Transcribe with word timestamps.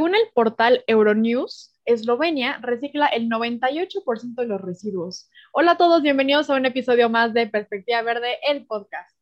Según 0.00 0.14
el 0.14 0.32
portal 0.32 0.82
Euronews, 0.86 1.78
Eslovenia 1.84 2.58
recicla 2.62 3.04
el 3.08 3.28
98% 3.28 4.34
de 4.34 4.46
los 4.46 4.58
residuos. 4.58 5.28
Hola 5.52 5.72
a 5.72 5.76
todos, 5.76 6.00
bienvenidos 6.00 6.48
a 6.48 6.54
un 6.54 6.64
episodio 6.64 7.10
más 7.10 7.34
de 7.34 7.46
Perspectiva 7.48 8.00
Verde, 8.00 8.38
el 8.48 8.64
podcast. 8.64 9.14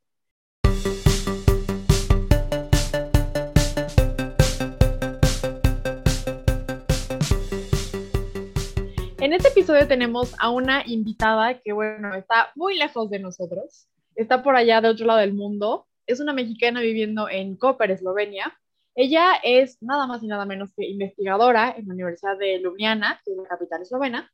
En 9.19 9.33
este 9.33 9.49
episodio 9.49 9.89
tenemos 9.89 10.33
a 10.39 10.51
una 10.51 10.85
invitada 10.87 11.59
que, 11.59 11.73
bueno, 11.73 12.15
está 12.15 12.53
muy 12.55 12.79
lejos 12.79 13.11
de 13.11 13.19
nosotros, 13.19 13.89
está 14.15 14.45
por 14.45 14.55
allá 14.55 14.81
de 14.81 14.91
otro 14.91 15.07
lado 15.07 15.19
del 15.19 15.35
mundo, 15.35 15.89
es 16.07 16.21
una 16.21 16.33
mexicana 16.33 16.81
viviendo 16.81 17.29
en 17.29 17.57
Koper, 17.57 17.91
Eslovenia, 17.91 18.57
ella 19.01 19.35
es 19.45 19.81
nada 19.81 20.09
más 20.09 20.25
y 20.25 20.27
nada 20.27 20.45
menos 20.45 20.73
que 20.75 20.85
investigadora 20.85 21.73
en 21.77 21.87
la 21.87 21.95
Universidad 21.95 22.37
de 22.37 22.59
Ljubljana, 22.59 23.21
que 23.25 23.31
es 23.31 23.37
la 23.37 23.45
capital 23.45 23.83
eslovena. 23.83 24.29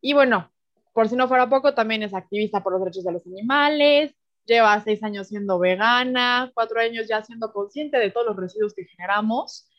Y 0.00 0.14
bueno, 0.14 0.50
por 0.92 1.08
si 1.08 1.14
no 1.14 1.28
fuera 1.28 1.48
poco, 1.48 1.74
también 1.74 2.02
es 2.02 2.12
activista 2.12 2.60
por 2.60 2.72
los 2.72 2.80
derechos 2.80 3.04
de 3.04 3.12
los 3.12 3.24
animales, 3.24 4.12
lleva 4.46 4.80
seis 4.80 5.00
años 5.04 5.28
siendo 5.28 5.60
vegana, 5.60 6.50
cuatro 6.54 6.80
años 6.80 7.06
ya 7.06 7.22
siendo 7.22 7.52
consciente 7.52 7.98
de 7.98 8.10
todos 8.10 8.26
los 8.26 8.36
residuos 8.36 8.74
que 8.74 8.84
generamos. 8.84 9.70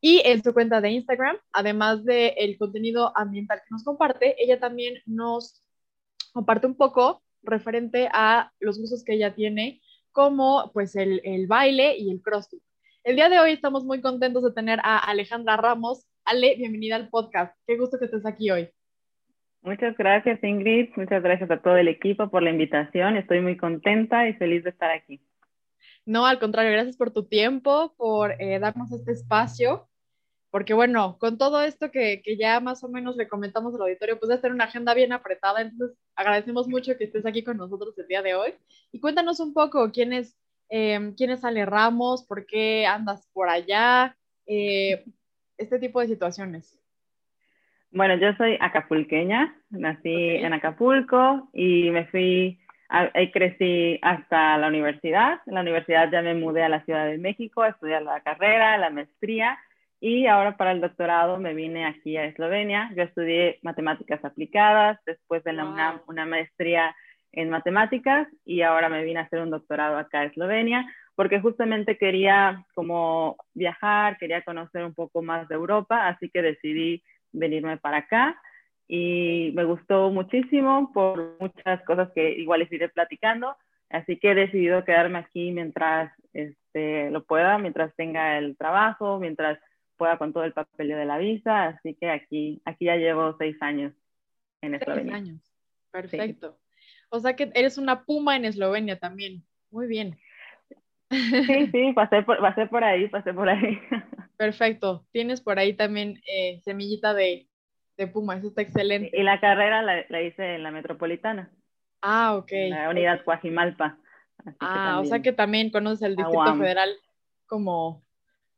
Y 0.00 0.22
en 0.24 0.42
su 0.42 0.52
cuenta 0.52 0.80
de 0.80 0.90
Instagram, 0.90 1.36
además 1.52 2.04
del 2.04 2.32
el 2.36 2.58
contenido 2.58 3.16
ambiental 3.16 3.60
que 3.60 3.70
nos 3.70 3.84
comparte, 3.84 4.34
ella 4.42 4.58
también 4.58 5.00
nos 5.06 5.62
comparte 6.32 6.66
un 6.66 6.74
poco 6.74 7.22
referente 7.44 8.08
a 8.12 8.50
los 8.58 8.76
usos 8.80 9.04
que 9.04 9.14
ella 9.14 9.36
tiene, 9.36 9.80
como 10.10 10.72
pues 10.74 10.96
el, 10.96 11.20
el 11.22 11.46
baile 11.46 11.96
y 11.96 12.10
el 12.10 12.20
crossfit. 12.20 12.60
El 13.08 13.16
día 13.16 13.30
de 13.30 13.40
hoy 13.40 13.52
estamos 13.52 13.86
muy 13.86 14.02
contentos 14.02 14.42
de 14.42 14.52
tener 14.52 14.80
a 14.82 14.98
Alejandra 14.98 15.56
Ramos. 15.56 16.06
Ale, 16.26 16.56
bienvenida 16.56 16.94
al 16.94 17.08
podcast. 17.08 17.56
Qué 17.66 17.78
gusto 17.78 17.98
que 17.98 18.04
estés 18.04 18.26
aquí 18.26 18.50
hoy. 18.50 18.68
Muchas 19.62 19.96
gracias, 19.96 20.44
Ingrid. 20.44 20.90
Muchas 20.94 21.22
gracias 21.22 21.50
a 21.50 21.62
todo 21.62 21.78
el 21.78 21.88
equipo 21.88 22.28
por 22.28 22.42
la 22.42 22.50
invitación. 22.50 23.16
Estoy 23.16 23.40
muy 23.40 23.56
contenta 23.56 24.28
y 24.28 24.34
feliz 24.34 24.62
de 24.62 24.68
estar 24.68 24.90
aquí. 24.90 25.22
No, 26.04 26.26
al 26.26 26.38
contrario, 26.38 26.70
gracias 26.70 26.98
por 26.98 27.10
tu 27.10 27.24
tiempo, 27.24 27.94
por 27.96 28.32
eh, 28.42 28.58
darnos 28.58 28.92
este 28.92 29.12
espacio, 29.12 29.88
porque 30.50 30.74
bueno, 30.74 31.16
con 31.18 31.38
todo 31.38 31.62
esto 31.62 31.90
que, 31.90 32.20
que, 32.22 32.36
ya 32.36 32.60
más 32.60 32.84
o 32.84 32.90
menos 32.90 33.16
le 33.16 33.26
comentamos 33.26 33.74
al 33.74 33.80
auditorio, 33.80 34.20
pues 34.20 34.30
a 34.32 34.38
tener 34.38 34.52
una 34.52 34.64
agenda 34.64 34.92
bien 34.92 35.14
apretada, 35.14 35.62
entonces 35.62 35.96
agradecemos 36.14 36.68
mucho 36.68 36.98
que 36.98 37.04
estés 37.04 37.24
aquí 37.24 37.42
con 37.42 37.56
nosotros 37.56 37.98
el 37.98 38.06
día 38.06 38.20
de 38.20 38.34
hoy. 38.34 38.52
Y 38.92 39.00
cuéntanos 39.00 39.40
un 39.40 39.54
poco 39.54 39.90
quién 39.92 40.12
es 40.12 40.36
eh, 40.68 41.12
quién 41.16 41.30
es 41.30 41.44
Ale 41.44 41.66
Ramos, 41.66 42.24
por 42.24 42.46
qué 42.46 42.86
andas 42.86 43.28
por 43.32 43.48
allá, 43.48 44.16
eh, 44.46 45.04
este 45.56 45.78
tipo 45.78 46.00
de 46.00 46.06
situaciones. 46.06 46.78
Bueno, 47.90 48.16
yo 48.16 48.34
soy 48.34 48.58
acapulqueña, 48.60 49.56
nací 49.70 50.12
en 50.12 50.52
Acapulco 50.52 51.48
y 51.54 51.90
me 51.90 52.06
fui, 52.06 52.60
ahí 52.88 53.30
crecí 53.30 53.98
hasta 54.02 54.58
la 54.58 54.68
universidad. 54.68 55.40
En 55.46 55.54
la 55.54 55.62
universidad 55.62 56.10
ya 56.10 56.20
me 56.20 56.34
mudé 56.34 56.62
a 56.64 56.68
la 56.68 56.84
Ciudad 56.84 57.06
de 57.06 57.16
México 57.16 57.62
a 57.62 57.68
estudiar 57.68 58.02
la 58.02 58.20
carrera, 58.20 58.76
la 58.76 58.90
maestría 58.90 59.58
y 60.00 60.26
ahora 60.26 60.56
para 60.56 60.72
el 60.72 60.80
doctorado 60.80 61.38
me 61.38 61.54
vine 61.54 61.86
aquí 61.86 62.16
a 62.16 62.24
Eslovenia. 62.24 62.90
Yo 62.94 63.02
estudié 63.02 63.58
matemáticas 63.62 64.24
aplicadas, 64.24 65.00
después 65.06 65.42
de 65.44 65.54
la 65.54 65.64
UNAM 65.64 66.02
una 66.06 66.24
maestría 66.24 66.94
en 67.32 67.50
matemáticas 67.50 68.28
y 68.44 68.62
ahora 68.62 68.88
me 68.88 69.04
vine 69.04 69.20
a 69.20 69.24
hacer 69.24 69.40
un 69.40 69.50
doctorado 69.50 69.96
acá 69.96 70.22
en 70.22 70.30
Eslovenia 70.30 70.86
porque 71.14 71.40
justamente 71.40 71.98
quería 71.98 72.64
como 72.74 73.36
viajar, 73.52 74.18
quería 74.18 74.42
conocer 74.42 74.84
un 74.84 74.94
poco 74.94 75.20
más 75.20 75.48
de 75.48 75.56
Europa, 75.56 76.06
así 76.06 76.30
que 76.30 76.42
decidí 76.42 77.02
venirme 77.32 77.76
para 77.76 77.98
acá 77.98 78.40
y 78.86 79.50
me 79.54 79.64
gustó 79.64 80.10
muchísimo 80.10 80.92
por 80.94 81.36
muchas 81.40 81.82
cosas 81.84 82.10
que 82.14 82.30
igual 82.30 82.60
les 82.60 82.72
iré 82.72 82.88
platicando, 82.88 83.56
así 83.90 84.16
que 84.16 84.30
he 84.30 84.34
decidido 84.34 84.84
quedarme 84.84 85.18
aquí 85.18 85.50
mientras 85.50 86.12
este, 86.32 87.10
lo 87.10 87.24
pueda, 87.24 87.58
mientras 87.58 87.94
tenga 87.96 88.38
el 88.38 88.56
trabajo, 88.56 89.18
mientras 89.18 89.58
pueda 89.96 90.16
con 90.18 90.32
todo 90.32 90.44
el 90.44 90.52
papeleo 90.52 90.96
de 90.96 91.04
la 91.04 91.18
visa, 91.18 91.64
así 91.64 91.94
que 91.94 92.10
aquí, 92.10 92.62
aquí 92.64 92.84
ya 92.84 92.96
llevo 92.96 93.36
seis 93.38 93.56
años 93.60 93.92
en 94.62 94.76
Eslovenia. 94.76 95.14
Seis 95.14 95.28
años, 95.28 95.52
perfecto. 95.90 96.56
O 97.10 97.20
sea 97.20 97.36
que 97.36 97.50
eres 97.54 97.78
una 97.78 98.04
puma 98.04 98.36
en 98.36 98.44
Eslovenia 98.44 98.98
también. 98.98 99.44
Muy 99.70 99.86
bien. 99.86 100.18
Sí, 101.10 101.10
sí, 101.72 101.92
pasé 101.94 102.22
por, 102.22 102.40
pasé 102.40 102.66
por 102.66 102.84
ahí, 102.84 103.08
pasé 103.08 103.32
por 103.32 103.48
ahí. 103.48 103.78
Perfecto. 104.36 105.06
Tienes 105.12 105.40
por 105.40 105.58
ahí 105.58 105.74
también 105.74 106.20
eh, 106.26 106.60
semillita 106.64 107.14
de, 107.14 107.48
de, 107.96 108.06
puma, 108.06 108.36
eso 108.36 108.48
está 108.48 108.62
excelente. 108.62 109.10
Y 109.12 109.22
la 109.22 109.40
carrera 109.40 109.82
la, 109.82 110.04
la, 110.08 110.22
hice 110.22 110.54
en 110.54 110.62
la 110.62 110.70
metropolitana. 110.70 111.50
Ah, 112.02 112.36
ok. 112.36 112.52
En 112.52 112.70
la 112.70 112.90
unidad 112.90 113.24
Cuajimalpa. 113.24 113.98
ah, 114.60 115.00
o 115.00 115.04
sea 115.04 115.20
que 115.20 115.32
también 115.32 115.70
conoces 115.70 116.02
el 116.02 116.14
Distrito 116.14 116.54
Federal 116.54 116.90
como, 117.46 118.04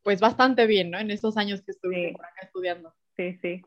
pues 0.03 0.21
bastante 0.21 0.67
bien, 0.67 0.91
¿no? 0.91 0.99
En 0.99 1.11
estos 1.11 1.38
años 1.38 1.62
que 1.62 1.71
estuve 1.71 2.12
por 2.12 2.27
acá 2.27 2.41
estudiando. 2.43 2.93
Sí, 3.17 3.38
sí. 3.41 3.62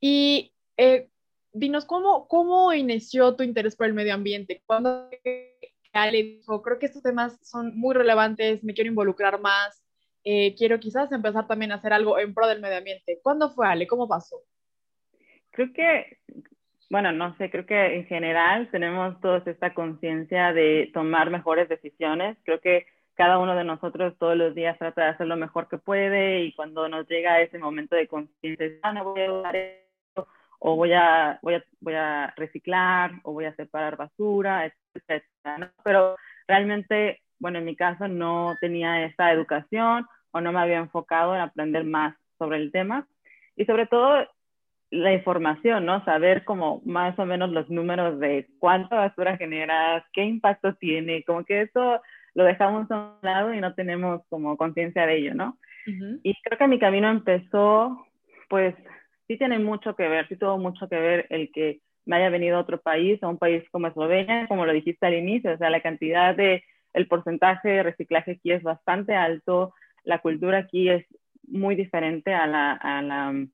Y 0.00 0.52
eh, 0.76 1.08
dinos, 1.52 1.84
¿cómo, 1.84 2.26
¿cómo 2.28 2.72
inició 2.72 3.36
tu 3.36 3.42
interés 3.42 3.76
por 3.76 3.86
el 3.86 3.94
medio 3.94 4.14
ambiente? 4.14 4.62
¿Cuándo 4.66 5.08
Ale 5.92 6.22
dijo, 6.22 6.62
creo 6.62 6.78
que 6.78 6.86
estos 6.86 7.02
temas 7.02 7.38
son 7.42 7.76
muy 7.76 7.94
relevantes, 7.94 8.62
me 8.62 8.74
quiero 8.74 8.90
involucrar 8.90 9.40
más, 9.40 9.82
eh, 10.24 10.54
quiero 10.56 10.78
quizás 10.78 11.10
empezar 11.12 11.46
también 11.46 11.72
a 11.72 11.76
hacer 11.76 11.92
algo 11.92 12.18
en 12.18 12.34
pro 12.34 12.46
del 12.46 12.60
medio 12.60 12.78
ambiente? 12.78 13.18
¿Cuándo 13.22 13.50
fue 13.50 13.66
Ale? 13.66 13.86
¿Cómo 13.86 14.08
pasó? 14.08 14.36
Creo 15.50 15.72
que, 15.72 16.18
bueno, 16.90 17.10
no 17.12 17.36
sé, 17.36 17.50
creo 17.50 17.66
que 17.66 17.96
en 17.96 18.06
general 18.06 18.70
tenemos 18.70 19.20
toda 19.20 19.42
esta 19.46 19.74
conciencia 19.74 20.52
de 20.52 20.90
tomar 20.94 21.30
mejores 21.30 21.68
decisiones. 21.68 22.36
Creo 22.44 22.60
que 22.60 22.86
cada 23.14 23.38
uno 23.38 23.56
de 23.56 23.64
nosotros 23.64 24.16
todos 24.18 24.36
los 24.36 24.54
días 24.54 24.78
trata 24.78 25.02
de 25.02 25.08
hacer 25.10 25.26
lo 25.26 25.36
mejor 25.36 25.68
que 25.68 25.78
puede 25.78 26.44
y 26.44 26.54
cuando 26.54 26.88
nos 26.88 27.08
llega 27.08 27.42
ese 27.42 27.58
momento 27.58 27.96
de 27.96 28.06
conciencia, 28.06 28.78
ah, 28.82 28.92
no 28.92 29.04
voy 29.04 29.20
a 29.20 29.79
o 30.60 30.76
voy 30.76 30.92
a, 30.92 31.38
voy 31.42 31.54
a, 31.54 31.64
voy 31.80 31.94
a 31.94 32.32
reciclar, 32.36 33.12
o 33.24 33.32
voy 33.32 33.46
a 33.46 33.54
separar 33.56 33.96
basura, 33.96 34.66
etcétera, 34.94 35.58
¿no? 35.58 35.70
Pero 35.82 36.16
realmente, 36.46 37.20
bueno, 37.38 37.58
en 37.58 37.64
mi 37.64 37.74
caso 37.74 38.06
no 38.08 38.56
tenía 38.60 39.04
esa 39.04 39.32
educación 39.32 40.06
o 40.32 40.40
no 40.40 40.52
me 40.52 40.60
había 40.60 40.78
enfocado 40.78 41.34
en 41.34 41.40
aprender 41.40 41.84
más 41.84 42.14
sobre 42.38 42.58
el 42.58 42.70
tema 42.70 43.08
y 43.56 43.64
sobre 43.64 43.86
todo 43.86 44.28
la 44.90 45.12
información, 45.12 45.86
¿no? 45.86 46.04
Saber 46.04 46.44
como 46.44 46.82
más 46.84 47.18
o 47.18 47.24
menos 47.24 47.50
los 47.50 47.70
números 47.70 48.18
de 48.18 48.48
cuánta 48.58 48.96
basura 48.96 49.36
genera, 49.38 50.04
qué 50.12 50.24
impacto 50.24 50.74
tiene, 50.74 51.24
como 51.24 51.44
que 51.44 51.62
eso 51.62 52.02
lo 52.34 52.44
dejamos 52.44 52.90
a 52.90 53.14
un 53.14 53.18
lado 53.22 53.54
y 53.54 53.60
no 53.60 53.74
tenemos 53.74 54.22
como 54.28 54.56
conciencia 54.56 55.06
de 55.06 55.16
ello, 55.16 55.34
¿no? 55.34 55.58
Y 56.22 56.34
creo 56.42 56.58
que 56.58 56.68
mi 56.68 56.78
camino 56.78 57.10
empezó, 57.10 58.06
pues, 58.48 58.74
sí 59.30 59.38
tiene 59.38 59.60
mucho 59.60 59.94
que 59.94 60.08
ver, 60.08 60.26
sí 60.26 60.34
tuvo 60.34 60.58
mucho 60.58 60.88
que 60.88 60.98
ver 60.98 61.26
el 61.30 61.52
que 61.52 61.78
me 62.04 62.16
haya 62.16 62.30
venido 62.30 62.56
a 62.56 62.62
otro 62.62 62.80
país, 62.80 63.22
a 63.22 63.28
un 63.28 63.38
país 63.38 63.62
como 63.70 63.86
Eslovenia, 63.86 64.48
como 64.48 64.66
lo 64.66 64.72
dijiste 64.72 65.06
al 65.06 65.14
inicio, 65.14 65.52
o 65.52 65.56
sea, 65.56 65.70
la 65.70 65.80
cantidad 65.80 66.34
de, 66.34 66.64
el 66.94 67.06
porcentaje 67.06 67.68
de 67.68 67.82
reciclaje 67.84 68.32
aquí 68.32 68.50
es 68.50 68.64
bastante 68.64 69.14
alto, 69.14 69.72
la 70.02 70.18
cultura 70.18 70.58
aquí 70.58 70.88
es 70.88 71.06
muy 71.46 71.76
diferente 71.76 72.34
a 72.34 72.48
la, 72.48 72.80
la 72.82 73.46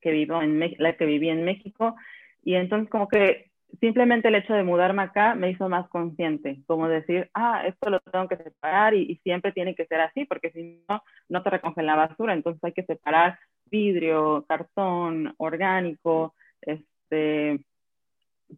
que, 0.00 0.10
vivo 0.10 0.40
en, 0.40 0.58
que 0.58 1.04
viví 1.04 1.28
en 1.28 1.44
México, 1.44 1.96
y 2.42 2.54
entonces 2.54 2.88
como 2.88 3.06
que 3.06 3.50
simplemente 3.80 4.28
el 4.28 4.36
hecho 4.36 4.54
de 4.54 4.62
mudarme 4.62 5.02
acá 5.02 5.34
me 5.34 5.50
hizo 5.50 5.68
más 5.68 5.88
consciente, 5.88 6.60
como 6.66 6.88
decir, 6.88 7.30
ah, 7.34 7.66
esto 7.66 7.90
lo 7.90 8.00
tengo 8.00 8.28
que 8.28 8.36
separar 8.36 8.94
y, 8.94 9.02
y 9.02 9.16
siempre 9.16 9.52
tiene 9.52 9.74
que 9.74 9.86
ser 9.86 10.00
así, 10.00 10.24
porque 10.24 10.50
si 10.50 10.84
no, 10.88 11.02
no 11.28 11.42
te 11.42 11.50
recogen 11.50 11.86
la 11.86 11.96
basura, 11.96 12.32
entonces 12.34 12.62
hay 12.64 12.72
que 12.72 12.84
separar 12.84 13.38
vidrio, 13.66 14.44
cartón, 14.48 15.34
orgánico, 15.38 16.34
este, 16.60 17.64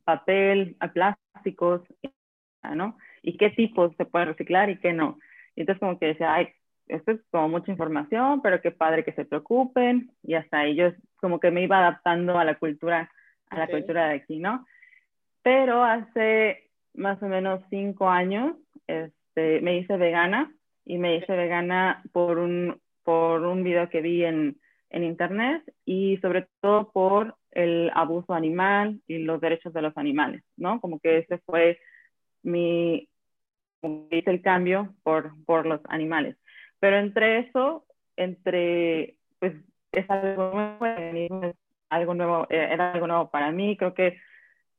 papel, 0.05 0.77
plásticos, 0.93 1.83
¿no? 2.75 2.99
Y 3.23 3.37
qué 3.37 3.51
tipos 3.51 3.95
se 3.97 4.05
puede 4.05 4.27
reciclar 4.27 4.71
y 4.71 4.79
qué 4.79 4.93
no. 4.93 5.19
Y 5.55 5.63
entonces 5.63 5.81
como 5.81 5.99
que 5.99 6.07
decía, 6.07 6.35
ay, 6.35 6.49
esto 6.89 7.13
es 7.13 7.21
como 7.31 7.49
mucha 7.49 7.71
información, 7.71 8.43
pero 8.43 8.61
qué 8.61 8.71
padre 8.71 9.05
que 9.05 9.13
se 9.13 9.25
preocupen. 9.25 10.11
Y 10.23 10.35
hasta 10.35 10.61
ahí 10.61 10.77
yo 10.77 10.93
como 11.17 11.41
que 11.41 11.51
me 11.51 11.63
iba 11.63 11.79
adaptando 11.79 12.39
a 12.39 12.45
la 12.45 12.59
cultura, 12.59 13.11
a 13.49 13.59
la 13.59 13.69
cultura 13.69 14.09
de 14.09 14.15
aquí, 14.17 14.39
¿no? 14.39 14.65
Pero 15.47 15.85
hace 15.85 16.73
más 16.95 17.23
o 17.23 17.29
menos 17.29 17.63
cinco 17.71 18.09
años 18.09 18.57
este, 18.89 19.61
me 19.61 19.79
hice 19.79 19.97
vegana 19.97 20.53
y 20.85 20.99
me 20.99 21.15
hice 21.15 21.37
vegana 21.37 22.03
por 22.11 22.39
un, 22.39 22.81
por 23.05 23.43
un 23.43 23.63
video 23.63 23.89
que 23.89 24.01
vi 24.01 24.25
en, 24.25 24.61
en 24.91 25.05
Internet 25.05 25.63
y 25.85 26.17
sobre 26.17 26.49
todo 26.61 26.91
por 26.91 27.37
el 27.53 27.93
abuso 27.95 28.35
animal 28.35 29.01
y 29.07 29.19
los 29.19 29.41
derechos 29.41 29.73
de 29.73 29.83
los 29.83 29.97
animales, 29.97 30.43
¿no? 30.57 30.81
Como 30.81 30.99
que 30.99 31.19
ese 31.19 31.39
fue 31.39 31.79
mi, 32.43 33.09
hice 34.11 34.31
el 34.33 34.43
cambio 34.43 34.97
por, 35.05 35.33
por 35.45 35.65
los 35.65 35.81
animales. 35.85 36.37
Pero 36.81 36.99
entre 36.99 37.39
eso, 37.39 37.87
entre 38.17 39.15
pues 39.39 39.55
es 39.93 40.11
algo 40.11 40.77
nuevo, 40.81 41.55
algo 41.89 42.15
nuevo, 42.15 42.47
eh, 42.51 42.69
era 42.73 42.91
algo 42.95 43.07
nuevo 43.07 43.31
para 43.31 43.53
mí, 43.53 43.77
creo 43.77 43.95
que 43.95 44.19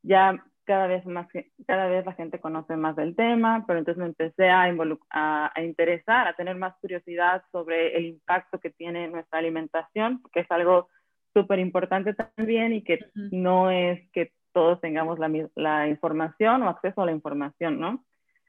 ya 0.02 0.44
cada 0.68 0.86
vez 0.86 1.06
más, 1.06 1.28
cada 1.66 1.88
vez 1.88 2.06
la 2.06 2.14
gente 2.14 2.40
conoce 2.40 2.75
más 2.75 2.96
del 2.98 3.16
tema, 3.16 3.64
pero 3.66 3.80
entonces 3.80 4.00
me 4.00 4.08
empecé 4.08 4.50
a, 4.50 4.64
a, 5.10 5.52
a, 5.56 5.64
interesar, 5.64 6.28
a 6.28 6.36
tener 6.36 6.58
más 6.58 6.75
curiosidad 6.81 7.42
sobre 7.52 7.98
el 7.98 8.06
impacto 8.06 8.60
que 8.60 8.69
tiene 8.69 9.08
nuestra 9.08 9.40
alimentación, 9.40 10.22
que 10.34 10.42
es 10.42 10.52
algo 10.52 10.90
súper 11.34 11.60
importante 11.60 12.14
también 12.14 12.74
y 12.74 12.84
que 12.84 13.00
no 13.16 13.72
es 13.72 14.02
que 14.12 14.34
todos 14.52 14.81
tengamos 14.81 15.19
la, 15.19 15.31
la, 15.56 15.88
información 15.88 16.64
o 16.64 16.69
acceso 16.69 17.02
a 17.02 17.06
la 17.06 17.12
información, 17.14 17.80
¿no? 17.80 18.04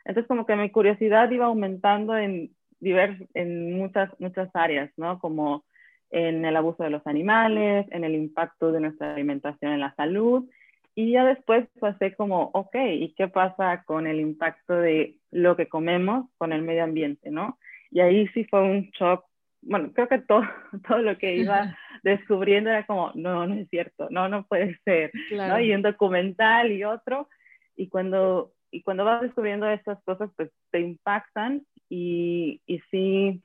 Entonces 0.05 0.27
como 0.27 0.45
que 0.45 0.57
mi 0.57 0.71
curiosidad 0.71 1.31
iba 1.31 1.47
aumentando 1.47 2.17
en, 2.17 2.51
divers, 2.81 3.23
en 3.35 3.79
muchas, 3.79 4.11
muchas 4.19 4.51
áreas, 4.55 4.91
¿no? 4.97 5.21
Como 5.21 5.65
en 6.11 6.45
el 6.45 6.57
abuso 6.57 6.83
de 6.83 6.91
los 6.91 7.07
animales, 7.07 7.87
en 7.91 8.03
el 8.03 8.15
impacto 8.15 8.73
de 8.73 8.81
nuestra 8.81 9.13
alimentación 9.13 9.73
en 9.73 9.81
la 9.81 9.95
salud. 9.95 10.49
Y 10.99 11.13
ya 11.13 11.25
después 11.25 11.69
pasé 11.79 12.17
como, 12.17 12.51
ok, 12.55 12.75
¿y 12.75 13.15
qué 13.15 13.29
pasa 13.29 13.85
con 13.85 14.09
el 14.09 14.19
impacto 14.19 14.75
de 14.75 15.15
lo 15.31 15.55
que 15.55 15.69
comemos 15.69 16.29
con 16.39 16.53
el 16.53 16.63
medio 16.63 16.83
ambiente, 16.83 17.31
no? 17.31 17.57
Y 17.93 18.01
ahí 18.01 18.27
sí 18.35 18.43
fue 18.47 18.63
un 18.63 18.91
shock. 18.91 19.25
Bueno, 19.63 19.93
creo 19.93 20.09
que 20.09 20.19
todo, 20.19 20.43
todo 20.89 20.99
lo 20.99 21.17
que 21.17 21.37
iba 21.37 21.79
descubriendo 22.03 22.71
era 22.71 22.85
como, 22.85 23.13
no, 23.15 23.47
no 23.47 23.55
es 23.55 23.69
cierto, 23.69 24.09
no, 24.11 24.29
no 24.29 24.45
puede 24.49 24.77
ser, 24.85 25.13
¿no? 25.31 25.61
Y 25.61 25.73
un 25.73 25.83
documental 25.83 26.73
y 26.73 26.83
otro. 26.83 27.29
Y 27.77 27.89
cuando, 27.89 28.51
y 28.73 28.83
cuando 28.83 29.05
vas 29.05 29.23
descubriendo 29.23 29.71
estas 29.71 30.03
cosas, 30.03 30.31
pues 30.35 30.51
te 30.73 30.81
impactan 30.81 31.65
y, 31.89 32.61
y 32.67 32.81
sí, 32.91 33.41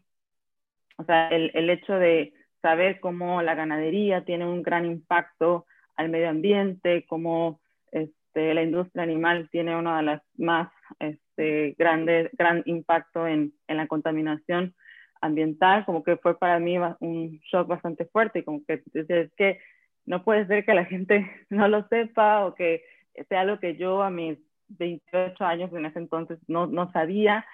o 0.97 1.03
sea, 1.03 1.27
el, 1.27 1.51
el 1.53 1.69
hecho 1.69 1.93
de 1.93 2.33
saber 2.63 2.99
cómo 2.99 3.43
la 3.43 3.53
ganadería 3.53 4.25
tiene 4.25 4.47
un 4.47 4.63
gran 4.63 4.87
impacto 4.87 5.67
al 5.95 6.09
medio 6.09 6.29
ambiente, 6.29 7.05
cómo 7.07 7.59
este, 7.91 8.53
la 8.53 8.63
industria 8.63 9.03
animal 9.03 9.49
tiene 9.51 9.75
uno 9.75 9.95
de 9.95 10.03
los 10.03 10.21
más 10.37 10.71
este, 10.99 11.75
grandes, 11.77 12.29
gran 12.33 12.63
impacto 12.65 13.27
en, 13.27 13.53
en, 13.67 13.77
la 13.77 13.87
contaminación 13.87 14.73
ambiental, 15.21 15.85
como 15.85 16.03
que 16.03 16.17
fue 16.17 16.37
para 16.37 16.59
mí 16.59 16.77
un 16.99 17.39
shock 17.51 17.67
bastante 17.67 18.05
fuerte 18.05 18.43
como 18.43 18.63
que 18.65 18.83
es 18.93 19.31
que 19.37 19.59
no 20.05 20.23
puede 20.23 20.45
ser 20.47 20.65
que 20.65 20.73
la 20.73 20.85
gente 20.93 21.29
no 21.49 21.67
lo 21.67 21.87
sepa 21.87 22.45
o 22.45 22.55
que 22.55 22.83
sea 23.29 23.41
algo 23.41 23.59
que 23.59 23.75
yo 23.77 24.01
a 24.01 24.09
mis 24.09 24.37
28 24.69 25.43
años 25.45 25.71
en 25.73 25.85
ese 25.85 25.99
entonces 25.99 26.39
no, 26.47 26.67
no 26.67 26.91
sabía 26.91 27.45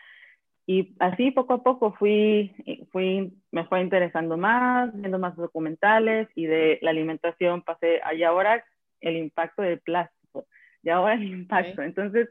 y 0.71 0.93
así 0.99 1.31
poco 1.31 1.53
a 1.55 1.63
poco 1.63 1.93
fui, 1.93 2.53
fui, 2.91 3.33
me 3.51 3.65
fue 3.65 3.81
interesando 3.81 4.37
más, 4.37 4.93
viendo 4.93 5.17
más 5.17 5.35
documentales 5.35 6.27
y 6.35 6.45
de 6.45 6.77
la 6.83 6.91
alimentación 6.91 7.63
pasé, 7.63 7.99
y 8.15 8.21
ahora 8.21 8.63
el 9.01 9.17
impacto 9.17 9.63
del 9.63 9.79
plástico, 9.79 10.45
y 10.83 10.91
ahora 10.91 11.15
el 11.15 11.23
impacto. 11.23 11.81
Entonces, 11.81 12.29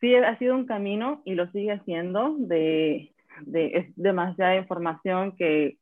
sí, 0.00 0.14
ha 0.14 0.38
sido 0.38 0.54
un 0.54 0.64
camino 0.64 1.20
y 1.26 1.34
lo 1.34 1.46
sigue 1.48 1.72
haciendo, 1.72 2.36
de, 2.38 3.12
de 3.42 3.66
es 3.66 3.96
demasiada 3.96 4.56
información 4.56 5.36
que, 5.36 5.76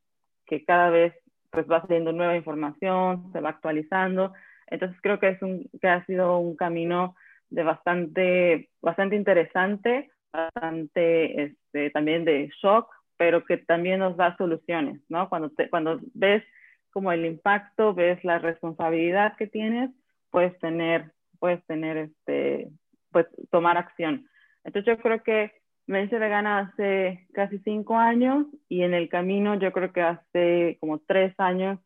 que 0.47 0.65
cada 0.65 0.89
vez 0.89 1.13
pues 1.51 1.71
va 1.71 1.79
saliendo 1.83 2.11
nueva 2.11 2.35
información, 2.35 3.31
se 3.31 3.39
va 3.39 3.51
actualizando. 3.51 4.33
Entonces 4.67 4.99
creo 5.01 5.21
que, 5.21 5.29
es 5.29 5.41
un, 5.41 5.69
que 5.79 5.87
ha 5.87 6.05
sido 6.05 6.37
un 6.37 6.57
camino 6.57 7.15
de 7.49 7.63
bastante, 7.63 8.69
bastante 8.81 9.15
interesante 9.15 10.11
bastante 10.35 11.43
este, 11.43 11.89
también 11.91 12.25
de 12.25 12.51
shock, 12.61 12.87
pero 13.17 13.45
que 13.45 13.57
también 13.57 13.99
nos 13.99 14.17
da 14.17 14.35
soluciones, 14.37 15.01
¿no? 15.09 15.29
Cuando, 15.29 15.51
cuando 15.69 15.99
ves 16.13 16.43
como 16.91 17.11
el 17.11 17.25
impacto, 17.25 17.93
ves 17.93 18.23
la 18.23 18.39
responsabilidad 18.39 19.35
que 19.37 19.47
tienes, 19.47 19.91
puedes 20.31 20.57
tener, 20.59 21.11
puedes 21.39 21.65
tener, 21.65 21.97
este, 21.97 22.69
pues 23.11 23.27
tomar 23.51 23.77
acción. 23.77 24.27
Entonces 24.63 24.95
yo 24.95 25.01
creo 25.01 25.23
que 25.23 25.53
me 25.87 26.03
hice 26.03 26.17
vegana 26.17 26.59
hace 26.59 27.27
casi 27.33 27.59
cinco 27.59 27.97
años 27.97 28.47
y 28.67 28.81
en 28.81 28.93
el 28.93 29.07
camino 29.07 29.55
yo 29.55 29.71
creo 29.71 29.93
que 29.93 30.01
hace 30.01 30.77
como 30.79 30.99
tres 30.99 31.33
años 31.37 31.79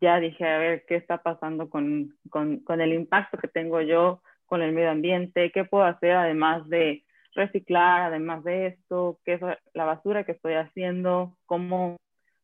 ya 0.00 0.20
dije, 0.20 0.46
a 0.46 0.58
ver, 0.58 0.84
¿qué 0.86 0.96
está 0.96 1.22
pasando 1.22 1.70
con, 1.70 2.14
con, 2.30 2.60
con 2.60 2.80
el 2.80 2.92
impacto 2.92 3.38
que 3.38 3.48
tengo 3.48 3.80
yo 3.80 4.22
con 4.46 4.62
el 4.62 4.72
medio 4.72 4.90
ambiente? 4.90 5.52
¿Qué 5.52 5.64
puedo 5.64 5.84
hacer 5.84 6.12
además 6.12 6.68
de 6.68 7.04
reciclar, 7.36 8.02
además 8.02 8.42
de 8.42 8.68
esto, 8.68 9.20
qué 9.24 9.34
es 9.34 9.40
la 9.74 9.84
basura 9.84 10.24
que 10.24 10.32
estoy 10.32 10.54
haciendo, 10.54 11.36
cómo, 11.46 11.96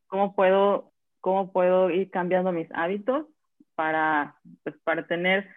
cómo, 0.06 0.34
puedo, 0.34 0.92
cómo 1.20 1.50
puedo 1.50 1.90
ir 1.90 2.10
cambiando 2.10 2.52
mis 2.52 2.70
hábitos 2.72 3.26
para, 3.74 4.36
pues, 4.62 4.76
para 4.84 5.06
tener, 5.06 5.48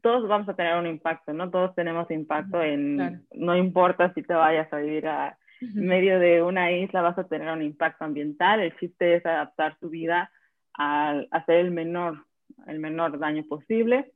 todos 0.00 0.26
vamos 0.28 0.48
a 0.48 0.54
tener 0.54 0.76
un 0.76 0.86
impacto, 0.86 1.32
¿no? 1.32 1.50
Todos 1.50 1.74
tenemos 1.74 2.10
impacto 2.10 2.62
en, 2.62 3.26
no 3.34 3.56
importa 3.56 4.14
si 4.14 4.22
te 4.22 4.32
vayas 4.32 4.72
a 4.72 4.78
vivir 4.78 5.08
a 5.08 5.36
medio 5.74 6.20
de 6.20 6.42
una 6.42 6.70
isla, 6.70 7.02
vas 7.02 7.18
a 7.18 7.26
tener 7.26 7.50
un 7.50 7.62
impacto 7.62 8.04
ambiental, 8.04 8.60
el 8.60 8.76
chiste 8.78 9.16
es 9.16 9.26
adaptar 9.26 9.76
tu 9.80 9.90
vida 9.90 10.30
a 10.78 11.20
hacer 11.32 11.56
el 11.56 11.72
menor, 11.72 12.24
el 12.68 12.78
menor 12.78 13.18
daño 13.18 13.42
posible. 13.48 14.12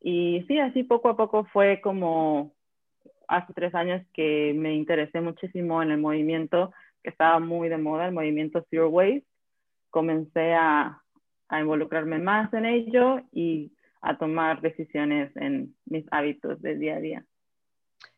Y 0.00 0.44
sí, 0.46 0.58
así 0.58 0.82
poco 0.82 1.08
a 1.08 1.16
poco 1.16 1.44
fue 1.46 1.80
como 1.80 2.52
hace 3.28 3.52
tres 3.54 3.74
años 3.74 4.02
que 4.12 4.52
me 4.56 4.74
interesé 4.74 5.20
muchísimo 5.20 5.82
en 5.82 5.90
el 5.90 5.98
movimiento 5.98 6.72
que 7.02 7.10
estaba 7.10 7.38
muy 7.38 7.68
de 7.68 7.78
moda, 7.78 8.06
el 8.06 8.14
movimiento 8.14 8.64
Zero 8.70 8.88
Waste. 8.88 9.26
Comencé 9.90 10.54
a, 10.54 11.02
a 11.48 11.60
involucrarme 11.60 12.18
más 12.18 12.52
en 12.54 12.64
ello 12.66 13.20
y 13.32 13.72
a 14.00 14.18
tomar 14.18 14.60
decisiones 14.60 15.34
en 15.36 15.74
mis 15.86 16.04
hábitos 16.10 16.60
del 16.60 16.78
día 16.78 16.96
a 16.96 17.00
día. 17.00 17.26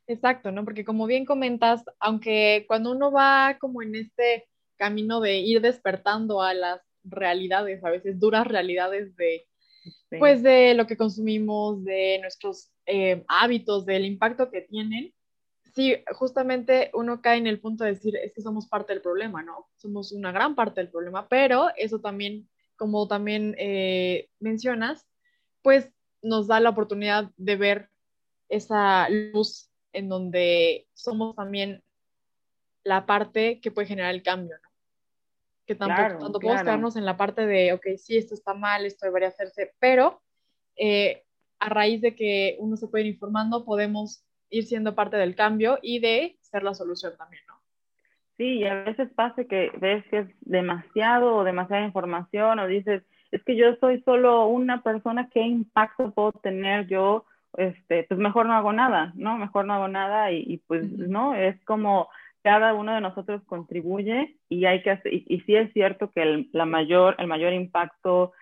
Exacto, 0.08 0.52
¿no? 0.52 0.64
Porque 0.64 0.84
como 0.84 1.06
bien 1.06 1.24
comentas, 1.24 1.84
aunque 1.98 2.64
cuando 2.68 2.92
uno 2.92 3.10
va 3.10 3.56
como 3.60 3.82
en 3.82 3.96
este 3.96 4.48
camino 4.76 5.20
de 5.20 5.38
ir 5.38 5.60
despertando 5.60 6.42
a 6.42 6.54
las 6.54 6.80
realidades, 7.02 7.84
a 7.84 7.90
veces 7.90 8.18
duras 8.20 8.46
realidades 8.46 9.16
de, 9.16 9.46
pues 10.18 10.42
de 10.42 10.74
lo 10.74 10.86
que 10.86 10.96
consumimos, 10.96 11.84
de 11.84 12.18
nuestros 12.20 12.70
eh, 12.86 13.24
hábitos, 13.28 13.84
del 13.84 14.04
impacto 14.04 14.50
que 14.50 14.62
tienen, 14.62 15.12
sí, 15.76 15.94
justamente 16.12 16.90
uno 16.94 17.20
cae 17.20 17.36
en 17.36 17.46
el 17.46 17.60
punto 17.60 17.84
de 17.84 17.90
decir, 17.90 18.16
es 18.16 18.32
que 18.32 18.40
somos 18.40 18.66
parte 18.66 18.94
del 18.94 19.02
problema, 19.02 19.42
¿no? 19.42 19.68
Somos 19.76 20.10
una 20.10 20.32
gran 20.32 20.54
parte 20.54 20.80
del 20.80 20.90
problema, 20.90 21.28
pero 21.28 21.68
eso 21.76 22.00
también, 22.00 22.48
como 22.76 23.06
también 23.06 23.54
eh, 23.58 24.30
mencionas, 24.40 25.06
pues 25.60 25.92
nos 26.22 26.46
da 26.46 26.60
la 26.60 26.70
oportunidad 26.70 27.30
de 27.36 27.56
ver 27.56 27.90
esa 28.48 29.08
luz 29.10 29.70
en 29.92 30.08
donde 30.08 30.88
somos 30.94 31.36
también 31.36 31.82
la 32.82 33.04
parte 33.04 33.60
que 33.60 33.70
puede 33.70 33.88
generar 33.88 34.14
el 34.14 34.22
cambio, 34.22 34.56
¿no? 34.62 34.68
Que 35.66 35.74
tampoco, 35.74 36.24
tanto 36.24 36.40
podemos 36.40 36.62
quedarnos 36.62 36.96
en 36.96 37.04
la 37.04 37.16
parte 37.16 37.44
de, 37.44 37.72
ok, 37.74 37.84
sí, 37.98 38.16
esto 38.16 38.34
está 38.34 38.54
mal, 38.54 38.86
esto 38.86 39.04
debería 39.04 39.28
hacerse, 39.28 39.74
pero 39.78 40.22
eh, 40.76 41.25
a 41.58 41.68
raíz 41.68 42.00
de 42.00 42.14
que 42.14 42.56
uno 42.58 42.76
se 42.76 42.88
puede 42.88 43.04
ir 43.04 43.14
informando, 43.14 43.64
podemos 43.64 44.24
ir 44.50 44.64
siendo 44.64 44.94
parte 44.94 45.16
del 45.16 45.34
cambio 45.34 45.78
y 45.82 45.98
de 45.98 46.36
ser 46.42 46.62
la 46.62 46.74
solución 46.74 47.12
también, 47.16 47.42
¿no? 47.48 47.54
Sí, 48.36 48.58
y 48.58 48.64
a 48.64 48.84
veces 48.84 49.08
pasa 49.14 49.44
que 49.44 49.70
ves 49.80 50.04
que 50.10 50.18
es 50.18 50.28
demasiado 50.40 51.36
o 51.36 51.44
demasiada 51.44 51.86
información 51.86 52.58
o 52.58 52.66
dices, 52.66 53.02
es 53.30 53.42
que 53.44 53.56
yo 53.56 53.74
soy 53.80 54.02
solo 54.02 54.46
una 54.46 54.82
persona, 54.82 55.30
¿qué 55.32 55.40
impacto 55.40 56.12
puedo 56.12 56.32
tener 56.32 56.86
yo? 56.86 57.24
Este, 57.56 58.04
pues 58.04 58.20
mejor 58.20 58.46
no 58.46 58.52
hago 58.52 58.72
nada, 58.72 59.12
¿no? 59.16 59.38
Mejor 59.38 59.64
no 59.64 59.74
hago 59.74 59.88
nada 59.88 60.30
y, 60.32 60.58
pues, 60.66 60.84
¿no? 60.92 61.34
Es 61.34 61.58
como 61.64 62.08
cada 62.42 62.74
uno 62.74 62.94
de 62.94 63.00
nosotros 63.00 63.42
contribuye 63.46 64.36
y 64.48 64.66
hay 64.66 64.82
que 64.82 64.90
hacer, 64.90 65.12
y, 65.12 65.24
y 65.26 65.40
sí 65.40 65.56
es 65.56 65.72
cierto 65.72 66.12
que 66.12 66.22
el, 66.22 66.50
la 66.52 66.66
mayor, 66.66 67.16
el 67.18 67.26
mayor 67.26 67.54
impacto 67.54 68.32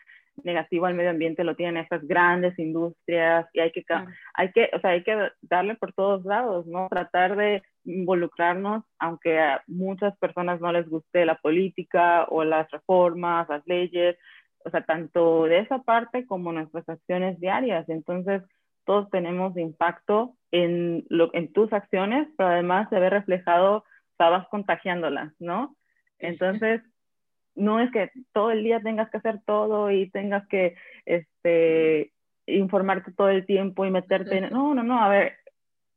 negativo 0.42 0.86
al 0.86 0.94
medio 0.94 1.10
ambiente 1.10 1.44
lo 1.44 1.54
tienen 1.54 1.76
estas 1.76 2.06
grandes 2.06 2.58
industrias 2.58 3.46
y 3.52 3.60
hay 3.60 3.70
que, 3.70 3.84
hay 4.34 4.52
que, 4.52 4.70
o 4.72 4.80
sea, 4.80 4.90
hay 4.90 5.04
que 5.04 5.30
darle 5.42 5.76
por 5.76 5.92
todos 5.92 6.24
lados, 6.24 6.66
¿no? 6.66 6.88
Tratar 6.88 7.36
de 7.36 7.62
involucrarnos, 7.84 8.84
aunque 8.98 9.38
a 9.38 9.62
muchas 9.66 10.16
personas 10.18 10.60
no 10.60 10.72
les 10.72 10.88
guste 10.88 11.24
la 11.24 11.36
política 11.36 12.24
o 12.24 12.44
las 12.44 12.70
reformas, 12.70 13.48
las 13.48 13.66
leyes, 13.66 14.16
o 14.64 14.70
sea, 14.70 14.84
tanto 14.84 15.44
de 15.44 15.60
esa 15.60 15.82
parte 15.82 16.26
como 16.26 16.52
nuestras 16.52 16.88
acciones 16.88 17.38
diarias. 17.38 17.88
Entonces, 17.88 18.42
todos 18.84 19.08
tenemos 19.10 19.56
impacto 19.56 20.36
en, 20.50 21.04
lo, 21.08 21.30
en 21.34 21.52
tus 21.52 21.72
acciones, 21.72 22.28
pero 22.36 22.50
además 22.50 22.88
se 22.90 22.98
ve 22.98 23.10
reflejado, 23.10 23.84
estabas 24.12 24.48
contagiándolas, 24.48 25.32
¿no? 25.38 25.76
Entonces, 26.18 26.80
no 27.54 27.80
es 27.80 27.90
que 27.90 28.11
todo 28.32 28.50
el 28.50 28.64
día 28.64 28.80
tengas 28.80 29.11
que 29.11 29.18
hacer 29.18 29.40
todo 29.46 29.90
y 29.90 30.11
tengas 30.11 30.46
que 30.49 30.76
este, 31.06 32.12
informarte 32.46 33.12
todo 33.12 33.28
el 33.28 33.46
tiempo 33.46 33.84
y 33.84 33.90
meterte 33.90 34.38
en... 34.38 34.50
No, 34.50 34.75
no, 34.75 34.82
no, 34.82 35.02
a 35.02 35.08
ver, 35.08 35.34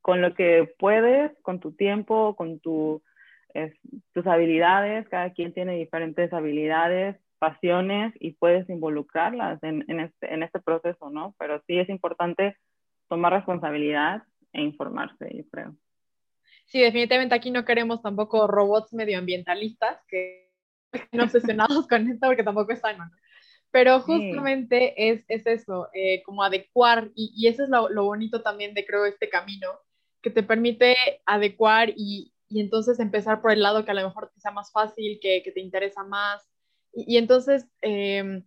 con 0.02 0.22
lo 0.22 0.34
que 0.34 0.74
puedes, 0.78 1.32
con 1.42 1.60
tu 1.60 1.74
tiempo, 1.74 2.36
con 2.36 2.60
tu, 2.60 3.02
tus 4.14 4.28
habilidades, 4.28 5.08
cada 5.10 5.32
quien 5.34 5.54
tiene 5.54 5.76
diferentes 5.76 6.32
habilidades 6.34 7.18
pasiones 7.40 8.14
y 8.20 8.32
puedes 8.32 8.68
involucrarlas 8.70 9.62
en, 9.64 9.86
en, 9.88 10.00
este, 10.00 10.34
en 10.34 10.44
este 10.44 10.60
proceso, 10.60 11.10
¿no? 11.10 11.36
Pero 11.38 11.62
sí 11.68 11.78
es 11.78 11.90
importante 11.90 12.58
tomar 13.10 13.34
responsabilidad 13.34 14.24
e 14.54 14.62
informarse, 14.62 15.30
yo 15.36 15.44
creo. 15.52 15.76
Sí, 16.66 16.82
definitivamente 16.82 17.36
aquí 17.36 17.52
no 17.52 17.64
queremos 17.64 18.02
tampoco 18.02 18.48
robots 18.48 18.94
medioambientalistas 18.94 20.04
que 20.08 20.47
estén 20.92 21.22
obsesionados 21.22 21.88
con 21.88 22.08
esto 22.08 22.28
porque 22.28 22.44
tampoco 22.44 22.72
es 22.72 22.80
sano, 22.80 23.06
¿no? 23.06 23.12
Pero 23.72 24.00
justamente 24.00 25.10
es, 25.10 25.26
es, 25.28 25.46
eso, 25.46 25.90
eh, 25.94 26.24
como 26.24 26.42
adecuar, 26.42 27.12
y, 27.16 27.34
y 27.36 27.48
eso 27.48 27.64
es 27.64 27.70
lo, 27.70 27.90
lo, 27.90 28.06
bonito 28.06 28.42
también 28.42 28.74
de 28.74 28.86
creo 28.86 29.06
este 29.06 29.30
camino, 29.30 29.68
que 30.22 30.30
te 30.30 30.42
permite 30.42 30.96
adecuar 31.26 31.90
y, 31.96 32.34
y, 32.48 32.62
entonces 32.62 33.00
empezar 33.00 33.42
por 33.42 33.52
el 33.52 33.62
lado 33.62 33.84
que 33.84 33.92
a 33.92 33.94
lo 33.94 34.08
mejor 34.08 34.32
te 34.34 34.40
sea 34.40 34.52
más 34.52 34.72
fácil, 34.72 35.20
que, 35.22 35.44
que 35.44 35.52
te 35.52 35.60
interesa 35.60 36.04
más. 36.04 36.48
Y, 36.94 37.16
y 37.16 37.18
entonces, 37.18 37.68
eh, 37.82 38.42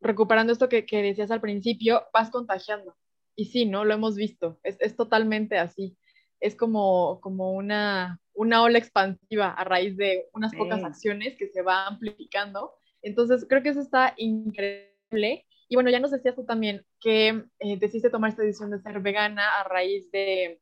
recuperando 0.00 0.52
esto 0.52 0.68
que, 0.68 0.84
que, 0.84 1.02
decías 1.02 1.30
al 1.30 1.40
principio, 1.40 2.04
vas 2.12 2.30
contagiando. 2.30 2.96
Y 3.34 3.46
sí, 3.46 3.64
¿no? 3.64 3.84
Lo 3.84 3.94
hemos 3.94 4.14
visto, 4.14 4.58
es, 4.62 4.76
es 4.80 4.94
totalmente 4.96 5.58
así. 5.58 5.96
Es 6.40 6.54
como, 6.54 7.20
como 7.20 7.52
una, 7.52 8.20
una 8.38 8.62
ola 8.62 8.78
expansiva 8.78 9.50
a 9.50 9.64
raíz 9.64 9.96
de 9.96 10.28
unas 10.32 10.52
sí. 10.52 10.56
pocas 10.56 10.82
acciones 10.84 11.36
que 11.36 11.48
se 11.48 11.62
va 11.62 11.86
amplificando 11.86 12.78
entonces, 13.02 13.46
creo 13.48 13.62
que 13.62 13.70
eso 13.70 13.80
está 13.80 14.14
increíble. 14.16 15.46
Y 15.68 15.74
bueno, 15.74 15.90
ya 15.90 16.00
nos 16.00 16.10
decías 16.10 16.34
tú 16.34 16.44
también 16.44 16.84
que 17.00 17.44
eh, 17.58 17.78
decidiste 17.78 18.10
tomar 18.10 18.30
esta 18.30 18.42
decisión 18.42 18.70
de 18.70 18.80
ser 18.80 19.00
vegana 19.00 19.60
a 19.60 19.64
raíz 19.64 20.10
de, 20.10 20.60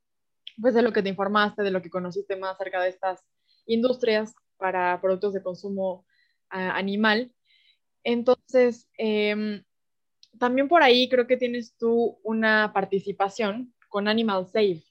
pues, 0.61 0.75
de 0.75 0.83
lo 0.83 0.93
que 0.93 1.03
te 1.03 1.09
informaste, 1.09 1.63
de 1.63 1.71
lo 1.71 1.83
que 1.83 1.91
conociste 1.91 2.37
más 2.37 2.55
acerca 2.55 2.83
de 2.83 2.91
estas 2.91 3.25
industrias 3.67 4.35
para 4.57 5.01
productos 5.01 5.35
de 5.35 5.43
consumo 5.43 6.07
uh, 6.53 6.73
animal. 6.75 7.33
Entonces, 8.05 8.89
eh, 8.99 9.63
también 10.39 10.69
por 10.69 10.83
ahí 10.83 11.09
creo 11.09 11.27
que 11.27 11.37
tienes 11.37 11.77
tú 11.77 12.19
una 12.23 12.73
participación 12.73 13.75
con 13.89 14.09
Animal 14.09 14.47
Safe. 14.47 14.83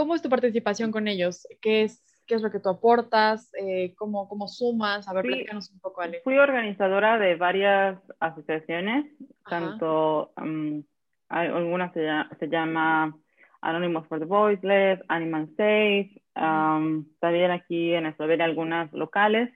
¿Cómo 0.00 0.14
es 0.14 0.22
tu 0.22 0.30
participación 0.30 0.92
con 0.92 1.08
ellos? 1.08 1.46
¿Qué 1.60 1.82
es 1.82 2.02
qué 2.26 2.36
es 2.36 2.40
lo 2.40 2.50
que 2.50 2.58
tú 2.58 2.70
aportas, 2.70 3.52
eh, 3.54 3.92
cómo, 3.98 4.28
cómo 4.30 4.48
sumas, 4.48 5.06
a 5.06 5.12
ver, 5.12 5.24
fui, 5.24 5.32
platícanos 5.32 5.70
un 5.72 5.80
poco, 5.80 6.00
Ale. 6.00 6.22
Fui 6.24 6.38
organizadora 6.38 7.18
de 7.18 7.34
varias 7.34 7.98
asociaciones, 8.18 9.04
Ajá. 9.44 9.50
tanto 9.60 10.32
um, 10.38 10.82
hay, 11.28 11.48
algunas 11.48 11.92
se, 11.92 12.08
se, 12.38 12.48
llama 12.48 13.14
Anonymous 13.60 14.06
for 14.06 14.18
the 14.18 14.24
Voiceless, 14.24 15.00
Animal 15.08 15.48
Safe, 15.56 16.22
um, 16.36 17.04
también 17.18 17.50
aquí 17.50 17.92
en 17.92 18.06
Eslovenia 18.06 18.46
algunas 18.46 18.90
locales, 18.94 19.50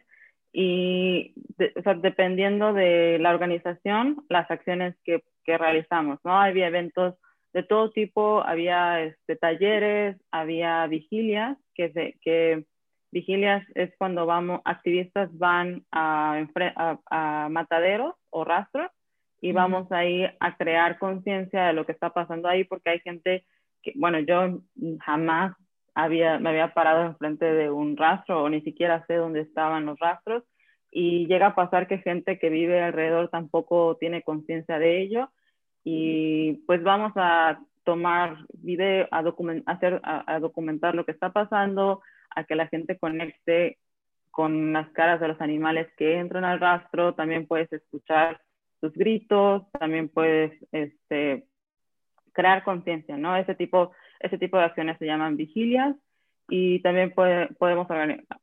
y 0.52 1.32
de, 1.56 1.72
o 1.76 1.82
sea, 1.82 1.94
dependiendo 1.94 2.74
de 2.74 3.18
la 3.18 3.30
organización, 3.30 4.26
las 4.28 4.50
acciones 4.50 4.94
que, 5.04 5.24
que 5.44 5.56
realizamos, 5.56 6.18
¿no? 6.22 6.38
Había 6.38 6.66
eventos 6.66 7.14
de 7.54 7.62
todo 7.62 7.90
tipo, 7.90 8.42
había 8.44 9.00
este, 9.02 9.36
talleres, 9.36 10.16
había 10.32 10.86
vigilias, 10.88 11.56
que, 11.74 11.92
se, 11.92 12.18
que 12.20 12.64
vigilias 13.12 13.64
es 13.76 13.94
cuando 13.96 14.26
vamos, 14.26 14.60
activistas 14.64 15.30
van 15.38 15.84
a, 15.92 16.44
a, 16.76 16.98
a 17.10 17.48
mataderos 17.48 18.16
o 18.30 18.44
rastros 18.44 18.90
y 19.40 19.52
vamos 19.52 19.90
ahí 19.92 20.26
a 20.40 20.56
crear 20.56 20.98
conciencia 20.98 21.66
de 21.66 21.74
lo 21.74 21.86
que 21.86 21.92
está 21.92 22.10
pasando 22.10 22.48
ahí, 22.48 22.64
porque 22.64 22.90
hay 22.90 23.00
gente 23.00 23.46
que, 23.82 23.92
bueno, 23.94 24.18
yo 24.18 24.60
jamás 25.02 25.54
había, 25.94 26.40
me 26.40 26.50
había 26.50 26.74
parado 26.74 27.04
enfrente 27.04 27.44
de 27.44 27.70
un 27.70 27.96
rastro 27.96 28.42
o 28.42 28.48
ni 28.48 28.62
siquiera 28.62 29.04
sé 29.06 29.14
dónde 29.14 29.42
estaban 29.42 29.86
los 29.86 29.98
rastros 30.00 30.42
y 30.90 31.26
llega 31.28 31.48
a 31.48 31.54
pasar 31.54 31.86
que 31.86 31.98
gente 31.98 32.38
que 32.40 32.50
vive 32.50 32.82
alrededor 32.82 33.28
tampoco 33.28 33.96
tiene 34.00 34.22
conciencia 34.22 34.80
de 34.80 35.02
ello 35.02 35.30
y 35.84 36.54
pues 36.66 36.82
vamos 36.82 37.12
a 37.16 37.60
tomar 37.84 38.38
video, 38.54 39.06
a, 39.10 39.22
document, 39.22 39.62
a, 39.66 40.40
documentar 40.40 40.94
lo 40.94 41.04
que 41.04 41.12
está 41.12 41.30
pasando, 41.30 42.00
a 42.34 42.44
que 42.44 42.56
la 42.56 42.66
gente 42.68 42.98
conecte 42.98 43.78
con 44.30 44.72
las 44.72 44.88
caras 44.90 45.20
de 45.20 45.28
los 45.28 45.40
animales 45.40 45.86
que 45.96 46.18
entran 46.18 46.44
al 46.44 46.58
rastro, 46.58 47.14
también 47.14 47.46
puedes 47.46 47.72
escuchar 47.72 48.40
sus 48.80 48.92
gritos, 48.94 49.70
también 49.78 50.08
puedes 50.08 50.52
este, 50.72 51.46
crear 52.32 52.64
conciencia, 52.64 53.16
¿no? 53.16 53.36
Ese 53.36 53.54
tipo, 53.54 53.92
ese 54.18 54.38
tipo 54.38 54.56
de 54.56 54.64
acciones 54.64 54.98
se 54.98 55.06
llaman 55.06 55.36
vigilias 55.36 55.94
y 56.48 56.80
también 56.80 57.12
podemos 57.14 57.86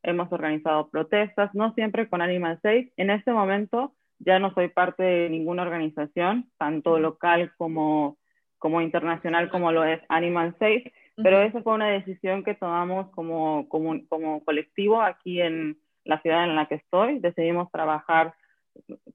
hemos 0.04 0.32
organizado 0.32 0.90
protestas, 0.90 1.54
no 1.54 1.74
siempre 1.74 2.08
con 2.08 2.22
Animal 2.22 2.60
Safe. 2.62 2.92
En 2.98 3.10
este 3.10 3.32
momento 3.32 3.94
ya 4.24 4.40
no 4.40 4.54
soy 4.54 4.70
parte 4.70 5.04
de 5.04 5.30
ninguna 5.30 5.64
organización, 5.64 6.50
tanto 6.58 7.00
local 7.00 7.52
como, 7.58 8.18
como 8.58 8.82
internacional 8.82 9.50
como 9.50 9.72
lo 9.72 9.84
es 9.84 10.02
Animal 10.10 10.54
Safe, 10.54 10.94
pero 11.18 11.38
uh 11.38 11.42
-huh. 11.42 11.48
esa 11.50 11.62
fue 11.62 11.74
una 11.74 11.90
decisión 11.90 12.44
que 12.44 12.56
tomamos 12.56 13.10
como, 13.12 13.68
como, 13.68 14.00
como 14.08 14.44
colectivo 14.44 15.02
aquí 15.02 15.42
en 15.42 15.78
la 16.04 16.22
ciudad 16.22 16.44
en 16.46 16.56
la 16.56 16.68
que 16.68 16.76
estoy. 16.76 17.20
Decidimos 17.20 17.72
trabajar 17.72 18.34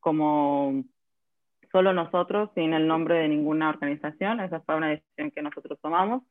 como 0.00 0.84
solo 1.72 1.92
nosotros, 1.92 2.50
sin 2.54 2.74
el 2.74 2.86
nombre 2.86 3.16
de 3.16 3.28
ninguna 3.28 3.70
organización. 3.70 4.40
Esa 4.40 4.60
fue 4.60 4.76
una 4.76 4.90
decisión 4.90 5.30
que 5.30 5.42
nosotros 5.42 5.78
tomamos. 5.80 6.22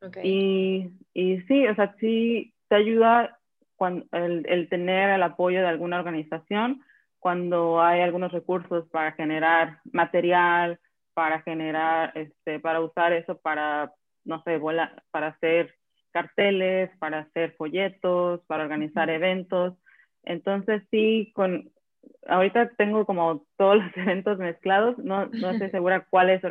Okay. 0.00 0.22
Y, 0.24 0.90
y 1.14 1.40
sí, 1.42 1.66
o 1.66 1.74
sea, 1.74 1.94
sí 1.98 2.52
te 2.68 2.76
ayuda 2.76 3.38
cuando, 3.76 4.06
el, 4.12 4.44
el 4.48 4.68
tener 4.68 5.10
el 5.10 5.22
apoyo 5.22 5.60
de 5.60 5.68
alguna 5.68 5.98
organización 5.98 6.82
cuando 7.24 7.80
hay 7.80 8.02
algunos 8.02 8.32
recursos 8.32 8.86
para 8.90 9.12
generar 9.12 9.78
material, 9.92 10.78
para 11.14 11.40
generar, 11.40 12.12
este, 12.18 12.60
para 12.60 12.82
usar 12.82 13.14
eso 13.14 13.38
para, 13.38 13.94
no 14.26 14.42
sé, 14.42 14.60
para 15.10 15.28
hacer 15.28 15.74
carteles, 16.10 16.90
para 16.98 17.20
hacer 17.20 17.54
folletos, 17.56 18.42
para 18.46 18.64
organizar 18.64 19.08
eventos. 19.08 19.72
Entonces 20.22 20.82
sí, 20.90 21.32
con, 21.34 21.70
ahorita 22.28 22.72
tengo 22.76 23.06
como 23.06 23.46
todos 23.56 23.76
los 23.82 23.96
eventos 23.96 24.36
mezclados, 24.36 24.98
no, 24.98 25.24
no 25.24 25.52
estoy 25.52 25.70
segura 25.70 26.06
cuáles 26.10 26.42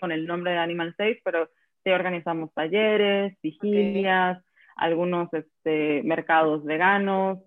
con 0.00 0.12
el 0.12 0.28
nombre 0.28 0.52
de 0.52 0.58
Animal 0.58 0.94
Safe, 0.96 1.22
pero 1.24 1.48
sí 1.82 1.90
organizamos 1.90 2.54
talleres, 2.54 3.36
vigilias, 3.42 4.38
okay. 4.38 4.48
algunos 4.76 5.28
este, 5.34 6.04
mercados 6.04 6.64
veganos, 6.64 7.40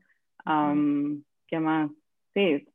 um, 0.45 1.23
¿qué 1.47 1.59
más? 1.61 1.91
Sí, 2.37 2.67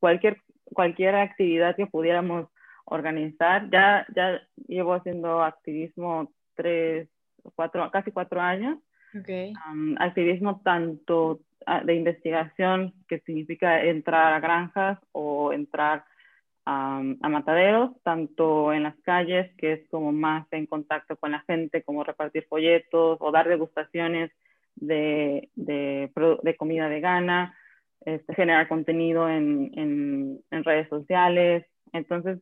cualquier, 0.00 0.38
cualquier 0.64 1.14
actividad 1.16 1.76
que 1.76 1.86
pudiéramos 1.86 2.48
organizar. 2.86 3.68
Ya, 3.70 4.06
ya 4.14 4.40
llevo 4.66 4.94
haciendo 4.94 5.42
activismo 5.42 6.32
tres, 6.54 7.08
cuatro, 7.54 7.90
casi 7.90 8.10
cuatro 8.10 8.40
años. 8.40 8.78
Okay. 9.20 9.52
Um, 9.70 9.94
activismo 9.98 10.62
tanto 10.64 11.40
ah, 11.66 11.82
de 11.84 11.94
investigación, 11.94 12.94
que 13.08 13.20
significa 13.20 13.84
entrar 13.84 14.32
a 14.32 14.40
granjas 14.40 14.98
o 15.12 15.52
entrar 15.52 16.06
um, 16.66 17.18
a 17.20 17.28
mataderos, 17.28 17.90
tanto 18.04 18.72
en 18.72 18.84
las 18.84 18.96
calles, 19.02 19.54
que 19.58 19.74
es 19.74 19.88
como 19.90 20.12
más 20.12 20.46
en 20.50 20.64
contacto 20.64 21.16
con 21.16 21.32
la 21.32 21.40
gente, 21.40 21.82
como 21.82 22.04
repartir 22.04 22.46
folletos 22.48 23.18
o 23.20 23.30
dar 23.30 23.48
degustaciones 23.48 24.30
de, 24.76 25.50
de, 25.56 26.10
de 26.42 26.56
comida 26.56 26.88
vegana, 26.88 27.54
este, 28.06 28.34
generar 28.34 28.68
contenido 28.68 29.28
en, 29.28 29.70
en, 29.74 30.40
en, 30.50 30.64
redes 30.64 30.88
sociales. 30.88 31.66
Entonces, 31.92 32.40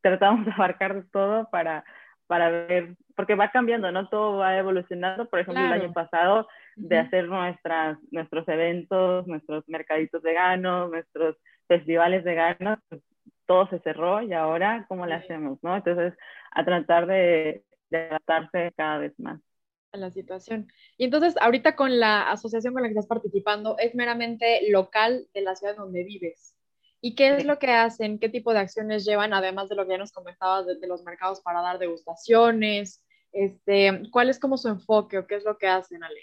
tratamos 0.00 0.44
de 0.46 0.52
abarcar 0.52 1.04
todo 1.12 1.48
para, 1.50 1.84
para 2.26 2.50
ver, 2.50 2.94
porque 3.16 3.34
va 3.34 3.50
cambiando, 3.50 3.90
¿no? 3.92 4.08
Todo 4.08 4.38
va 4.38 4.58
evolucionando. 4.58 5.28
Por 5.28 5.40
ejemplo, 5.40 5.62
claro. 5.62 5.76
el 5.76 5.82
año 5.82 5.92
pasado, 5.92 6.48
de 6.76 6.98
hacer 6.98 7.28
nuestras, 7.28 7.98
nuestros 8.10 8.46
eventos, 8.48 9.26
nuestros 9.26 9.64
mercaditos 9.68 10.22
veganos, 10.22 10.90
nuestros 10.90 11.36
festivales 11.68 12.24
veganos, 12.24 12.78
pues, 12.88 13.02
todo 13.46 13.68
se 13.68 13.78
cerró 13.80 14.22
y 14.22 14.32
ahora, 14.32 14.86
¿cómo 14.88 15.06
le 15.06 15.14
hacemos, 15.14 15.58
no? 15.62 15.76
Entonces, 15.76 16.14
a 16.52 16.64
tratar 16.64 17.06
de, 17.06 17.62
de 17.90 17.98
adaptarse 18.08 18.72
cada 18.76 18.98
vez 18.98 19.12
más 19.18 19.38
la 20.00 20.10
situación. 20.10 20.68
Y 20.96 21.04
entonces, 21.04 21.34
ahorita 21.40 21.76
con 21.76 21.98
la 21.98 22.30
asociación 22.30 22.74
con 22.74 22.82
la 22.82 22.88
que 22.88 22.94
estás 22.94 23.06
participando, 23.06 23.76
es 23.78 23.94
meramente 23.94 24.70
local 24.70 25.26
de 25.34 25.40
la 25.42 25.56
ciudad 25.56 25.76
donde 25.76 26.04
vives. 26.04 26.54
¿Y 27.00 27.14
qué 27.14 27.36
es 27.36 27.44
lo 27.44 27.58
que 27.58 27.70
hacen? 27.70 28.18
¿Qué 28.18 28.28
tipo 28.28 28.52
de 28.52 28.60
acciones 28.60 29.04
llevan, 29.04 29.34
además 29.34 29.68
de 29.68 29.76
lo 29.76 29.84
que 29.84 29.92
ya 29.92 29.98
nos 29.98 30.12
comentabas 30.12 30.66
de, 30.66 30.78
de 30.78 30.86
los 30.86 31.02
mercados 31.04 31.42
para 31.42 31.60
dar 31.60 31.78
degustaciones? 31.78 33.04
Este, 33.34 34.02
¿Cuál 34.10 34.30
es 34.30 34.38
como 34.38 34.56
su 34.56 34.68
enfoque 34.68 35.18
o 35.18 35.26
qué 35.26 35.34
es 35.34 35.44
lo 35.44 35.58
que 35.58 35.66
hacen, 35.66 36.02
Ale? 36.02 36.20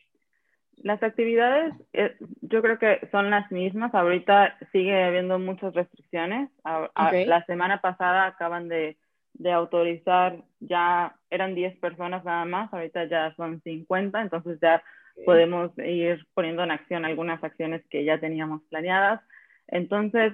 Las 0.78 1.04
actividades, 1.04 1.75
eh, 1.94 2.16
yo 2.42 2.62
creo 2.62 2.80
que 2.80 3.08
son 3.12 3.30
las 3.30 3.51
mismas. 3.51 3.94
Ahorita 3.94 4.58
sigue 4.72 5.04
habiendo 5.04 5.38
muchas 5.38 5.74
restricciones. 5.74 6.50
A, 6.63 6.90
okay. 7.08 7.25
a, 7.25 7.28
la 7.28 7.46
semana 7.46 7.82
pasada 7.82 8.25
acaban 8.25 8.68
de 8.68 8.98
de 9.34 9.52
autorizar 9.52 10.44
ya 10.60 11.16
eran 11.30 11.56
10 11.56 11.78
personas 11.80 12.24
nada 12.24 12.46
más, 12.46 12.72
ahorita 12.74 13.06
ya 13.06 13.34
son 13.36 13.62
50, 13.62 14.22
entonces 14.22 14.60
ya 14.62 14.84
okay. 15.14 15.26
podemos 15.26 15.72
ir 15.78 16.26
poniendo 16.34 16.64
en 16.64 16.72
acción 16.72 17.06
algunas 17.06 17.44
acciones 17.44 17.84
que 17.90 18.04
ya 18.04 18.20
teníamos 18.20 18.62
planeadas. 18.70 19.22
Entonces, 19.68 20.34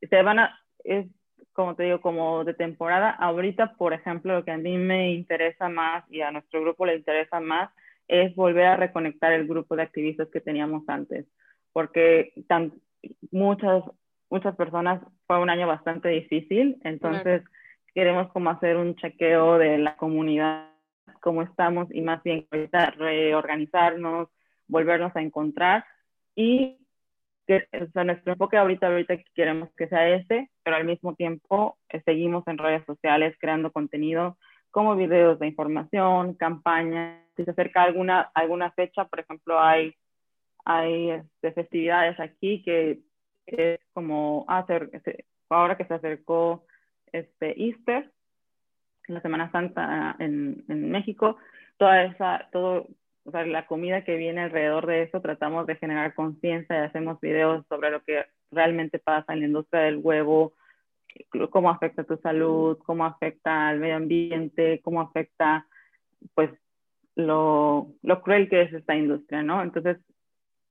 se 0.00 0.22
van 0.22 0.38
a, 0.40 0.58
es 0.84 1.06
como 1.54 1.76
te 1.76 1.84
digo, 1.84 2.00
como 2.00 2.44
de 2.44 2.52
temporada. 2.52 3.10
Ahorita, 3.10 3.74
por 3.74 3.94
ejemplo, 3.94 4.34
lo 4.34 4.44
que 4.44 4.50
a 4.50 4.58
mí 4.58 4.76
me 4.76 5.12
interesa 5.12 5.68
más 5.68 6.04
y 6.10 6.20
a 6.20 6.30
nuestro 6.30 6.60
grupo 6.60 6.84
le 6.84 6.96
interesa 6.96 7.40
más 7.40 7.70
es 8.08 8.34
volver 8.34 8.66
a 8.66 8.76
reconectar 8.76 9.32
el 9.32 9.46
grupo 9.46 9.76
de 9.76 9.82
activistas 9.82 10.28
que 10.30 10.40
teníamos 10.40 10.82
antes, 10.88 11.26
porque 11.72 12.32
tan, 12.48 12.72
muchas, 13.30 13.82
muchas 14.28 14.54
personas 14.56 15.00
fue 15.26 15.38
un 15.40 15.48
año 15.48 15.66
bastante 15.66 16.08
difícil, 16.08 16.76
entonces 16.84 17.42
queremos 17.94 18.30
como 18.32 18.50
hacer 18.50 18.76
un 18.76 18.96
chequeo 18.96 19.58
de 19.58 19.78
la 19.78 19.96
comunidad, 19.96 20.70
cómo 21.20 21.42
estamos 21.42 21.88
y 21.92 22.02
más 22.02 22.22
bien 22.22 22.46
reorganizarnos, 22.96 24.28
volvernos 24.66 25.14
a 25.16 25.22
encontrar 25.22 25.84
y 26.34 26.78
que, 27.46 27.68
o 27.80 27.86
sea, 27.92 28.04
nuestro 28.04 28.32
enfoque 28.32 28.56
ahorita, 28.56 28.86
ahorita 28.88 29.16
queremos 29.34 29.68
que 29.76 29.88
sea 29.88 30.08
este, 30.08 30.50
pero 30.62 30.76
al 30.76 30.84
mismo 30.84 31.14
tiempo 31.14 31.78
eh, 31.90 32.02
seguimos 32.04 32.46
en 32.48 32.58
redes 32.58 32.84
sociales 32.86 33.36
creando 33.38 33.70
contenido 33.70 34.38
como 34.70 34.96
videos 34.96 35.38
de 35.38 35.46
información, 35.46 36.34
campañas, 36.34 37.22
si 37.36 37.44
se 37.44 37.50
acerca 37.52 37.82
alguna, 37.82 38.30
alguna 38.34 38.72
fecha, 38.72 39.04
por 39.04 39.20
ejemplo, 39.20 39.60
hay, 39.60 39.94
hay 40.64 41.10
este, 41.10 41.52
festividades 41.52 42.18
aquí 42.18 42.62
que 42.62 43.00
es 43.46 43.78
como 43.92 44.44
hacer, 44.48 44.90
ah, 44.94 45.56
ahora 45.56 45.76
que 45.76 45.84
se 45.84 45.94
acercó 45.94 46.64
este 47.14 47.60
Easter, 47.62 48.10
la 49.06 49.20
Semana 49.20 49.50
Santa 49.50 50.16
en, 50.18 50.64
en 50.68 50.90
México, 50.90 51.36
toda 51.76 52.04
esa, 52.04 52.48
todo, 52.52 52.86
o 53.24 53.30
sea, 53.30 53.44
la 53.46 53.66
comida 53.66 54.04
que 54.04 54.16
viene 54.16 54.42
alrededor 54.42 54.86
de 54.86 55.02
eso, 55.02 55.20
tratamos 55.20 55.66
de 55.66 55.76
generar 55.76 56.14
conciencia 56.14 56.76
y 56.76 56.86
hacemos 56.86 57.20
videos 57.20 57.66
sobre 57.68 57.90
lo 57.90 58.02
que 58.02 58.26
realmente 58.50 58.98
pasa 58.98 59.32
en 59.32 59.40
la 59.40 59.46
industria 59.46 59.82
del 59.82 59.98
huevo, 59.98 60.54
cómo 61.50 61.70
afecta 61.70 62.04
tu 62.04 62.16
salud, 62.18 62.78
cómo 62.84 63.04
afecta 63.04 63.68
al 63.68 63.78
medio 63.78 63.96
ambiente, 63.96 64.80
cómo 64.82 65.00
afecta, 65.00 65.66
pues, 66.34 66.50
lo, 67.16 67.88
lo 68.02 68.22
cruel 68.22 68.48
que 68.48 68.62
es 68.62 68.72
esta 68.72 68.96
industria, 68.96 69.42
¿no? 69.42 69.62
Entonces, 69.62 69.98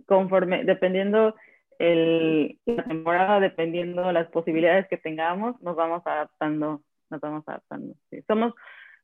conforme, 0.05 0.65
dependiendo 0.65 1.35
el, 1.79 2.59
la 2.65 2.83
temporada, 2.83 3.39
dependiendo 3.39 4.11
las 4.11 4.27
posibilidades 4.29 4.87
que 4.87 4.97
tengamos, 4.97 5.61
nos 5.61 5.75
vamos 5.75 6.01
adaptando, 6.05 6.81
nos 7.09 7.21
vamos 7.21 7.43
adaptando. 7.47 7.95
Sí. 8.09 8.21
Somos, 8.27 8.53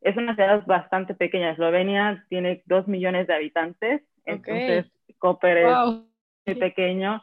es 0.01 0.15
una 0.17 0.35
ciudad 0.35 0.65
bastante 0.65 1.13
pequeña. 1.13 1.51
Eslovenia 1.51 2.25
tiene 2.29 2.63
dos 2.65 2.87
millones 2.87 3.27
de 3.27 3.35
habitantes, 3.35 4.01
entonces 4.25 4.85
Koper 5.17 5.57
es 5.57 5.75
muy 6.45 6.55
pequeño. 6.55 7.21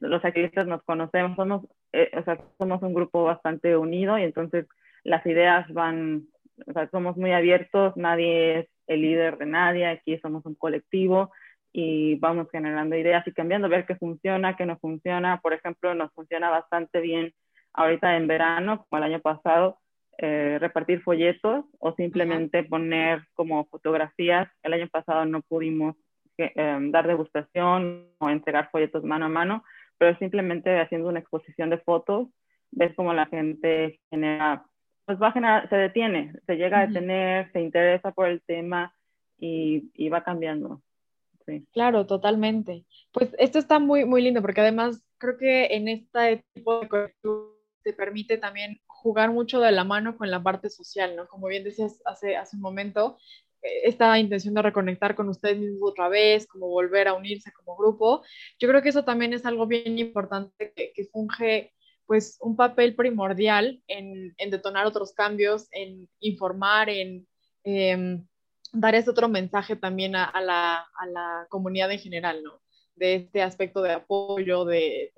Los 0.00 0.24
activistas 0.24 0.66
nos 0.66 0.82
conocemos, 0.82 1.36
somos, 1.36 1.66
eh, 1.92 2.10
o 2.18 2.22
sea, 2.22 2.38
somos 2.58 2.82
un 2.82 2.92
grupo 2.92 3.24
bastante 3.24 3.76
unido 3.76 4.18
y 4.18 4.22
entonces 4.22 4.66
las 5.02 5.24
ideas 5.24 5.66
van, 5.72 6.24
o 6.66 6.72
sea, 6.72 6.90
somos 6.90 7.16
muy 7.16 7.32
abiertos, 7.32 7.96
nadie 7.96 8.58
es 8.58 8.68
el 8.86 9.00
líder 9.02 9.38
de 9.38 9.46
nadie, 9.46 9.86
aquí 9.86 10.18
somos 10.18 10.44
un 10.44 10.54
colectivo 10.54 11.32
y 11.72 12.16
vamos 12.16 12.48
generando 12.50 12.96
ideas 12.96 13.26
y 13.26 13.32
cambiando, 13.32 13.68
ver 13.68 13.86
qué 13.86 13.96
funciona, 13.96 14.56
qué 14.56 14.66
no 14.66 14.78
funciona. 14.78 15.40
Por 15.40 15.52
ejemplo, 15.52 15.94
nos 15.94 16.12
funciona 16.12 16.50
bastante 16.50 17.00
bien 17.00 17.32
ahorita 17.72 18.16
en 18.16 18.26
verano, 18.26 18.86
como 18.88 18.98
el 18.98 19.12
año 19.12 19.20
pasado, 19.20 19.78
eh, 20.18 20.58
repartir 20.60 21.02
folletos 21.02 21.64
o 21.78 21.94
simplemente 21.94 22.64
poner 22.64 23.22
como 23.34 23.66
fotografías. 23.66 24.48
El 24.62 24.72
año 24.72 24.88
pasado 24.88 25.24
no 25.26 25.42
pudimos 25.42 25.94
eh, 26.38 26.52
em, 26.56 26.90
dar 26.90 27.06
degustación 27.06 28.08
o 28.18 28.28
entregar 28.28 28.70
folletos 28.70 29.04
mano 29.04 29.26
a 29.26 29.28
mano, 29.28 29.64
pero 29.98 30.16
simplemente 30.18 30.80
haciendo 30.80 31.08
una 31.08 31.20
exposición 31.20 31.70
de 31.70 31.78
fotos, 31.78 32.28
ves 32.70 32.94
como 32.96 33.12
la 33.12 33.26
gente 33.26 34.00
genera, 34.10 34.64
pues 35.04 35.20
va 35.20 35.28
a 35.28 35.32
generar, 35.32 35.68
se 35.68 35.76
detiene, 35.76 36.32
se 36.46 36.56
llega 36.56 36.80
a 36.80 36.86
detener, 36.86 37.52
se 37.52 37.60
interesa 37.60 38.12
por 38.12 38.28
el 38.28 38.42
tema 38.42 38.92
y, 39.38 39.90
y 39.94 40.08
va 40.08 40.24
cambiando. 40.24 40.82
Claro, 41.72 42.06
totalmente. 42.06 42.84
Pues 43.12 43.34
esto 43.38 43.58
está 43.58 43.78
muy, 43.78 44.04
muy 44.04 44.22
lindo 44.22 44.42
porque 44.42 44.60
además 44.60 45.02
creo 45.18 45.36
que 45.36 45.66
en 45.66 45.88
este 45.88 46.44
tipo 46.54 46.80
de 46.80 46.88
te 47.82 47.92
permite 47.92 48.38
también 48.38 48.80
jugar 48.86 49.30
mucho 49.30 49.60
de 49.60 49.72
la 49.72 49.84
mano 49.84 50.16
con 50.16 50.30
la 50.30 50.42
parte 50.42 50.68
social, 50.68 51.16
¿no? 51.16 51.26
Como 51.28 51.46
bien 51.46 51.64
decías 51.64 52.02
hace, 52.04 52.36
hace 52.36 52.56
un 52.56 52.62
momento, 52.62 53.16
eh, 53.62 53.80
esta 53.84 54.18
intención 54.18 54.54
de 54.54 54.62
reconectar 54.62 55.14
con 55.14 55.28
ustedes 55.28 55.58
mismos 55.58 55.92
otra 55.92 56.08
vez, 56.08 56.46
como 56.46 56.68
volver 56.68 57.08
a 57.08 57.14
unirse 57.14 57.52
como 57.52 57.76
grupo. 57.76 58.22
Yo 58.58 58.68
creo 58.68 58.82
que 58.82 58.90
eso 58.90 59.04
también 59.04 59.32
es 59.32 59.46
algo 59.46 59.66
bien 59.66 59.98
importante 59.98 60.72
que, 60.74 60.92
que 60.94 61.04
funge 61.06 61.72
pues 62.06 62.38
un 62.40 62.56
papel 62.56 62.94
primordial 62.94 63.82
en, 63.86 64.34
en, 64.38 64.50
detonar 64.50 64.86
otros 64.86 65.12
cambios, 65.12 65.68
en 65.72 66.08
informar, 66.20 66.88
en 66.88 67.26
eh, 67.64 68.22
dar 68.72 68.94
ese 68.94 69.10
otro 69.10 69.28
mensaje 69.28 69.76
también 69.76 70.16
a, 70.16 70.32
la, 70.40 71.46
comunidad 71.48 71.90
en 71.90 71.98
general, 71.98 72.42
¿no? 72.42 72.60
De 72.96 73.14
este 73.14 73.42
aspecto 73.42 73.82
de 73.82 73.92
apoyo, 73.92 74.64
de, 74.64 75.12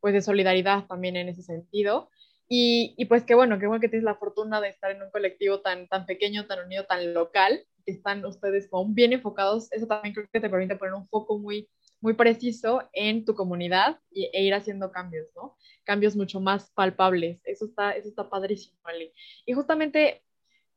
pues 0.00 0.14
de 0.14 0.22
solidaridad 0.22 0.86
también 0.86 1.16
en 1.16 1.28
ese 1.28 1.42
sentido. 1.42 2.10
Y, 2.52 3.04
pues 3.04 3.22
qué 3.22 3.36
bueno, 3.36 3.60
qué 3.60 3.68
bueno 3.68 3.80
que 3.80 3.88
tienes 3.88 4.04
la 4.04 4.16
fortuna 4.16 4.60
de 4.60 4.70
estar 4.70 4.90
en 4.90 5.02
un 5.02 5.10
colectivo 5.10 5.60
tan, 5.60 5.86
tan 5.86 6.04
pequeño, 6.04 6.46
tan 6.46 6.64
unido, 6.66 6.84
tan 6.84 7.14
local, 7.14 7.64
que 7.84 7.92
están 7.92 8.24
ustedes 8.24 8.68
como 8.68 8.92
bien 8.92 9.12
enfocados. 9.12 9.70
Eso 9.72 9.86
también 9.86 10.14
creo 10.14 10.26
que 10.32 10.40
te 10.40 10.50
permite 10.50 10.74
poner 10.74 10.94
un 10.94 11.08
foco 11.08 11.38
muy, 11.38 11.68
muy 12.00 12.14
preciso 12.14 12.88
en 12.92 13.24
tu 13.24 13.36
comunidad 13.36 14.00
y, 14.10 14.30
e 14.32 14.42
ir 14.42 14.54
haciendo 14.54 14.90
cambios, 14.90 15.28
¿no? 15.36 15.56
Cambios 15.84 16.16
mucho 16.16 16.40
más 16.40 16.72
palpables. 16.72 17.40
Eso 17.44 17.66
está, 17.66 17.92
eso 17.92 18.08
está 18.08 18.28
padrísimo, 18.28 18.80
Ali. 18.82 19.12
Y 19.46 19.52
justamente, 19.52 20.24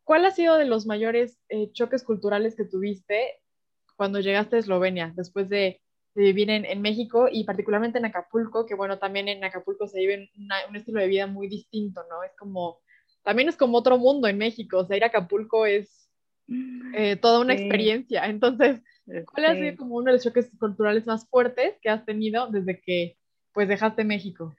¿cuál 0.04 0.26
ha 0.26 0.32
sido 0.32 0.58
de 0.58 0.66
los 0.66 0.86
mayores 0.86 1.39
eh, 1.50 1.72
choques 1.72 2.04
culturales 2.04 2.56
que 2.56 2.66
tuviste 2.66 3.39
cuando 3.96 4.20
llegaste 4.20 4.56
a 4.56 4.60
Eslovenia, 4.60 5.13
después 5.16 5.50
de 5.50 5.82
de 6.16 6.24
vivir 6.24 6.50
en, 6.50 6.66
en, 6.66 6.82
México 6.82 7.28
y 7.32 7.44
particularmente 7.44 7.98
en 7.98 8.06
Acapulco, 8.06 8.66
que 8.66 8.76
bueno, 8.76 9.00
también 9.00 9.28
en 9.28 9.44
Acapulco 9.44 9.88
se 9.88 10.00
vive 10.00 10.30
una, 10.38 10.56
un 10.70 10.76
estilo 10.76 11.00
de 11.00 11.08
vida 11.08 11.28
muy 11.28 11.48
distinto, 11.48 12.06
¿no? 12.10 12.24
Es 12.24 12.36
como, 12.38 12.80
también 13.24 13.50
es 13.50 13.58
como 13.58 13.78
otro 13.78 13.98
mundo 13.98 14.28
en 14.28 14.38
México, 14.38 14.80
o 14.80 14.86
sea, 14.86 14.98
ir 14.98 15.04
a 15.04 15.08
Acapulco 15.08 15.66
es 15.66 16.12
eh, 16.96 17.16
toda 17.16 17.39
una 17.39 17.56
sí. 17.56 17.63
experiencia. 17.63 18.26
Entonces, 18.28 18.82
¿cuál 19.34 19.46
ha 19.46 19.56
sido 19.56 19.76
como 19.78 19.96
uno 19.96 20.08
de 20.08 20.13
los 20.13 20.24
choques 20.24 20.52
culturales 20.60 21.08
más 21.08 21.28
fuertes 21.28 21.76
que 21.82 21.89
has 21.89 22.06
tenido 22.06 22.48
desde 22.48 22.80
que 22.80 23.18
pues 23.52 23.68
dejaste 23.68 24.04
México? 24.04 24.56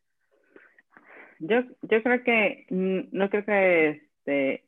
Yo, 1.39 1.63
yo 1.83 2.03
creo 2.03 2.25
que, 2.25 2.67
mm, 2.71 3.01
no 3.13 3.29
creo 3.29 3.45
que 3.45 3.89
este, 3.91 4.65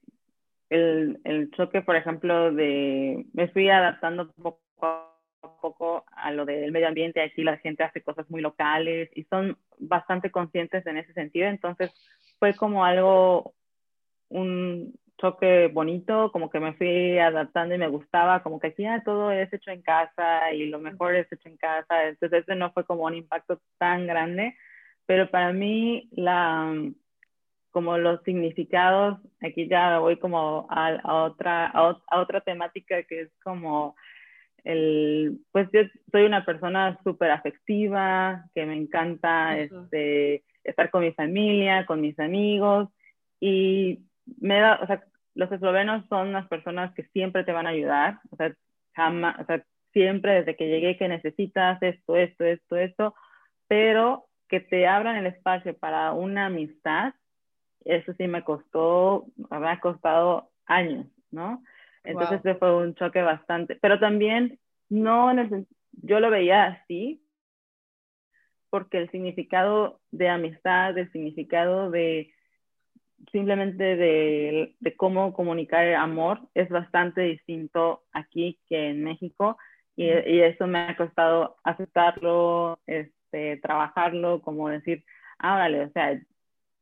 el, 0.70 1.20
el 1.24 1.50
choque, 1.52 1.82
por 1.82 1.96
ejemplo, 1.96 2.52
de, 2.52 3.26
me 3.32 3.48
fui 3.48 3.68
adaptando 3.70 4.32
poco 4.32 4.60
poco 5.60 6.04
a 6.12 6.30
lo 6.32 6.44
del 6.44 6.72
medio 6.72 6.88
ambiente. 6.88 7.22
Aquí 7.22 7.42
la 7.42 7.58
gente 7.58 7.84
hace 7.84 8.02
cosas 8.02 8.28
muy 8.30 8.40
locales 8.40 9.10
y 9.14 9.24
son 9.24 9.56
bastante 9.78 10.30
conscientes 10.30 10.86
en 10.86 10.98
ese 10.98 11.12
sentido. 11.12 11.48
Entonces 11.48 11.92
fue 12.38 12.54
como 12.54 12.84
algo, 12.84 13.54
un 14.28 14.94
choque 15.18 15.68
bonito, 15.68 16.30
como 16.32 16.50
que 16.50 16.60
me 16.60 16.74
fui 16.74 17.18
adaptando 17.18 17.74
y 17.74 17.78
me 17.78 17.88
gustaba, 17.88 18.42
como 18.42 18.60
que 18.60 18.68
aquí 18.68 18.82
ya 18.82 19.02
todo 19.02 19.30
es 19.30 19.50
hecho 19.52 19.70
en 19.70 19.82
casa 19.82 20.52
y 20.52 20.66
lo 20.66 20.78
mejor 20.78 21.14
es 21.14 21.30
hecho 21.32 21.48
en 21.48 21.56
casa. 21.56 22.08
Entonces 22.08 22.42
ese 22.42 22.54
no 22.54 22.72
fue 22.72 22.84
como 22.84 23.04
un 23.04 23.14
impacto 23.14 23.60
tan 23.78 24.06
grande, 24.06 24.56
pero 25.06 25.30
para 25.30 25.52
mí 25.52 26.08
la 26.12 26.74
como 27.76 27.98
los 27.98 28.22
significados, 28.22 29.18
aquí 29.42 29.68
ya 29.68 29.98
voy 29.98 30.16
como 30.16 30.66
a, 30.70 30.94
a 30.94 31.24
otra, 31.24 31.66
a, 31.66 32.00
a 32.06 32.20
otra 32.20 32.40
temática 32.40 33.02
que 33.02 33.20
es 33.20 33.30
como 33.44 33.94
el, 34.64 35.40
pues 35.52 35.68
yo 35.74 35.82
soy 36.10 36.22
una 36.22 36.46
persona 36.46 36.98
súper 37.04 37.30
afectiva, 37.30 38.46
que 38.54 38.64
me 38.64 38.78
encanta 38.78 39.58
este, 39.58 40.42
estar 40.64 40.90
con 40.90 41.02
mi 41.02 41.12
familia, 41.12 41.84
con 41.84 42.00
mis 42.00 42.18
amigos 42.18 42.88
y 43.40 44.06
me 44.40 44.58
da, 44.58 44.80
o 44.82 44.86
sea, 44.86 45.04
los 45.34 45.52
eslovenos 45.52 46.02
son 46.08 46.28
unas 46.28 46.48
personas 46.48 46.94
que 46.94 47.02
siempre 47.12 47.44
te 47.44 47.52
van 47.52 47.66
a 47.66 47.76
ayudar, 47.76 48.20
o 48.30 48.36
sea, 48.36 48.54
jamás, 48.94 49.38
o 49.38 49.44
sea, 49.44 49.62
siempre 49.92 50.32
desde 50.32 50.56
que 50.56 50.66
llegué 50.66 50.96
que 50.96 51.08
necesitas 51.08 51.76
esto, 51.82 52.16
esto, 52.16 52.42
esto, 52.42 52.76
esto, 52.78 53.14
pero 53.68 54.24
que 54.48 54.60
te 54.60 54.86
abran 54.86 55.16
el 55.16 55.26
espacio 55.26 55.76
para 55.76 56.12
una 56.12 56.46
amistad, 56.46 57.12
eso 57.86 58.12
sí 58.14 58.26
me 58.26 58.42
costó, 58.42 59.26
me 59.50 59.68
ha 59.68 59.80
costado 59.80 60.50
años, 60.66 61.06
¿no? 61.30 61.62
Entonces 62.04 62.42
wow. 62.42 62.58
fue 62.58 62.76
un 62.76 62.94
choque 62.94 63.22
bastante, 63.22 63.76
pero 63.76 63.98
también 63.98 64.58
no, 64.88 65.32
yo 65.92 66.20
lo 66.20 66.30
veía 66.30 66.64
así, 66.64 67.22
porque 68.70 68.98
el 68.98 69.10
significado 69.10 70.00
de 70.10 70.28
amistad, 70.28 70.96
el 70.98 71.10
significado 71.12 71.90
de 71.90 72.32
simplemente 73.32 73.96
de, 73.96 74.76
de, 74.78 74.96
cómo 74.96 75.32
comunicar 75.32 75.94
amor 75.94 76.40
es 76.54 76.68
bastante 76.68 77.22
distinto 77.22 78.04
aquí 78.12 78.60
que 78.68 78.90
en 78.90 79.02
México 79.02 79.56
y, 79.96 80.04
y, 80.04 80.42
eso 80.42 80.66
me 80.66 80.80
ha 80.80 80.96
costado 80.96 81.56
aceptarlo, 81.64 82.78
este, 82.86 83.16
este, 83.26 83.56
trabajarlo, 83.60 84.40
como 84.40 84.68
decir, 84.68 85.04
ah, 85.38 85.56
vale, 85.56 85.84
o 85.84 85.90
sea, 85.90 86.20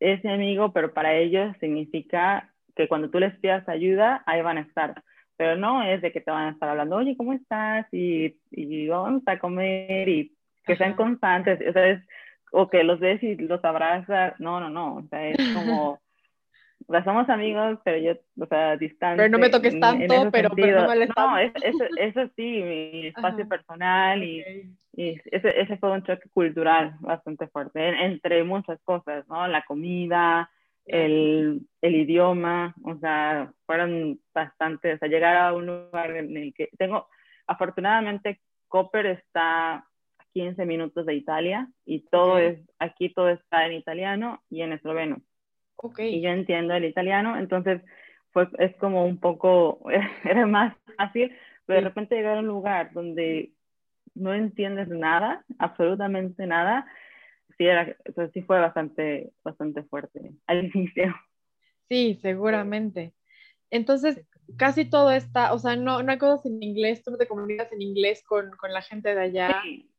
ese 0.00 0.28
amigo, 0.28 0.72
pero 0.72 0.92
para 0.92 1.14
ellos 1.14 1.56
significa 1.60 2.50
que 2.76 2.88
cuando 2.88 3.10
tú 3.10 3.18
les 3.18 3.36
pidas 3.38 3.68
ayuda, 3.68 4.22
ahí 4.26 4.42
van 4.42 4.58
a 4.58 4.62
estar. 4.62 5.02
Pero 5.36 5.56
no 5.56 5.82
es 5.82 6.00
de 6.02 6.12
que 6.12 6.20
te 6.20 6.30
van 6.30 6.48
a 6.48 6.50
estar 6.50 6.68
hablando, 6.68 6.96
oye, 6.96 7.16
¿cómo 7.16 7.32
estás? 7.32 7.86
Y, 7.92 8.36
y 8.50 8.88
vamos 8.88 9.22
a 9.26 9.38
comer 9.38 10.08
y 10.08 10.32
que 10.64 10.76
sean 10.76 10.94
constantes. 10.94 11.60
O 11.68 11.72
sea, 11.72 11.88
es, 11.88 12.02
o 12.52 12.68
que 12.68 12.84
los 12.84 13.00
ves 13.00 13.22
y 13.22 13.34
los 13.36 13.64
abrazas. 13.64 14.38
No, 14.38 14.60
no, 14.60 14.70
no. 14.70 14.96
O 14.96 15.02
sea, 15.08 15.28
es 15.28 15.36
como, 15.54 16.00
o 16.86 16.92
sea, 16.92 17.04
somos 17.04 17.28
amigos, 17.28 17.78
pero 17.84 17.98
yo, 17.98 18.20
o 18.42 18.46
sea, 18.46 18.76
distante. 18.76 19.22
Pero 19.22 19.30
no 19.30 19.38
me 19.38 19.50
toques 19.50 19.78
tanto, 19.80 20.30
pero, 20.30 20.50
pero, 20.54 20.82
no 20.82 20.88
me 20.88 21.06
No, 21.06 21.38
eso, 21.38 21.84
eso, 21.96 22.30
sí, 22.36 22.62
mi 22.62 23.06
espacio 23.16 23.48
personal 23.48 24.22
y, 24.22 24.74
y 24.92 25.20
ese, 25.30 25.60
ese, 25.60 25.76
fue 25.78 25.92
un 25.92 26.02
choque 26.02 26.28
cultural 26.30 26.96
bastante 27.00 27.48
fuerte, 27.48 27.88
entre 28.04 28.44
muchas 28.44 28.80
cosas, 28.82 29.26
¿no? 29.28 29.46
La 29.48 29.64
comida, 29.64 30.50
el, 30.86 31.62
el 31.80 31.94
idioma, 31.94 32.74
o 32.84 32.96
sea, 32.98 33.52
fueron 33.66 34.20
bastante, 34.34 34.94
o 34.94 34.98
sea, 34.98 35.08
llegar 35.08 35.36
a 35.36 35.52
un 35.52 35.66
lugar 35.66 36.10
en 36.16 36.36
el 36.36 36.54
que 36.54 36.68
tengo, 36.78 37.08
afortunadamente, 37.46 38.40
Copper 38.68 39.06
está 39.06 39.86
15 40.34 40.66
minutos 40.66 41.06
de 41.06 41.14
Italia 41.14 41.68
y 41.86 42.00
todo 42.08 42.38
es, 42.38 42.58
aquí 42.78 43.08
todo 43.08 43.30
está 43.30 43.66
en 43.66 43.72
italiano 43.74 44.42
y 44.50 44.62
en 44.62 44.72
esloveno. 44.72 45.22
Okay. 45.76 46.16
Y 46.16 46.20
yo 46.22 46.30
entiendo 46.30 46.74
el 46.74 46.84
italiano, 46.84 47.36
entonces 47.38 47.82
pues 48.34 48.48
es 48.58 48.74
como 48.76 49.06
un 49.06 49.18
poco, 49.18 49.80
era 50.24 50.46
más 50.46 50.76
fácil, 50.98 51.34
pero 51.64 51.78
de 51.78 51.84
repente 51.86 52.16
llegar 52.16 52.36
a 52.36 52.40
un 52.40 52.46
lugar 52.48 52.92
donde 52.92 53.52
no 54.14 54.34
entiendes 54.34 54.88
nada, 54.88 55.44
absolutamente 55.58 56.46
nada, 56.46 56.86
sí, 57.56 57.64
era, 57.64 57.96
pues, 58.14 58.30
sí 58.32 58.42
fue 58.42 58.60
bastante, 58.60 59.32
bastante 59.42 59.84
fuerte 59.84 60.32
al 60.46 60.64
inicio. 60.64 61.14
Sí, 61.88 62.18
seguramente. 62.20 63.14
Entonces, 63.70 64.26
casi 64.56 64.84
todo 64.88 65.10
está, 65.12 65.52
o 65.52 65.58
sea, 65.58 65.76
no, 65.76 66.02
no 66.02 66.12
hay 66.12 66.18
cosas 66.18 66.46
en 66.46 66.62
inglés, 66.62 67.02
tú 67.02 67.12
no 67.12 67.16
te 67.16 67.28
comunicas 67.28 67.72
en 67.72 67.82
inglés 67.82 68.22
con, 68.26 68.50
con 68.52 68.72
la 68.72 68.82
gente 68.82 69.14
de 69.14 69.20
allá. 69.20 69.60
Sí. 69.62 69.90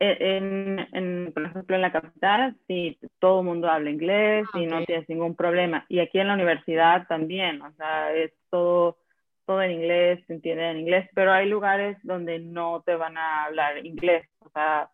Eh, 0.00 0.16
en, 0.20 0.86
en, 0.92 1.32
por 1.32 1.44
ejemplo, 1.44 1.76
en 1.76 1.82
la 1.82 1.92
capital, 1.92 2.56
sí, 2.66 2.98
todo 3.18 3.40
el 3.40 3.46
mundo 3.46 3.68
habla 3.68 3.90
inglés 3.90 4.46
y 4.54 4.66
no 4.66 4.84
tienes 4.84 5.08
ningún 5.08 5.34
problema. 5.34 5.84
Y 5.88 6.00
aquí 6.00 6.18
en 6.18 6.28
la 6.28 6.34
universidad 6.34 7.06
también, 7.06 7.62
o 7.62 7.72
sea, 7.72 8.14
es 8.14 8.32
todo, 8.50 8.98
todo 9.46 9.62
en 9.62 9.72
inglés, 9.72 10.24
se 10.26 10.34
entiende 10.34 10.70
en 10.70 10.78
inglés, 10.78 11.08
pero 11.14 11.32
hay 11.32 11.48
lugares 11.48 11.96
donde 12.02 12.38
no 12.38 12.82
te 12.84 12.94
van 12.94 13.16
a 13.16 13.44
hablar 13.44 13.84
inglés. 13.84 14.28
O 14.40 14.50
sea, 14.50 14.90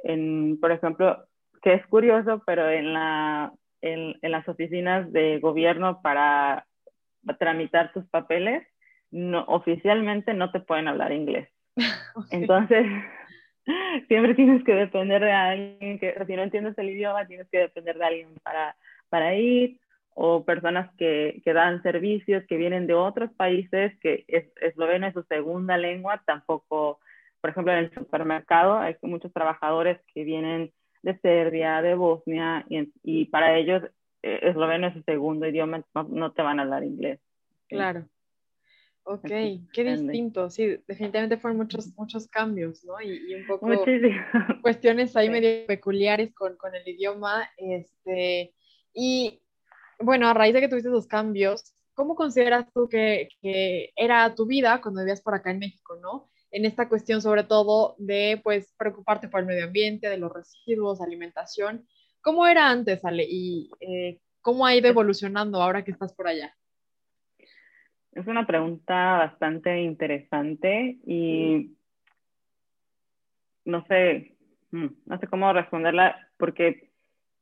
en, 0.00 0.58
por 0.60 0.72
ejemplo, 0.72 1.26
que 1.62 1.74
es 1.74 1.86
curioso, 1.86 2.42
pero 2.46 2.68
en, 2.70 2.92
la, 2.92 3.52
en, 3.80 4.14
en 4.22 4.30
las 4.30 4.48
oficinas 4.48 5.12
de 5.12 5.38
gobierno 5.40 6.00
para 6.02 6.66
tramitar 7.38 7.92
tus 7.92 8.06
papeles, 8.06 8.66
no, 9.10 9.44
oficialmente 9.48 10.34
no 10.34 10.50
te 10.50 10.60
pueden 10.60 10.88
hablar 10.88 11.12
inglés. 11.12 11.48
Entonces, 12.30 12.86
siempre 14.08 14.34
tienes 14.34 14.64
que 14.64 14.74
depender 14.74 15.22
de 15.22 15.32
alguien 15.32 15.98
que, 15.98 16.14
si 16.26 16.36
no 16.36 16.42
entiendes 16.42 16.78
el 16.78 16.90
idioma, 16.90 17.26
tienes 17.26 17.48
que 17.50 17.58
depender 17.58 17.98
de 17.98 18.04
alguien 18.04 18.28
para, 18.42 18.76
para 19.08 19.34
ir, 19.34 19.78
o 20.14 20.44
personas 20.44 20.90
que, 20.96 21.42
que 21.44 21.52
dan 21.52 21.82
servicios 21.82 22.44
que 22.48 22.56
vienen 22.56 22.86
de 22.86 22.94
otros 22.94 23.30
países, 23.32 23.98
que 24.00 24.24
es, 24.28 24.46
esloveno 24.62 25.06
es 25.06 25.14
su 25.14 25.22
segunda 25.24 25.76
lengua, 25.76 26.22
tampoco, 26.24 27.00
por 27.40 27.50
ejemplo, 27.50 27.72
en 27.72 27.80
el 27.80 27.94
supermercado 27.94 28.78
hay 28.78 28.96
muchos 29.02 29.32
trabajadores 29.32 29.98
que 30.14 30.24
vienen 30.24 30.72
de 31.02 31.18
Serbia, 31.18 31.82
de 31.82 31.94
Bosnia, 31.94 32.64
y, 33.02 33.26
para 33.26 33.56
ellos 33.58 33.82
eh, 34.22 34.40
esloveno 34.42 34.86
es 34.86 34.94
su 34.94 35.02
segundo 35.02 35.46
idioma, 35.46 35.84
no, 35.94 36.04
no 36.04 36.32
te 36.32 36.42
van 36.42 36.60
a 36.60 36.62
hablar 36.62 36.82
inglés. 36.84 37.20
Claro. 37.68 38.06
Ok, 39.08 39.28
qué 39.72 39.84
distinto. 39.84 40.50
Sí, 40.50 40.66
definitivamente 40.88 41.36
fueron 41.36 41.58
muchos, 41.58 41.96
muchos 41.96 42.26
cambios, 42.26 42.84
¿no? 42.84 43.00
Y, 43.00 43.34
un 43.34 43.46
poco 43.46 43.68
cuestiones 44.62 45.14
ahí 45.14 45.30
medio 45.30 45.64
peculiares 45.64 46.34
con, 46.34 46.56
con, 46.56 46.74
el 46.74 46.86
idioma. 46.88 47.48
Este, 47.56 48.52
y 48.92 49.40
bueno, 50.00 50.26
a 50.26 50.34
raíz 50.34 50.54
de 50.54 50.60
que 50.60 50.68
tuviste 50.68 50.88
esos 50.88 51.06
cambios, 51.06 51.72
¿cómo 51.94 52.16
consideras 52.16 52.66
tú 52.74 52.88
que, 52.88 53.28
que, 53.40 53.92
era 53.94 54.34
tu 54.34 54.44
vida 54.44 54.80
cuando 54.82 55.02
vivías 55.02 55.20
por 55.20 55.36
acá 55.36 55.52
en 55.52 55.60
México, 55.60 55.94
¿no? 56.02 56.28
En 56.50 56.64
esta 56.64 56.88
cuestión 56.88 57.22
sobre 57.22 57.44
todo 57.44 57.94
de, 57.98 58.40
pues, 58.42 58.74
preocuparte 58.76 59.28
por 59.28 59.38
el 59.38 59.46
medio 59.46 59.66
ambiente, 59.66 60.08
de 60.08 60.18
los 60.18 60.32
residuos, 60.32 61.00
alimentación. 61.00 61.86
¿Cómo 62.20 62.44
era 62.44 62.68
antes, 62.68 63.04
Ale? 63.04 63.24
Y 63.28 63.70
eh, 63.78 64.20
cómo 64.40 64.66
ha 64.66 64.74
ido 64.74 64.88
evolucionando 64.88 65.62
ahora 65.62 65.84
que 65.84 65.92
estás 65.92 66.12
por 66.12 66.26
allá. 66.26 66.56
Es 68.16 68.26
una 68.26 68.46
pregunta 68.46 69.18
bastante 69.18 69.82
interesante 69.82 70.96
y 71.04 71.76
no 73.66 73.84
sé, 73.88 74.38
mm, 74.70 74.86
no 75.04 75.18
sé 75.18 75.26
cómo 75.26 75.52
responderla 75.52 76.26
porque 76.38 76.88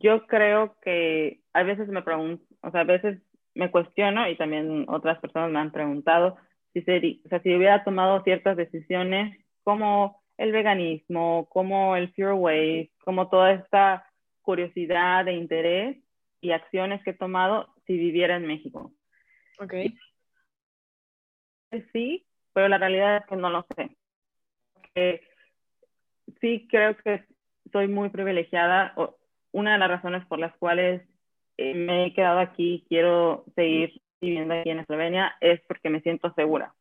yo 0.01 0.27
creo 0.27 0.75
que 0.83 1.43
a 1.53 1.63
veces 1.63 1.87
me 1.87 2.03
pregunto, 2.03 2.45
o 2.61 2.73
sea, 2.73 2.81
a 2.81 2.85
veces 2.85 3.23
me 3.55 3.71
cuestiono 3.71 4.29
y 4.29 4.37
también 4.37 4.85
otras 4.89 5.21
personas 5.21 5.53
me 5.53 5.61
han 5.61 5.71
preguntado 5.71 6.37
si, 6.73 6.83
sería, 6.83 7.19
o 7.25 7.29
sea, 7.29 7.41
si 7.41 7.55
hubiera 7.55 7.85
tomado 7.85 8.25
ciertas 8.25 8.57
decisiones 8.57 9.39
como 9.63 10.25
el 10.39 10.51
veganismo, 10.51 11.47
como 11.51 11.95
el 11.95 12.13
Pure 12.13 12.33
Waste, 12.33 12.91
como 13.05 13.29
toda 13.29 13.53
esta 13.53 14.11
curiosidad 14.43 15.29
e 15.29 15.35
interés 15.35 15.99
y 16.41 16.51
acciones 16.51 17.01
que 17.05 17.11
he 17.11 17.15
tomado 17.15 17.73
si 17.87 17.97
viviera 17.97 18.35
en 18.35 18.49
México. 18.49 18.93
Okay 19.61 19.97
sí, 21.93 22.27
pero 22.53 22.69
la 22.69 22.79
realidad 22.79 23.19
es 23.19 23.27
que 23.27 23.37
no 23.37 23.51
lo 23.51 23.67
sé. 23.77 23.97
sí 26.41 26.67
creo 26.71 26.97
que 26.97 27.25
soy 27.73 27.89
muy 27.89 28.11
privilegiada. 28.11 28.95
Una 29.53 29.75
de 29.75 29.79
las 29.79 29.89
razones 29.89 30.25
por 30.27 30.39
las 30.39 30.57
cuales 30.57 31.03
eh, 31.57 31.75
me 31.75 32.07
he 32.07 32.15
quedado 32.15 32.41
aquí, 32.41 32.85
quiero 32.89 33.45
seguir 33.55 34.01
viviendo 34.21 34.55
aquí 34.55 34.71
en 34.71 34.81
Eslovenia, 34.81 35.35
es 35.41 35.61
porque 35.69 35.91
me 35.91 36.01
siento 36.01 36.33
segura. 36.35 36.75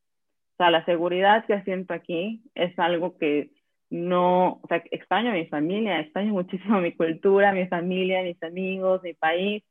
O 0.54 0.56
sea, 0.58 0.72
la 0.72 0.86
seguridad 0.86 1.46
que 1.46 1.62
siento 1.64 1.94
aquí 1.94 2.44
es 2.56 2.78
algo 2.78 3.18
que 3.18 3.52
no, 3.90 4.60
o 4.64 4.68
sea, 4.68 4.84
extraño 4.92 5.32
a 5.32 5.34
mi 5.34 5.46
familia, 5.48 6.00
extraño 6.00 6.34
muchísimo 6.34 6.80
mi 6.80 6.94
cultura, 6.94 7.52
mi 7.52 7.68
familia, 7.68 8.24
mis 8.24 8.42
amigos, 8.42 9.04
mi 9.04 9.14
país, 9.14 9.64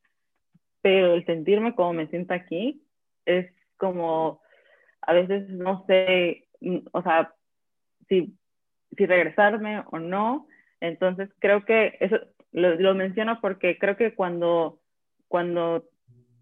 pero 0.81 1.15
el 1.15 1.25
sentirme 1.27 1.75
como 1.75 1.93
me 1.93 2.09
siento 2.09 2.35
aquí 2.35 2.83
es 3.25 3.53
como 3.77 4.42
a 5.03 5.13
veces 5.13 5.49
no 5.49 5.85
sé, 5.87 6.45
mm, 6.61 6.79
o 6.93 7.03
sea, 7.03 7.33
si, 8.09 8.35
si 8.97 9.07
regresarme 9.07 9.83
o 9.91 9.99
no. 9.99 10.47
Entonces 10.81 11.31
creo 11.39 11.65
que 11.65 11.97
eso 12.01 12.19
lo, 12.53 12.75
lo, 12.77 12.95
menciono 12.95 13.41
porque 13.41 13.79
creo 13.79 13.97
que 13.97 14.15
cuando, 14.15 14.81
cuando 15.29 15.85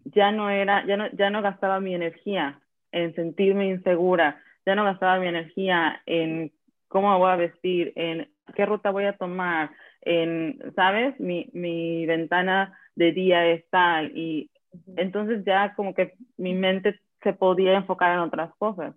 ya 0.05 0.31
no 0.31 0.49
era, 0.49 0.85
ya 0.85 0.97
no, 0.97 1.09
ya 1.11 1.29
no 1.29 1.41
gastaba 1.41 1.79
mi 1.79 1.95
energía 1.95 2.59
en 2.91 3.13
sentirme 3.15 3.67
insegura, 3.67 4.41
ya 4.65 4.75
no 4.75 4.83
gastaba 4.83 5.19
mi 5.19 5.27
energía 5.27 6.01
en 6.05 6.51
cómo 6.87 7.11
me 7.11 7.17
voy 7.17 7.31
a 7.31 7.37
vestir, 7.37 7.93
en 7.95 8.29
qué 8.55 8.65
ruta 8.65 8.91
voy 8.91 9.05
a 9.05 9.17
tomar, 9.17 9.71
en, 10.01 10.59
¿sabes? 10.75 11.17
Mi, 11.19 11.49
mi 11.53 12.05
ventana 12.05 12.77
de 12.95 13.11
día 13.13 13.47
es 13.47 13.67
tal 13.69 14.11
y 14.17 14.49
entonces 14.97 15.43
ya 15.45 15.73
como 15.75 15.93
que 15.93 16.13
mi 16.37 16.53
mente 16.53 16.99
se 17.23 17.33
podía 17.33 17.73
enfocar 17.73 18.13
en 18.13 18.19
otras 18.19 18.53
cosas. 18.57 18.95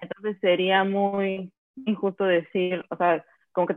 Entonces 0.00 0.38
sería 0.40 0.84
muy 0.84 1.52
injusto 1.84 2.24
decir, 2.24 2.84
o 2.88 2.96
sea, 2.96 3.24
como 3.52 3.66
que 3.66 3.76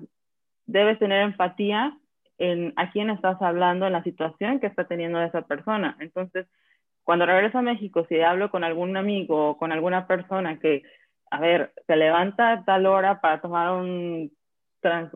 debes 0.66 0.98
tener 1.00 1.24
empatía 1.24 1.98
en 2.38 2.74
a 2.78 2.92
quién 2.92 3.10
estás 3.10 3.42
hablando, 3.42 3.86
en 3.86 3.94
la 3.94 4.04
situación 4.04 4.60
que 4.60 4.68
está 4.68 4.86
teniendo 4.86 5.22
esa 5.22 5.42
persona. 5.42 5.98
Entonces, 6.00 6.48
cuando 7.04 7.26
regreso 7.26 7.58
a 7.58 7.64
México, 7.64 8.06
si 8.08 8.22
hablo 8.22 8.50
con 8.50 8.64
algún 8.64 8.96
amigo 8.96 9.50
o 9.50 9.58
con 9.58 9.72
alguna 9.72 10.08
persona 10.08 10.60
que, 10.60 10.84
a 11.32 11.40
ver, 11.40 11.74
se 11.86 11.96
levanta 11.96 12.52
a 12.52 12.64
tal 12.64 12.86
hora 12.86 13.20
para 13.20 13.42
tomar 13.42 13.72
un, 13.72 14.32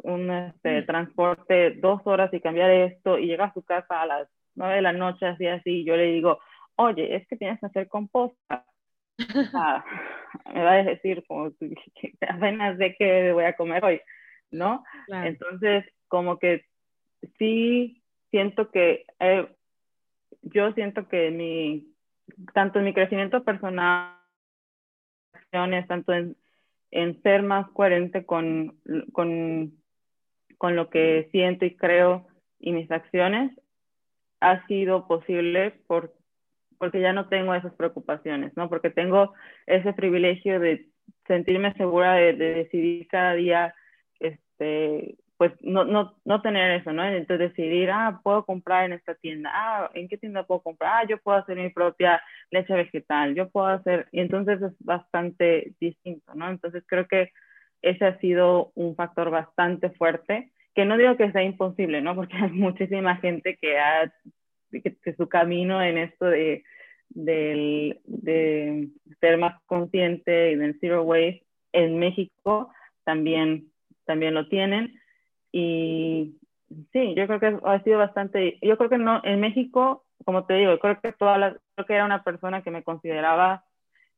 un 0.04 0.32
este, 0.32 0.82
transporte 0.84 1.72
dos 1.76 2.02
horas 2.06 2.34
y 2.34 2.42
cambiar 2.42 2.72
esto 2.72 3.18
y 3.18 3.28
llega 3.28 3.46
a 3.46 3.54
su 3.54 3.64
casa 3.64 4.02
a 4.02 4.06
las 4.06 4.28
nueve 4.56 4.76
de 4.76 4.82
la 4.82 4.94
noche, 4.94 5.26
así, 5.26 5.48
así, 5.48 5.84
yo 5.84 5.96
le 5.96 6.06
digo, 6.06 6.40
oye, 6.76 7.16
es 7.16 7.28
que 7.28 7.38
tienes 7.38 7.60
que 7.60 7.66
hacer 7.66 7.88
composta. 7.88 8.66
me 10.54 10.64
va 10.64 10.72
a 10.72 10.84
decir 10.84 11.24
como 11.28 11.52
apenas 12.28 12.78
de 12.78 12.96
qué 12.96 13.32
voy 13.32 13.46
a 13.46 13.56
comer 13.56 13.84
hoy, 13.86 14.02
¿no? 14.52 14.84
Entonces, 15.08 15.86
como 16.08 16.40
que 16.40 16.66
sí 17.38 18.04
siento 18.32 18.72
que 18.72 19.06
eh, 19.20 19.48
yo 20.42 20.72
siento 20.74 21.08
que 21.08 21.30
mi 21.32 21.88
tanto 22.54 22.80
en 22.80 22.86
mi 22.86 22.94
crecimiento 22.94 23.44
personal 23.44 24.18
tanto 25.88 26.14
en, 26.14 26.36
en 26.92 27.22
ser 27.22 27.44
más 27.44 27.70
coherente 27.72 28.26
con, 28.26 28.80
con, 29.12 29.74
con 30.58 30.76
lo 30.76 30.90
que 30.90 31.30
siento 31.32 31.66
y 31.66 31.76
creo 31.76 32.28
y 32.60 32.72
mis 32.72 32.90
acciones 32.92 33.52
ha 34.40 34.66
sido 34.68 35.08
posible 35.08 35.72
por, 35.88 36.14
porque 36.84 37.00
ya 37.00 37.14
no 37.14 37.30
tengo 37.30 37.56
esas 37.56 37.74
preocupaciones, 37.76 38.52
¿no? 38.58 38.68
Porque 38.68 38.90
tengo 38.90 39.34
ese 39.68 39.94
privilegio 39.94 40.60
de 40.60 40.90
sentirme 41.26 41.74
segura 41.76 42.16
de, 42.16 42.34
de 42.34 42.56
decidir 42.56 43.08
cada 43.08 43.36
día, 43.36 43.74
este, 44.20 45.16
pues 45.38 45.54
no, 45.62 45.86
no, 45.86 46.18
no 46.26 46.42
tener 46.42 46.72
eso, 46.72 46.92
¿no? 46.92 47.06
Entonces 47.06 47.52
decidir, 47.52 47.90
ah, 47.90 48.20
puedo 48.22 48.46
comprar 48.46 48.84
en 48.84 48.92
esta 48.92 49.16
tienda, 49.16 49.50
ah, 49.54 49.90
¿en 49.94 50.10
qué 50.10 50.18
tienda 50.18 50.44
puedo 50.44 50.60
comprar? 50.60 50.92
Ah, 50.94 51.08
yo 51.08 51.20
puedo 51.20 51.38
hacer 51.38 51.56
mi 51.56 51.70
propia 51.70 52.22
leche 52.52 52.74
vegetal, 52.74 53.34
yo 53.34 53.48
puedo 53.50 53.68
hacer, 53.68 54.10
y 54.12 54.20
entonces 54.20 54.62
es 54.62 54.74
bastante 54.80 55.76
distinto, 55.80 56.36
¿no? 56.36 56.50
Entonces 56.50 56.84
creo 56.86 57.08
que 57.08 57.32
ese 57.82 58.04
ha 58.04 58.20
sido 58.20 58.74
un 58.76 58.98
factor 58.98 59.30
bastante 59.30 59.90
fuerte, 59.92 60.52
que 60.76 60.84
no 60.84 60.98
digo 60.98 61.16
que 61.16 61.32
sea 61.32 61.44
imposible, 61.44 62.02
¿no? 62.02 62.14
Porque 62.14 62.36
hay 62.44 62.52
muchísima 62.52 63.16
gente 63.16 63.56
que 63.56 63.80
ha, 63.80 64.12
que, 64.82 65.14
su 65.16 65.28
camino 65.30 65.82
en 65.82 65.98
esto 65.98 66.26
de, 66.26 66.64
de, 67.10 68.00
de 68.06 68.90
ser 69.20 69.38
más 69.38 69.62
consciente 69.66 70.52
y 70.52 70.56
del 70.56 70.78
zero 70.80 71.04
waste 71.04 71.46
en 71.72 72.00
México 72.00 72.72
también, 73.04 73.72
también 74.06 74.34
lo 74.34 74.48
tienen 74.48 75.00
y 75.52 76.36
sí, 76.92 77.14
yo 77.16 77.28
creo 77.28 77.40
que 77.40 77.60
ha 77.64 77.84
sido 77.84 78.00
bastante, 78.00 78.58
yo 78.62 78.78
creo 78.78 78.90
que 78.90 78.98
no, 78.98 79.22
en 79.24 79.40
México, 79.40 80.04
como 80.26 80.46
te 80.46 80.56
digo, 80.56 80.80
creo 80.80 81.00
que 81.00 81.14
toda 81.14 81.38
la, 81.38 81.58
creo 81.76 81.86
que 81.86 81.94
era 81.94 82.06
una 82.06 82.24
persona 82.24 82.64
que 82.64 82.72
me 82.72 82.84
consideraba 82.84 83.64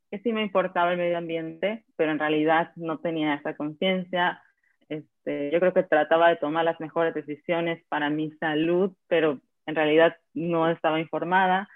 que 0.10 0.20
sí 0.20 0.32
me 0.32 0.44
importaba 0.44 0.92
el 0.92 0.98
medio 0.98 1.18
ambiente, 1.18 1.84
pero 1.98 2.12
en 2.12 2.20
realidad 2.20 2.72
no 2.76 3.00
tenía 3.00 3.36
esa 3.36 3.56
conciencia. 3.56 4.42
Este, 4.88 5.52
yo 5.52 5.60
creo 5.60 5.74
que 5.74 5.84
trataba 5.84 6.30
de 6.30 6.38
tomar 6.38 6.64
las 6.64 6.80
mejores 6.80 7.14
decisiones 7.14 7.84
para 7.90 8.10
mi 8.10 8.32
salud, 8.34 8.94
pero 9.08 9.42
en 9.66 9.76
realidad 9.76 10.18
no 10.34 10.70
estaba 10.70 11.00
informada. 11.00 11.70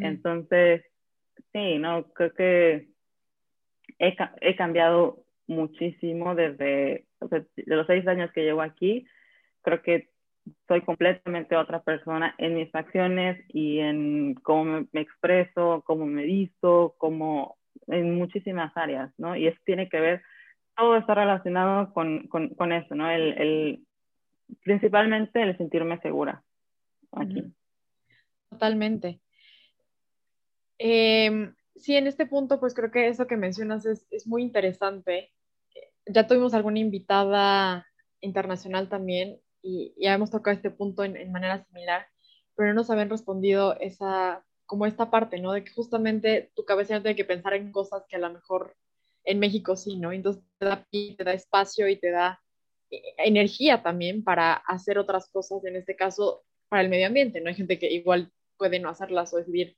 Entonces, 0.00 0.84
sí, 1.52 1.78
no, 1.78 2.04
creo 2.12 2.34
que 2.34 2.88
he, 3.98 4.16
he 4.42 4.56
cambiado 4.56 5.24
muchísimo 5.46 6.34
desde 6.34 7.06
de 7.20 7.76
los 7.76 7.86
seis 7.86 8.06
años 8.06 8.30
que 8.32 8.42
llevo 8.42 8.60
aquí. 8.60 9.06
Creo 9.62 9.80
que 9.82 10.10
soy 10.68 10.82
completamente 10.82 11.56
otra 11.56 11.82
persona 11.82 12.34
en 12.38 12.56
mis 12.56 12.74
acciones 12.74 13.42
y 13.48 13.78
en 13.78 14.34
cómo 14.34 14.86
me, 14.92 15.00
expreso, 15.00 15.82
cómo 15.86 16.06
me 16.06 16.24
visto, 16.24 16.94
cómo 16.98 17.56
en 17.86 18.16
muchísimas 18.16 18.74
áreas, 18.76 19.12
¿no? 19.18 19.36
Y 19.36 19.46
eso 19.46 19.58
tiene 19.64 19.88
que 19.88 20.00
ver, 20.00 20.22
todo 20.76 20.96
está 20.96 21.14
relacionado 21.14 21.92
con, 21.92 22.26
con, 22.28 22.50
con 22.50 22.72
eso, 22.72 22.94
¿no? 22.94 23.10
El, 23.10 23.32
el, 23.38 23.80
principalmente 24.62 25.42
el 25.42 25.56
sentirme 25.56 25.98
segura 26.00 26.42
aquí. 27.12 27.52
Totalmente. 28.50 29.20
Eh, 30.78 31.52
sí, 31.76 31.96
en 31.96 32.06
este 32.06 32.26
punto, 32.26 32.58
pues 32.60 32.74
creo 32.74 32.90
que 32.90 33.08
eso 33.08 33.26
que 33.26 33.36
mencionas 33.36 33.86
es, 33.86 34.06
es 34.10 34.26
muy 34.26 34.42
interesante 34.42 35.32
ya 36.06 36.26
tuvimos 36.26 36.54
alguna 36.54 36.78
invitada 36.78 37.86
internacional 38.20 38.88
también 38.88 39.40
y 39.62 39.94
ya 39.98 40.14
hemos 40.14 40.30
tocado 40.30 40.54
este 40.54 40.70
punto 40.70 41.04
en, 41.04 41.32
manera 41.32 41.64
similar, 41.64 42.06
pero 42.56 42.70
no 42.70 42.76
nos 42.76 42.90
habían 42.90 43.10
respondido 43.10 43.78
esa, 43.78 44.44
como 44.66 44.86
esta 44.86 45.10
parte, 45.10 45.40
¿no? 45.40 45.52
De 45.52 45.64
que 45.64 45.72
justamente 45.72 46.50
tu 46.54 46.64
cabeza 46.64 46.94
no 46.94 47.02
tiene 47.02 47.16
que 47.16 47.24
pensar 47.24 47.54
en 47.54 47.72
cosas 47.72 48.04
que 48.08 48.16
a 48.16 48.20
lo 48.20 48.32
mejor 48.32 48.76
en 49.24 49.38
México 49.38 49.76
sí, 49.76 49.96
¿no? 49.96 50.12
Entonces 50.12 50.42
te 50.58 50.66
da, 50.66 50.86
te 50.90 51.24
da 51.24 51.32
espacio 51.32 51.88
y 51.88 51.96
te 51.98 52.10
da 52.10 52.40
eh, 52.90 53.02
energía 53.18 53.82
también 53.82 54.24
para 54.24 54.54
hacer 54.54 54.98
otras 54.98 55.28
cosas, 55.30 55.64
en 55.64 55.76
este 55.76 55.96
caso 55.96 56.42
para 56.70 56.82
el 56.82 56.88
medio 56.88 57.08
ambiente, 57.08 57.40
¿no? 57.40 57.48
Hay 57.48 57.54
gente 57.56 57.78
que 57.78 57.92
igual 57.92 58.32
puede 58.56 58.78
no 58.78 58.88
hacerlas 58.88 59.34
o 59.34 59.36
decidir 59.36 59.76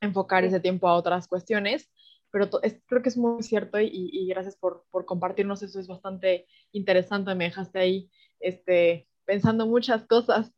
enfocar 0.00 0.44
ese 0.44 0.60
tiempo 0.60 0.88
a 0.88 0.94
otras 0.94 1.28
cuestiones, 1.28 1.90
pero 2.30 2.48
creo 2.86 3.02
que 3.02 3.08
es 3.08 3.16
muy 3.16 3.42
cierto 3.42 3.78
y, 3.80 4.26
gracias 4.28 4.56
por, 4.56 4.86
por, 4.90 5.04
compartirnos 5.04 5.62
eso, 5.62 5.80
es 5.80 5.88
bastante 5.88 6.46
interesante, 6.72 7.34
me 7.34 7.44
dejaste 7.44 7.78
ahí 7.80 8.10
este, 8.38 9.08
pensando 9.24 9.66
muchas 9.66 10.06
cosas. 10.06 10.52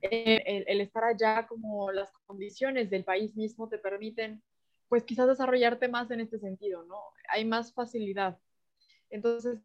Eh, 0.00 0.64
el, 0.66 0.80
estar 0.80 1.04
allá, 1.04 1.46
como 1.46 1.92
las 1.92 2.10
condiciones 2.26 2.90
del 2.90 3.04
país 3.04 3.36
mismo 3.36 3.68
te 3.68 3.78
permiten, 3.78 4.42
pues 4.88 5.04
quizás 5.04 5.28
desarrollarte 5.28 5.88
más 5.88 6.10
en 6.10 6.20
este 6.20 6.38
sentido, 6.38 6.82
¿no? 6.84 6.98
Hay 7.28 7.44
más 7.44 7.74
facilidad. 7.74 8.38
Entonces, 9.10 9.62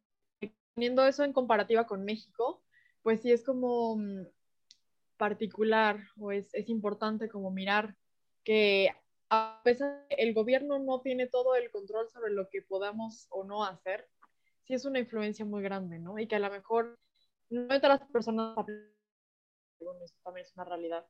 teniendo 0.75 1.05
eso 1.05 1.23
en 1.23 1.33
comparativa 1.33 1.87
con 1.87 2.03
México, 2.03 2.61
pues 3.03 3.21
sí 3.21 3.31
es 3.31 3.43
como 3.43 3.97
mm, 3.97 4.27
particular 5.23 6.01
o 6.19 6.33
es, 6.33 6.53
es 6.53 6.67
importante 6.67 7.29
como 7.29 7.49
mirar 7.49 7.95
que 8.43 8.89
a 9.29 9.61
pesar 9.63 10.05
de 10.09 10.15
que 10.17 10.21
el 10.21 10.33
gobierno 10.33 10.79
no 10.79 10.99
tiene 10.99 11.27
todo 11.27 11.55
el 11.55 11.71
control 11.71 12.09
sobre 12.09 12.33
lo 12.33 12.49
que 12.49 12.61
podamos 12.61 13.27
o 13.29 13.45
no 13.45 13.63
hacer, 13.63 14.09
sí 14.65 14.73
es 14.73 14.83
una 14.83 14.99
influencia 14.99 15.45
muy 15.45 15.63
grande, 15.63 15.97
¿no? 15.97 16.19
Y 16.19 16.27
que 16.27 16.35
a 16.35 16.39
lo 16.39 16.51
mejor 16.51 16.99
no 17.49 17.67
todas 17.79 18.01
las 18.01 18.09
personas 18.09 18.65
eso 20.03 20.15
también 20.25 20.45
es 20.45 20.53
una 20.55 20.65
realidad, 20.65 21.05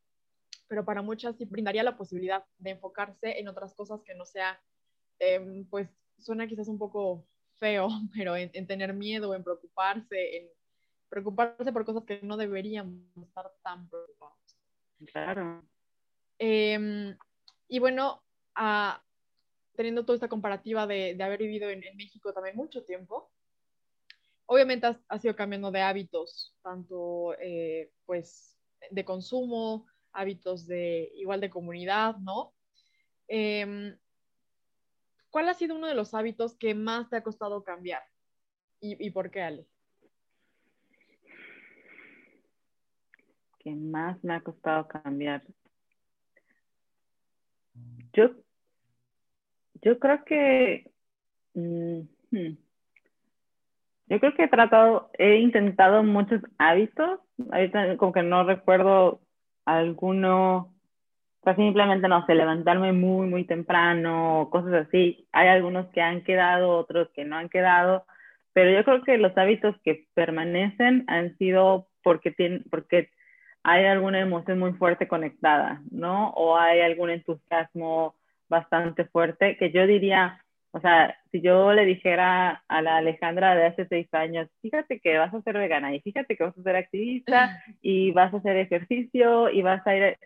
pero 0.68 0.86
para 0.86 1.02
muchas 1.02 1.36
sí 1.36 1.46
brindaría 1.46 1.82
la 1.82 1.98
posibilidad 1.98 2.46
de 2.60 2.70
enfocarse 2.70 3.40
en 3.40 3.48
otras 3.48 3.74
cosas 3.74 4.04
que 4.04 4.14
no 4.14 4.26
sea, 4.26 4.62
em, 5.18 5.66
pues 5.72 5.90
suena 6.20 6.46
quizás 6.46 6.68
un 6.68 6.78
poco 6.78 7.26
feo, 7.56 7.88
pero 8.14 8.36
en, 8.36 8.68
tener 8.68 8.94
miedo, 8.94 9.34
en 9.34 9.44
preocuparse, 9.44 10.38
en 10.38 10.50
preocuparse 11.14 11.72
por 11.72 11.86
cosas 11.86 12.04
que 12.06 12.20
no 12.24 12.38
deberíamos 12.38 12.98
estar 13.22 13.54
tan 13.62 13.88
preocupados. 13.88 14.58
Claro. 15.06 15.64
Eh, 16.40 17.16
y 17.68 17.78
bueno, 17.78 18.24
teniendo 19.76 20.06
toda 20.06 20.16
esta 20.16 20.28
comparativa 20.28 20.88
de, 20.88 21.16
haber 21.22 21.38
vivido 21.38 21.70
en, 21.70 21.84
México 21.96 22.34
también 22.34 22.56
mucho 22.56 22.84
tiempo, 22.84 23.32
obviamente 24.48 24.88
has, 24.88 24.98
has 25.08 25.24
ido 25.24 25.36
cambiando 25.36 25.70
de 25.70 25.82
hábitos, 25.82 26.56
tanto 26.64 27.36
eh, 27.40 27.92
pues 28.08 28.58
de 28.90 29.06
consumo, 29.06 29.86
hábitos 30.14 30.66
de 30.66 31.12
igual 31.14 31.42
de 31.42 31.52
comunidad, 31.52 32.18
¿no? 32.18 32.56
Em, 33.28 33.96
¿Cuál 35.30 35.48
ha 35.50 35.54
sido 35.54 35.76
uno 35.76 35.86
de 35.86 35.96
los 35.96 36.16
hábitos 36.16 36.56
que 36.56 36.74
más 36.74 37.08
te 37.12 37.18
ha 37.18 37.24
costado 37.24 37.64
cambiar? 37.64 38.02
¿Y, 38.80 39.06
y 39.06 39.12
por 39.12 39.30
qué, 39.30 39.44
Ale? 39.44 39.68
¿Qué 43.64 43.72
más 43.72 44.22
me 44.24 44.34
ha 44.34 44.42
costado 44.42 44.88
cambiar? 44.88 45.42
Yo, 48.12 48.32
yo 49.82 49.98
creo 50.00 50.24
que, 50.26 50.92
mm, 51.54 52.00
hmm, 52.32 52.58
yo 54.08 54.20
creo 54.20 54.36
que 54.36 54.44
he 54.44 54.48
tratado, 54.50 55.10
he 55.18 55.38
intentado 55.38 56.04
muchos 56.04 56.42
hábitos, 56.58 57.22
ahorita 57.52 57.98
como 57.98 58.12
que 58.12 58.22
no 58.22 58.44
recuerdo 58.44 59.22
alguno, 59.66 60.74
o 61.42 61.56
simplemente 61.56 62.08
no 62.10 62.26
sé, 62.26 62.36
levantarme 62.36 62.92
muy, 62.92 63.28
muy 63.28 63.46
temprano, 63.46 64.50
cosas 64.52 64.88
así. 64.88 65.26
Hay 65.32 65.48
algunos 65.48 65.88
que 65.88 66.02
han 66.02 66.24
quedado, 66.24 66.78
otros 66.78 67.10
que 67.16 67.24
no 67.24 67.38
han 67.38 67.50
quedado, 67.50 68.06
pero 68.52 68.72
yo 68.72 68.84
creo 68.84 69.04
que 69.04 69.18
los 69.18 69.36
hábitos 69.38 69.76
que 69.84 70.08
permanecen 70.14 71.06
han 71.08 71.38
sido 71.38 71.88
porque, 72.04 72.32
tienen, 72.32 72.64
porque 72.70 73.10
hay 73.64 73.86
alguna 73.86 74.20
emoción 74.20 74.60
muy 74.60 74.74
fuerte 74.74 75.08
conectada, 75.08 75.82
¿no? 75.90 76.30
O 76.32 76.58
hay 76.58 76.82
algún 76.82 77.10
entusiasmo 77.10 78.16
bastante 78.50 79.06
fuerte 79.06 79.58
que 79.58 79.72
yo 79.72 79.88
diría, 79.88 80.44
o 80.72 80.80
sea, 80.82 81.18
si 81.32 81.42
yo 81.42 81.72
le 81.72 81.86
dijera 81.86 82.64
a 82.68 82.82
la 82.82 82.98
Alejandra 82.98 83.56
de 83.56 83.68
hace 83.68 83.88
seis 83.88 84.08
años, 84.14 84.50
fíjate 84.62 85.00
que 85.00 85.18
vas 85.18 85.34
a 85.34 85.42
ser 85.42 85.58
vegana 85.58 85.94
y 85.96 86.02
fíjate 86.02 86.36
que 86.36 86.44
vas 86.44 86.58
a 86.58 86.64
ser 86.64 86.76
activista 86.76 87.64
y 87.82 88.12
vas 88.12 88.34
a 88.34 88.38
hacer 88.38 88.58
ejercicio 88.58 89.50
y 89.50 89.62
vas 89.62 89.86
a 89.88 89.96
ir, 89.96 90.18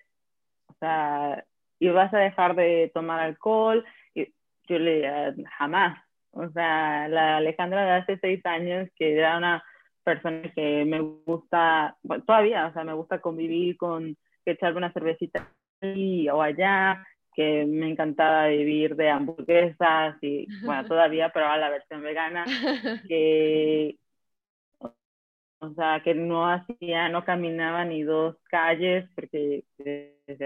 o 0.67 0.73
sea, 0.80 1.43
y 1.80 1.89
vas 1.89 2.13
a 2.13 2.19
dejar 2.19 2.56
de 2.56 2.91
tomar 2.93 3.19
alcohol, 3.19 3.86
y 4.15 4.34
yo 4.67 4.80
le 4.80 4.95
diría, 4.95 5.36
jamás. 5.58 6.00
O 6.32 6.50
sea, 6.50 7.08
la 7.08 7.38
Alejandra 7.38 7.86
de 7.86 7.91
hace 7.91 8.17
seis 8.19 8.45
años, 8.45 8.89
que 8.95 9.17
era 9.17 9.38
una 9.38 9.63
persona 10.08 10.41
que 10.56 10.86
me 10.86 11.02
gusta, 11.02 11.98
todavía, 12.26 12.67
o 12.67 12.74
sea, 12.74 12.86
me 12.86 12.93
gusta 12.93 13.20
convivir 13.20 13.76
con, 13.76 14.15
que 14.46 14.52
echarme 14.52 14.78
una 14.78 14.93
cervecita 14.93 15.52
aquí 15.82 16.30
o 16.30 16.41
allá, 16.41 17.06
que 17.34 17.65
me 17.65 17.89
encantaba 17.91 18.48
vivir 18.48 18.96
de 18.96 19.10
hamburguesas 19.10 20.15
y, 20.22 20.48
bueno, 20.63 20.86
todavía, 20.88 21.30
pero 21.34 21.48
a 21.48 21.58
la 21.58 21.70
versión 21.70 22.02
vegana, 22.02 22.46
que, 23.10 23.98
o 25.60 25.74
sea, 25.76 26.02
que 26.02 26.15
no 26.15 26.48
hacía, 26.48 27.10
no 27.10 27.26
caminaba 27.26 27.84
ni 27.84 28.04
dos 28.04 28.38
calles 28.46 29.10
porque 29.13 29.65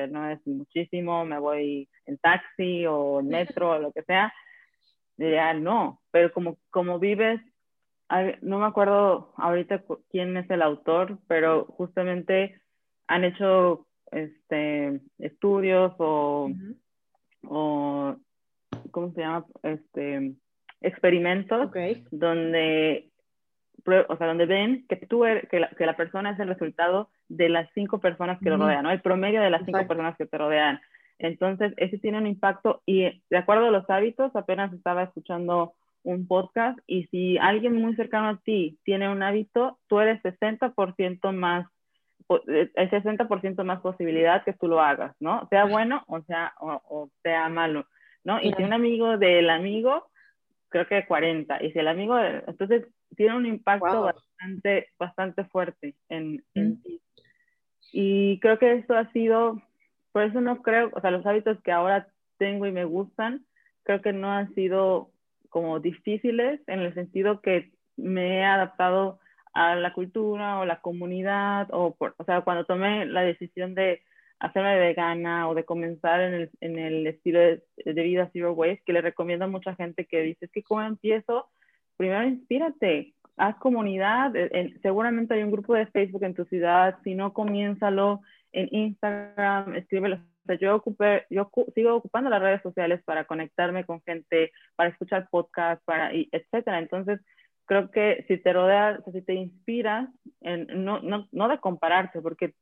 no 0.09 0.27
es 0.27 0.39
muchísimo, 0.47 1.23
me 1.23 1.37
voy 1.37 1.87
en 2.07 2.17
taxi 2.17 2.87
o 2.87 3.19
en 3.19 3.27
metro 3.27 3.73
o 3.73 3.79
lo 3.79 3.91
que 3.91 4.01
sea, 4.01 4.33
ya 5.17 5.53
no, 5.53 6.01
pero 6.09 6.33
como, 6.33 6.57
como 6.71 6.97
vives 6.97 7.39
no 8.41 8.59
me 8.59 8.65
acuerdo 8.65 9.33
ahorita 9.37 9.83
quién 10.09 10.35
es 10.37 10.49
el 10.49 10.61
autor, 10.61 11.17
pero 11.27 11.65
justamente 11.65 12.61
han 13.07 13.23
hecho 13.23 13.87
este, 14.11 14.99
estudios 15.19 15.93
o, 15.97 16.51
o 17.47 18.15
¿cómo 18.91 19.11
se 19.13 19.21
llama? 19.21 19.45
Este, 19.63 20.33
experimentos 20.81 21.71
donde, 22.11 23.09
o 23.85 24.17
sea, 24.17 24.27
donde 24.27 24.45
ven 24.45 24.85
que 24.87 24.97
tú 24.97 25.25
eres, 25.25 25.47
que, 25.49 25.59
la, 25.59 25.69
que 25.69 25.85
la 25.85 25.95
persona 25.95 26.31
es 26.31 26.39
el 26.39 26.49
resultado 26.49 27.09
de 27.29 27.49
las 27.49 27.69
cinco 27.73 27.99
personas 27.99 28.39
que 28.39 28.49
lo 28.49 28.57
rodean, 28.57 28.83
¿no? 28.83 28.91
El 28.91 29.01
promedio 29.01 29.41
de 29.41 29.49
las 29.49 29.65
cinco 29.65 29.87
personas 29.87 30.17
que 30.17 30.25
te 30.25 30.37
rodean. 30.37 30.81
Entonces, 31.17 31.73
ese 31.77 31.97
tiene 31.99 32.17
un 32.17 32.27
impacto 32.27 32.81
y 32.85 33.21
de 33.29 33.37
acuerdo 33.37 33.67
a 33.67 33.71
los 33.71 33.89
hábitos, 33.89 34.35
apenas 34.35 34.73
estaba 34.73 35.03
escuchando 35.03 35.75
un 36.03 36.27
podcast 36.27 36.79
y 36.87 37.05
si 37.07 37.37
alguien 37.37 37.75
muy 37.75 37.95
cercano 37.95 38.29
a 38.29 38.41
ti 38.43 38.79
tiene 38.83 39.09
un 39.09 39.23
hábito, 39.23 39.79
tú 39.87 39.99
eres 39.99 40.21
60% 40.23 41.31
más, 41.33 41.67
eh, 42.47 42.71
el 42.73 42.89
60% 42.89 43.63
más 43.63 43.81
posibilidad 43.81 44.43
que 44.43 44.53
tú 44.53 44.67
lo 44.67 44.81
hagas, 44.81 45.15
¿no? 45.19 45.47
Sea 45.49 45.65
bueno 45.65 46.03
o 46.07 46.21
sea, 46.23 46.53
o, 46.59 47.09
sea 47.23 47.49
malo, 47.49 47.85
¿no? 48.23 48.41
Y 48.41 48.53
si 48.53 48.63
un 48.63 48.73
amigo 48.73 49.17
del 49.17 49.49
amigo, 49.49 50.07
creo 50.69 50.87
que 50.87 51.05
40, 51.05 51.63
y 51.63 51.71
si 51.71 51.79
el 51.79 51.87
amigo, 51.87 52.17
entonces 52.19 52.87
tiene 53.15 53.35
un 53.35 53.45
impacto 53.45 54.03
bastante, 54.03 54.87
bastante 54.97 55.43
fuerte 55.45 55.95
en, 56.09 56.43
en 56.55 56.81
ti. 56.81 57.01
Y 57.91 58.39
creo 58.39 58.57
que 58.57 58.73
esto 58.73 58.95
ha 58.95 59.11
sido, 59.11 59.61
por 60.11 60.23
eso 60.23 60.39
no 60.39 60.61
creo, 60.61 60.89
o 60.93 61.01
sea, 61.01 61.11
los 61.11 61.25
hábitos 61.25 61.61
que 61.61 61.71
ahora 61.71 62.07
tengo 62.37 62.65
y 62.65 62.71
me 62.71 62.85
gustan, 62.85 63.45
creo 63.83 64.01
que 64.01 64.13
no 64.13 64.31
han 64.31 64.53
sido 64.55 65.10
como 65.51 65.79
difíciles 65.79 66.61
en 66.65 66.79
el 66.79 66.95
sentido 66.95 67.41
que 67.41 67.71
me 67.97 68.39
he 68.39 68.43
adaptado 68.43 69.19
a 69.53 69.75
la 69.75 69.93
cultura 69.93 70.59
o 70.59 70.65
la 70.65 70.81
comunidad, 70.81 71.67
o, 71.71 71.93
por, 71.93 72.15
o 72.17 72.23
sea, 72.23 72.41
cuando 72.41 72.65
tomé 72.65 73.05
la 73.05 73.21
decisión 73.21 73.75
de 73.75 74.01
hacerme 74.39 74.79
vegana 74.79 75.47
o 75.49 75.53
de 75.53 75.65
comenzar 75.65 76.21
en 76.21 76.33
el, 76.33 76.49
en 76.61 76.79
el 76.79 77.05
estilo 77.05 77.39
de, 77.39 77.61
vida 77.85 78.29
zero 78.33 78.53
waste, 78.53 78.81
que 78.85 78.93
le 78.93 79.01
recomiendo 79.01 79.45
a 79.45 79.49
mucha 79.49 79.75
gente 79.75 80.05
que 80.05 80.21
dice, 80.21 80.47
que 80.47 80.63
cómo 80.63 80.81
empiezo, 80.81 81.49
primero 81.97 82.23
inspírate, 82.23 83.13
haz 83.37 83.55
comunidad, 83.57 84.33
seguramente 84.81 85.33
hay 85.33 85.43
un 85.43 85.51
grupo 85.51 85.75
de 85.75 85.85
Facebook 85.87 86.23
en 86.23 86.33
tu 86.33 86.45
ciudad, 86.45 86.97
si 87.03 87.13
no, 87.13 87.33
comiénzalo 87.33 88.21
en 88.53 88.67
Instagram, 88.71 89.75
escríbelo. 89.75 90.19
Yo, 90.59 90.75
ocupé, 90.75 91.25
yo 91.29 91.49
sigo 91.75 91.95
ocupando 91.95 92.29
las 92.29 92.41
redes 92.41 92.61
sociales 92.61 93.01
para 93.03 93.25
conectarme 93.25 93.85
con 93.85 94.01
gente, 94.01 94.51
para 94.75 94.89
escuchar 94.89 95.27
podcasts, 95.29 95.83
para, 95.85 96.13
y 96.13 96.29
etcétera. 96.31 96.79
Entonces, 96.79 97.19
creo 97.65 97.91
que 97.91 98.25
si 98.27 98.37
te 98.37 98.53
rodeas, 98.53 98.99
si 99.11 99.21
te 99.21 99.33
inspiras, 99.33 100.09
en, 100.41 100.83
no, 100.83 100.99
no, 101.01 101.27
no 101.31 101.47
de 101.47 101.59
compararte, 101.59 102.21
porque 102.21 102.53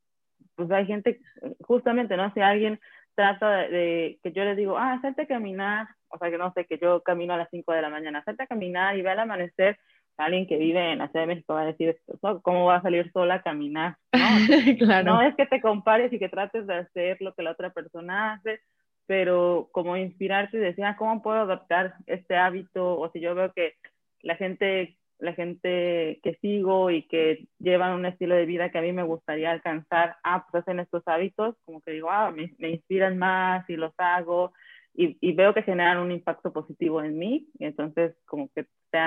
pues 0.54 0.70
hay 0.70 0.86
gente, 0.86 1.20
justamente, 1.62 2.16
¿no? 2.16 2.32
Si 2.34 2.40
alguien 2.40 2.78
trata 3.14 3.50
de, 3.50 3.68
de, 3.68 4.20
que 4.22 4.32
yo 4.32 4.44
le 4.44 4.54
digo, 4.54 4.76
ah, 4.78 4.98
salte 5.02 5.22
a 5.22 5.26
caminar, 5.26 5.88
o 6.08 6.18
sea, 6.18 6.30
que 6.30 6.38
no 6.38 6.52
sé, 6.52 6.66
que 6.66 6.78
yo 6.78 7.02
camino 7.02 7.34
a 7.34 7.38
las 7.38 7.48
5 7.50 7.72
de 7.72 7.82
la 7.82 7.90
mañana, 7.90 8.22
salte 8.24 8.44
a 8.44 8.46
caminar 8.46 8.96
y 8.96 9.02
ve 9.02 9.10
al 9.10 9.20
amanecer, 9.20 9.78
alguien 10.24 10.46
que 10.46 10.56
vive 10.56 10.92
en 10.92 10.98
la 10.98 11.08
Ciudad 11.08 11.26
de 11.26 11.34
México 11.34 11.54
va 11.54 11.62
a 11.62 11.66
decir, 11.66 11.96
¿cómo 12.42 12.66
va 12.66 12.76
a 12.76 12.82
salir 12.82 13.10
sola 13.12 13.36
a 13.36 13.42
caminar? 13.42 13.96
No, 14.30 14.78
claro. 14.78 15.04
no 15.04 15.22
es 15.22 15.34
que 15.34 15.46
te 15.46 15.60
compares 15.60 16.12
y 16.12 16.18
que 16.18 16.28
trates 16.28 16.66
de 16.66 16.74
hacer 16.74 17.16
lo 17.20 17.34
que 17.34 17.42
la 17.42 17.50
otra 17.50 17.70
persona 17.70 18.34
hace, 18.34 18.60
pero 19.06 19.68
como 19.72 19.96
inspirarte 19.96 20.56
y 20.56 20.60
decir, 20.60 20.84
ah, 20.84 20.96
¿cómo 20.96 21.20
puedo 21.20 21.40
adaptar 21.40 21.94
este 22.06 22.36
hábito? 22.36 22.96
O 22.96 23.10
si 23.10 23.18
yo 23.18 23.34
veo 23.34 23.52
que 23.52 23.74
la 24.22 24.36
gente, 24.36 24.96
la 25.18 25.32
gente 25.32 26.20
que 26.22 26.38
sigo 26.40 26.90
y 26.90 27.02
que 27.08 27.48
llevan 27.58 27.94
un 27.94 28.06
estilo 28.06 28.36
de 28.36 28.46
vida 28.46 28.70
que 28.70 28.78
a 28.78 28.82
mí 28.82 28.92
me 28.92 29.02
gustaría 29.02 29.50
alcanzar, 29.50 30.16
ah, 30.22 30.46
pues 30.48 30.62
hacen 30.62 30.78
estos 30.78 31.02
hábitos, 31.06 31.56
como 31.64 31.80
que 31.80 31.90
digo, 31.90 32.10
ah, 32.10 32.30
me, 32.30 32.54
me 32.58 32.70
inspiran 32.70 33.18
más 33.18 33.68
y 33.68 33.76
los 33.76 33.92
hago. 33.98 34.52
Y, 34.94 35.16
y, 35.20 35.32
veo 35.32 35.54
que 35.54 35.62
generan 35.62 35.98
un 35.98 36.12
impacto 36.12 36.52
positivo 36.52 37.02
en 37.02 37.16
mí, 37.16 37.48
y 37.58 37.64
entonces 37.64 38.14
como 38.26 38.48
que 38.54 38.66
te 38.90 38.98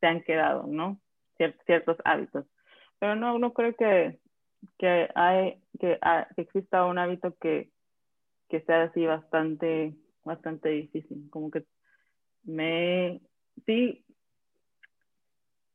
se 0.00 0.06
han 0.06 0.22
quedado, 0.22 0.66
¿no? 0.66 1.00
ciertos 1.66 1.98
hábitos. 2.04 2.46
Pero 2.98 3.14
no, 3.14 3.38
no 3.38 3.52
creo 3.52 3.74
que, 3.74 4.18
que, 4.78 5.08
hay, 5.14 5.60
que, 5.78 5.98
ah, 6.00 6.26
exista 6.36 6.86
un 6.86 6.98
hábito 6.98 7.36
que, 7.40 7.70
que 8.48 8.60
sea 8.62 8.84
así 8.84 9.04
bastante, 9.04 9.94
bastante 10.24 10.70
difícil. 10.70 11.28
Como 11.30 11.50
que 11.50 11.64
me, 12.44 13.20
sí, 13.66 14.04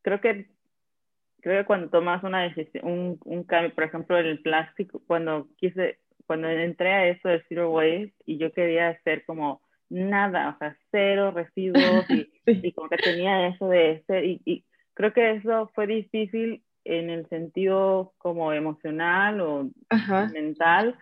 creo 0.02 0.20
que, 0.20 0.50
creo 1.42 1.62
que 1.62 1.68
cuando 1.68 1.90
tomas 1.90 2.24
una 2.24 2.44
decisión, 2.44 2.88
un, 2.88 3.20
un 3.26 3.44
cambio, 3.44 3.74
por 3.76 3.84
ejemplo, 3.84 4.18
el 4.18 4.42
plástico, 4.42 5.02
cuando 5.06 5.48
quise, 5.58 6.00
cuando 6.26 6.50
entré 6.50 6.92
a 6.92 7.08
eso 7.08 7.30
de 7.30 7.44
Zero 7.50 7.72
Waste 7.72 8.14
y 8.26 8.38
yo 8.38 8.52
quería 8.52 8.90
hacer 8.90 9.26
como 9.26 9.62
nada, 9.92 10.50
o 10.50 10.58
sea, 10.58 10.76
cero 10.90 11.32
residuos 11.32 12.10
y, 12.10 12.30
y 12.46 12.72
como 12.72 12.90
que 12.90 12.98
tenía 12.98 13.48
eso 13.48 13.68
de 13.68 14.04
ser, 14.08 14.24
y, 14.26 14.42
y, 14.46 14.64
creo 14.94 15.14
que 15.14 15.32
eso 15.32 15.70
fue 15.76 15.88
difícil 15.88 16.64
en 16.84 17.10
el 17.10 17.28
sentido 17.28 18.14
como 18.18 18.54
emocional 18.54 19.42
o 19.42 19.70
mental, 20.34 20.98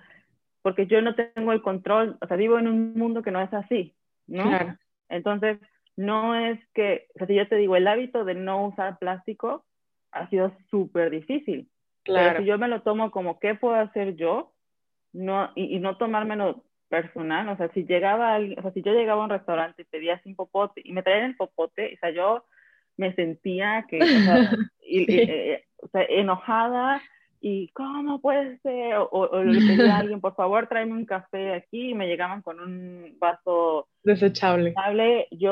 porque 0.61 0.87
yo 0.87 1.01
no 1.01 1.15
tengo 1.15 1.53
el 1.53 1.61
control, 1.61 2.17
o 2.19 2.27
sea, 2.27 2.35
vivo 2.35 2.59
en 2.59 2.67
un 2.67 2.93
mundo 2.93 3.21
que 3.21 3.31
no 3.31 3.41
es 3.41 3.53
así, 3.53 3.95
¿no? 4.27 4.43
Claro. 4.43 4.77
Entonces, 5.07 5.59
no 5.95 6.35
es 6.35 6.59
que, 6.73 7.07
o 7.15 7.19
sea, 7.19 7.27
si 7.27 7.35
yo 7.35 7.47
te 7.47 7.55
digo, 7.55 7.75
el 7.75 7.87
hábito 7.87 8.25
de 8.25 8.35
no 8.35 8.67
usar 8.67 8.97
plástico 8.99 9.65
ha 10.11 10.27
sido 10.29 10.51
súper 10.69 11.09
difícil. 11.11 11.69
Claro. 12.03 12.29
Pero 12.29 12.39
si 12.41 12.45
yo 12.47 12.57
me 12.57 12.67
lo 12.67 12.81
tomo 12.81 13.11
como, 13.11 13.39
¿qué 13.39 13.55
puedo 13.55 13.75
hacer 13.75 14.15
yo? 14.15 14.53
No, 15.13 15.51
y, 15.55 15.75
y 15.75 15.79
no 15.79 15.97
tomármelo 15.97 16.63
personal, 16.89 17.47
o 17.49 17.57
sea, 17.57 17.69
si 17.73 17.85
llegaba 17.85 18.37
o 18.39 18.61
sea, 18.61 18.71
si 18.73 18.81
yo 18.81 18.93
llegaba 18.93 19.21
a 19.21 19.25
un 19.25 19.31
restaurante 19.31 19.83
y 19.83 19.85
pedía 19.85 20.21
sin 20.23 20.35
popote 20.35 20.81
y 20.83 20.91
me 20.91 21.03
traían 21.03 21.25
el 21.25 21.35
popote, 21.35 21.93
o 21.95 21.99
sea, 21.99 22.11
yo 22.11 22.43
me 22.97 23.13
sentía 23.15 23.85
que, 23.87 24.01
o 24.01 24.05
sea, 24.05 24.51
eh, 24.81 25.63
o 25.81 25.87
sea 25.87 26.03
enojada 26.03 27.01
y 27.41 27.69
¿cómo 27.69 28.19
puede 28.19 28.57
ser? 28.59 28.95
O, 29.11 29.43
le 29.43 29.59
pedía 29.59 29.95
a 29.95 29.99
alguien, 29.99 30.19
por 30.19 30.35
favor, 30.35 30.67
tráeme 30.67 30.91
un 30.93 31.05
café 31.05 31.53
aquí 31.53 31.91
y 31.91 31.93
me 31.93 32.07
llegaban 32.07 32.41
con 32.41 32.59
un 32.59 33.15
vaso 33.17 33.87
desechable. 34.03 34.73
Yo, 35.31 35.51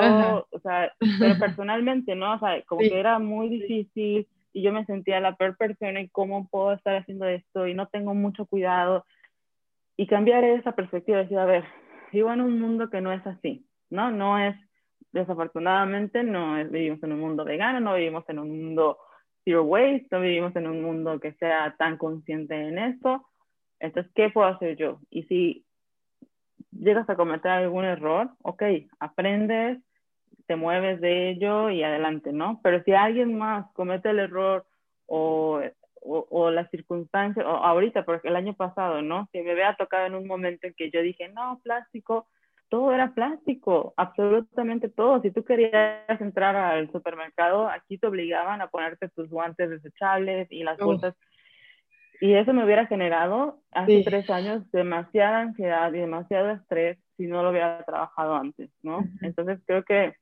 o 0.51 0.59
sea, 0.59 0.91
pero 1.19 1.39
personalmente, 1.39 2.13
¿no? 2.15 2.35
O 2.35 2.39
sea, 2.39 2.61
como 2.63 2.81
que 2.81 2.99
era 2.99 3.19
muy 3.19 3.47
difícil 3.47 4.27
y 4.51 4.61
yo 4.61 4.73
me 4.73 4.85
sentía 4.85 5.21
la 5.21 5.35
peor 5.35 5.55
persona 5.55 6.01
y 6.01 6.09
cómo 6.09 6.49
puedo 6.49 6.73
estar 6.73 6.95
haciendo 6.95 7.25
esto 7.25 7.67
y 7.67 7.73
no 7.73 7.87
tengo 7.87 8.13
mucho 8.13 8.45
cuidado 8.45 9.05
y 9.97 10.05
cambiar 10.05 10.43
esa 10.43 10.73
perspectiva, 10.73 11.17
decir, 11.17 11.39
a 11.39 11.45
ver, 11.45 11.65
vivo 12.13 12.31
en 12.31 12.41
un 12.41 12.59
mundo 12.59 12.89
que 12.89 13.01
no 13.01 13.11
es 13.11 13.25
así, 13.25 13.65
¿no? 13.89 14.11
No 14.11 14.37
es, 14.37 14.55
desafortunadamente, 15.11 16.23
no 16.23 16.57
es, 16.57 16.71
vivimos 16.71 17.01
en 17.03 17.13
un 17.13 17.19
mundo 17.19 17.43
vegano, 17.43 17.79
no 17.79 17.95
vivimos 17.95 18.23
en 18.29 18.39
un 18.39 18.49
mundo 18.49 18.99
zero 19.43 19.63
waste, 19.63 20.07
no 20.11 20.21
vivimos 20.21 20.55
en 20.55 20.67
un 20.67 20.83
mundo 20.83 21.19
que 21.19 21.33
sea 21.33 21.75
tan 21.77 21.97
consciente 21.97 22.55
en 22.55 22.77
esto. 22.77 23.25
Entonces, 23.79 24.11
¿qué 24.13 24.29
puedo 24.29 24.47
hacer 24.47 24.77
yo? 24.77 24.99
Y 25.09 25.23
si 25.23 25.65
llegas 26.71 27.09
a 27.09 27.15
cometer 27.15 27.51
algún 27.51 27.85
error, 27.85 28.29
ok, 28.43 28.63
aprendes, 28.99 29.79
te 30.45 30.55
mueves 30.55 31.01
de 31.01 31.31
ello 31.31 31.69
y 31.69 31.83
adelante, 31.83 32.31
¿no? 32.31 32.59
Pero 32.61 32.83
si 32.83 32.93
alguien 32.93 33.37
más 33.37 33.71
comete 33.73 34.09
el 34.09 34.19
error 34.19 34.65
o 35.07 35.61
o, 36.07 36.51
las 36.51 36.69
circunstancias, 36.69 37.45
o 37.45 37.49
ahorita, 37.49 38.05
porque 38.05 38.29
el 38.29 38.35
año 38.35 38.53
pasado, 38.53 39.01
¿no? 39.01 39.29
Que 39.31 39.43
me 39.43 39.51
había 39.51 39.75
tocado 39.75 40.05
en 40.05 40.15
un 40.15 40.27
momento 40.27 40.67
en 40.67 40.73
que 40.73 40.89
yo 40.89 41.01
dije, 41.01 41.27
no, 41.29 41.59
plástico, 41.63 42.27
todo 42.69 42.93
era 42.93 43.13
plástico, 43.13 43.93
absolutamente 43.97 44.89
todo. 44.89 45.21
Si 45.21 45.31
tú 45.31 45.43
querías 45.43 46.21
entrar 46.21 46.55
al 46.55 46.91
supermercado, 46.91 47.69
aquí 47.69 47.97
te 47.97 48.07
obligaban 48.07 48.61
a 48.61 48.67
ponerte 48.67 49.09
tus 49.09 49.29
guantes 49.29 49.69
desechables 49.69 50.47
y 50.51 50.63
las 50.63 50.77
bolsas. 50.77 51.15
Y 52.19 52.33
eso 52.33 52.51
me 52.53 52.65
hubiera 52.65 52.87
generado 52.87 53.59
hace 53.71 54.03
tres 54.03 54.29
años 54.29 54.69
demasiada 54.71 55.41
ansiedad 55.41 55.93
y 55.93 55.99
demasiado 55.99 56.49
estrés 56.51 56.97
si 57.15 57.27
no 57.27 57.43
lo 57.43 57.51
hubiera 57.51 57.83
trabajado 57.83 58.35
antes, 58.35 58.69
¿no? 58.81 59.03
Entonces 59.21 59.59
creo 59.65 59.83
que, 59.83 60.15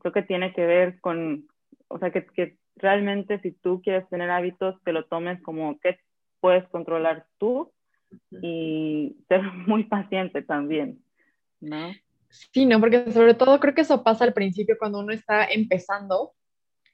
creo 0.00 0.12
que 0.12 0.22
tiene 0.22 0.52
que 0.52 0.66
ver 0.66 1.00
con, 1.00 1.46
o 1.88 1.98
sea, 1.98 2.10
que, 2.10 2.26
que 2.26 2.56
realmente 2.76 3.38
si 3.40 3.52
tú 3.52 3.80
quieres 3.82 4.08
tener 4.08 4.30
hábitos, 4.30 4.82
te 4.84 4.92
lo 4.92 5.04
tomes 5.06 5.40
como 5.42 5.78
que 5.80 5.98
puedes 6.40 6.68
controlar 6.68 7.26
tú 7.38 7.72
y 8.42 9.16
ser 9.28 9.42
muy 9.66 9.84
paciente 9.84 10.42
también, 10.42 11.02
¿no? 11.60 11.92
Sí, 12.52 12.66
no, 12.66 12.80
porque 12.80 13.12
sobre 13.12 13.34
todo 13.34 13.60
creo 13.60 13.74
que 13.74 13.82
eso 13.82 14.02
pasa 14.02 14.24
al 14.24 14.32
principio 14.32 14.76
cuando 14.78 14.98
uno 14.98 15.12
está 15.12 15.44
empezando, 15.44 16.32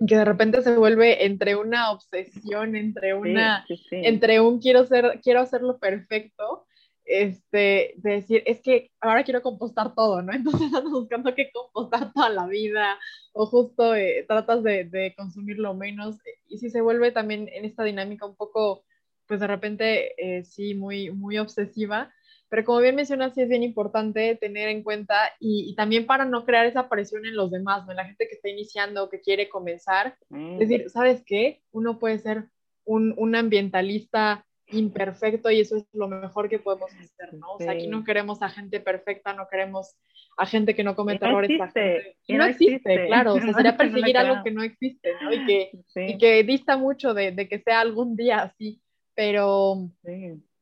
que 0.06 0.16
de 0.16 0.24
repente 0.24 0.62
se 0.62 0.76
vuelve 0.76 1.24
entre 1.24 1.56
una 1.56 1.90
obsesión, 1.92 2.76
entre 2.76 3.14
una, 3.14 3.64
entre 3.90 4.40
un 4.40 4.60
quiero 4.60 4.84
ser, 4.84 5.20
quiero 5.22 5.40
hacerlo 5.40 5.78
perfecto, 5.78 6.66
este, 7.10 7.94
de 7.96 8.10
decir, 8.10 8.42
es 8.46 8.60
que 8.60 8.90
ahora 9.00 9.24
quiero 9.24 9.42
compostar 9.42 9.94
todo, 9.94 10.22
¿no? 10.22 10.32
Entonces 10.34 10.72
andas 10.72 10.92
buscando 10.92 11.34
que 11.34 11.50
compostar 11.52 12.12
toda 12.12 12.28
la 12.30 12.46
vida 12.46 12.98
o 13.32 13.46
justo 13.46 13.94
eh, 13.94 14.24
tratas 14.28 14.62
de, 14.62 14.84
de 14.84 15.14
consumir 15.16 15.58
lo 15.58 15.74
menos 15.74 16.16
y 16.46 16.58
si 16.58 16.70
se 16.70 16.80
vuelve 16.80 17.12
también 17.12 17.48
en 17.52 17.64
esta 17.64 17.84
dinámica 17.84 18.26
un 18.26 18.36
poco, 18.36 18.84
pues 19.26 19.40
de 19.40 19.46
repente, 19.46 20.14
eh, 20.18 20.44
sí, 20.44 20.74
muy, 20.74 21.10
muy 21.10 21.38
obsesiva, 21.38 22.12
pero 22.48 22.64
como 22.64 22.80
bien 22.80 22.96
mencionas, 22.96 23.32
sí 23.32 23.42
es 23.42 23.48
bien 23.48 23.62
importante 23.62 24.34
tener 24.34 24.68
en 24.68 24.82
cuenta 24.82 25.16
y, 25.38 25.72
también 25.76 26.04
para 26.06 26.24
no 26.24 26.44
crear 26.44 26.66
esa 26.66 26.88
presión 26.88 27.24
en 27.24 27.36
los 27.36 27.52
demás, 27.52 27.86
¿no? 27.86 27.92
En 27.92 27.96
la 27.98 28.04
gente 28.06 28.26
que 28.26 28.34
está 28.34 28.48
iniciando 28.48 29.04
o 29.04 29.08
que 29.08 29.20
quiere 29.20 29.48
comenzar. 29.48 30.18
Es 30.30 30.58
decir, 30.58 30.90
¿sabes 30.90 31.22
qué? 31.24 31.62
Uno 31.70 32.00
puede 32.00 32.18
ser 32.18 32.48
un, 32.84 33.14
un, 33.16 33.36
ambientalista 33.36 34.44
imperfecto 34.72 35.50
y 35.50 35.60
eso 35.60 35.76
es 35.76 35.84
lo 35.92 36.08
mejor 36.08 36.48
que 36.48 36.58
podemos 36.58 36.90
hacer, 36.92 37.34
¿no? 37.34 37.54
O 37.54 37.58
sea, 37.58 37.72
aquí 37.72 37.86
no 37.86 38.04
queremos 38.04 38.42
a 38.42 38.48
gente 38.48 38.80
perfecta, 38.80 39.32
no 39.32 39.48
queremos 39.50 39.96
a 40.36 40.46
gente 40.46 40.74
que 40.74 40.84
no 40.84 40.94
cometa 40.96 41.28
errores. 41.28 41.50
Existe, 41.50 42.16
no, 42.28 42.44
existe, 42.44 43.06
claro. 43.06 43.34
O 43.34 43.40
sea, 43.40 43.52
sería 43.54 43.76
perseguir 43.76 44.16
algo 44.16 44.42
que 44.42 44.50
no 44.50 44.62
existe, 44.62 45.12
¿no? 45.22 45.32
Y 45.32 45.46
que, 45.46 45.70
y 45.96 46.18
que 46.18 46.42
dista 46.44 46.76
mucho 46.76 47.14
de, 47.14 47.32
de, 47.32 47.48
que 47.48 47.60
sea 47.60 47.80
algún 47.80 48.16
día 48.16 48.42
así. 48.42 48.80
Pero 49.14 49.90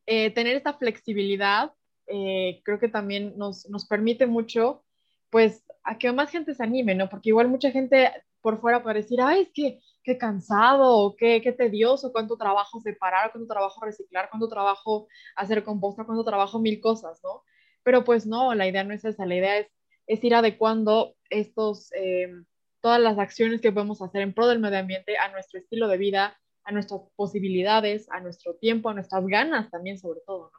eh, 0.06 0.30
tener 0.30 0.56
esta 0.56 0.72
flexibilidad 0.72 1.72
eh, 2.08 2.62
creo 2.64 2.78
que 2.78 2.88
también 2.88 3.34
nos, 3.36 3.68
nos 3.68 3.86
permite 3.86 4.26
mucho, 4.26 4.82
pues, 5.30 5.64
a 5.84 5.98
que 5.98 6.10
más 6.12 6.30
gente 6.30 6.54
se 6.54 6.62
anime, 6.62 6.94
¿no? 6.94 7.08
Porque 7.08 7.28
igual 7.30 7.48
mucha 7.48 7.70
gente 7.70 8.10
por 8.40 8.60
fuera 8.60 8.82
puede 8.82 9.02
decir, 9.02 9.20
ay, 9.20 9.42
es 9.42 9.50
que 9.52 9.80
qué 10.08 10.16
cansado, 10.16 11.14
qué, 11.18 11.42
qué 11.42 11.52
tedioso, 11.52 12.12
cuánto 12.12 12.38
trabajo 12.38 12.80
separar, 12.80 13.30
cuánto 13.30 13.46
trabajo 13.46 13.84
reciclar, 13.84 14.30
cuánto 14.30 14.48
trabajo 14.48 15.06
hacer 15.36 15.64
composta, 15.64 16.04
cuánto 16.04 16.24
trabajo 16.24 16.58
mil 16.58 16.80
cosas, 16.80 17.20
¿no? 17.22 17.42
Pero 17.82 18.04
pues 18.04 18.26
no, 18.26 18.54
la 18.54 18.66
idea 18.66 18.84
no 18.84 18.94
es 18.94 19.04
esa, 19.04 19.26
la 19.26 19.36
idea 19.36 19.58
es, 19.58 19.68
es 20.06 20.24
ir 20.24 20.34
adecuando 20.34 21.14
estos, 21.28 21.92
eh, 21.92 22.32
todas 22.80 23.02
las 23.02 23.18
acciones 23.18 23.60
que 23.60 23.70
podemos 23.70 24.00
hacer 24.00 24.22
en 24.22 24.32
pro 24.32 24.46
del 24.46 24.60
medio 24.60 24.78
ambiente 24.78 25.18
a 25.18 25.30
nuestro 25.30 25.60
estilo 25.60 25.88
de 25.88 25.98
vida, 25.98 26.40
a 26.64 26.72
nuestras 26.72 27.02
posibilidades, 27.14 28.10
a 28.10 28.20
nuestro 28.20 28.54
tiempo, 28.54 28.88
a 28.88 28.94
nuestras 28.94 29.26
ganas 29.26 29.70
también 29.70 29.98
sobre 29.98 30.20
todo, 30.26 30.50
¿no? 30.50 30.58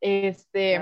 Este, 0.00 0.78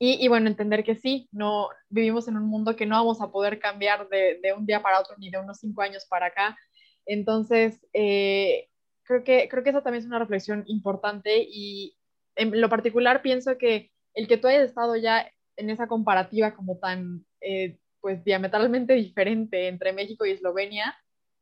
y, 0.00 0.24
y, 0.24 0.26
bueno, 0.26 0.48
entender 0.48 0.82
que 0.82 0.96
sí, 0.96 1.28
no 1.30 1.68
vivimos 1.88 2.26
en 2.26 2.36
un 2.36 2.46
mundo 2.46 2.74
que 2.74 2.86
no 2.86 2.96
vamos 2.96 3.20
a 3.20 3.30
poder 3.30 3.60
cambiar 3.60 4.08
de, 4.08 4.40
de 4.42 4.52
un 4.52 4.66
día 4.66 4.82
para 4.82 4.98
otro 4.98 5.14
ni 5.18 5.30
de 5.30 5.38
unos 5.38 5.58
cinco 5.60 5.82
años 5.82 6.06
para 6.06 6.26
acá. 6.26 6.58
Entonces, 7.06 7.80
eh, 7.92 8.68
creo, 9.04 9.24
que, 9.24 9.48
creo 9.48 9.62
que 9.62 9.70
esa 9.70 9.82
también 9.82 10.02
es 10.02 10.06
una 10.06 10.18
reflexión 10.18 10.64
importante 10.66 11.46
y 11.48 11.96
en 12.36 12.60
lo 12.60 12.68
particular 12.68 13.22
pienso 13.22 13.56
que 13.58 13.90
el 14.14 14.28
que 14.28 14.36
tú 14.36 14.48
hayas 14.48 14.64
estado 14.64 14.96
ya 14.96 15.30
en 15.56 15.70
esa 15.70 15.86
comparativa 15.86 16.54
como 16.54 16.78
tan, 16.78 17.24
eh, 17.40 17.78
pues, 18.00 18.24
diametralmente 18.24 18.94
diferente 18.94 19.68
entre 19.68 19.92
México 19.92 20.24
y 20.24 20.30
Eslovenia, 20.30 20.96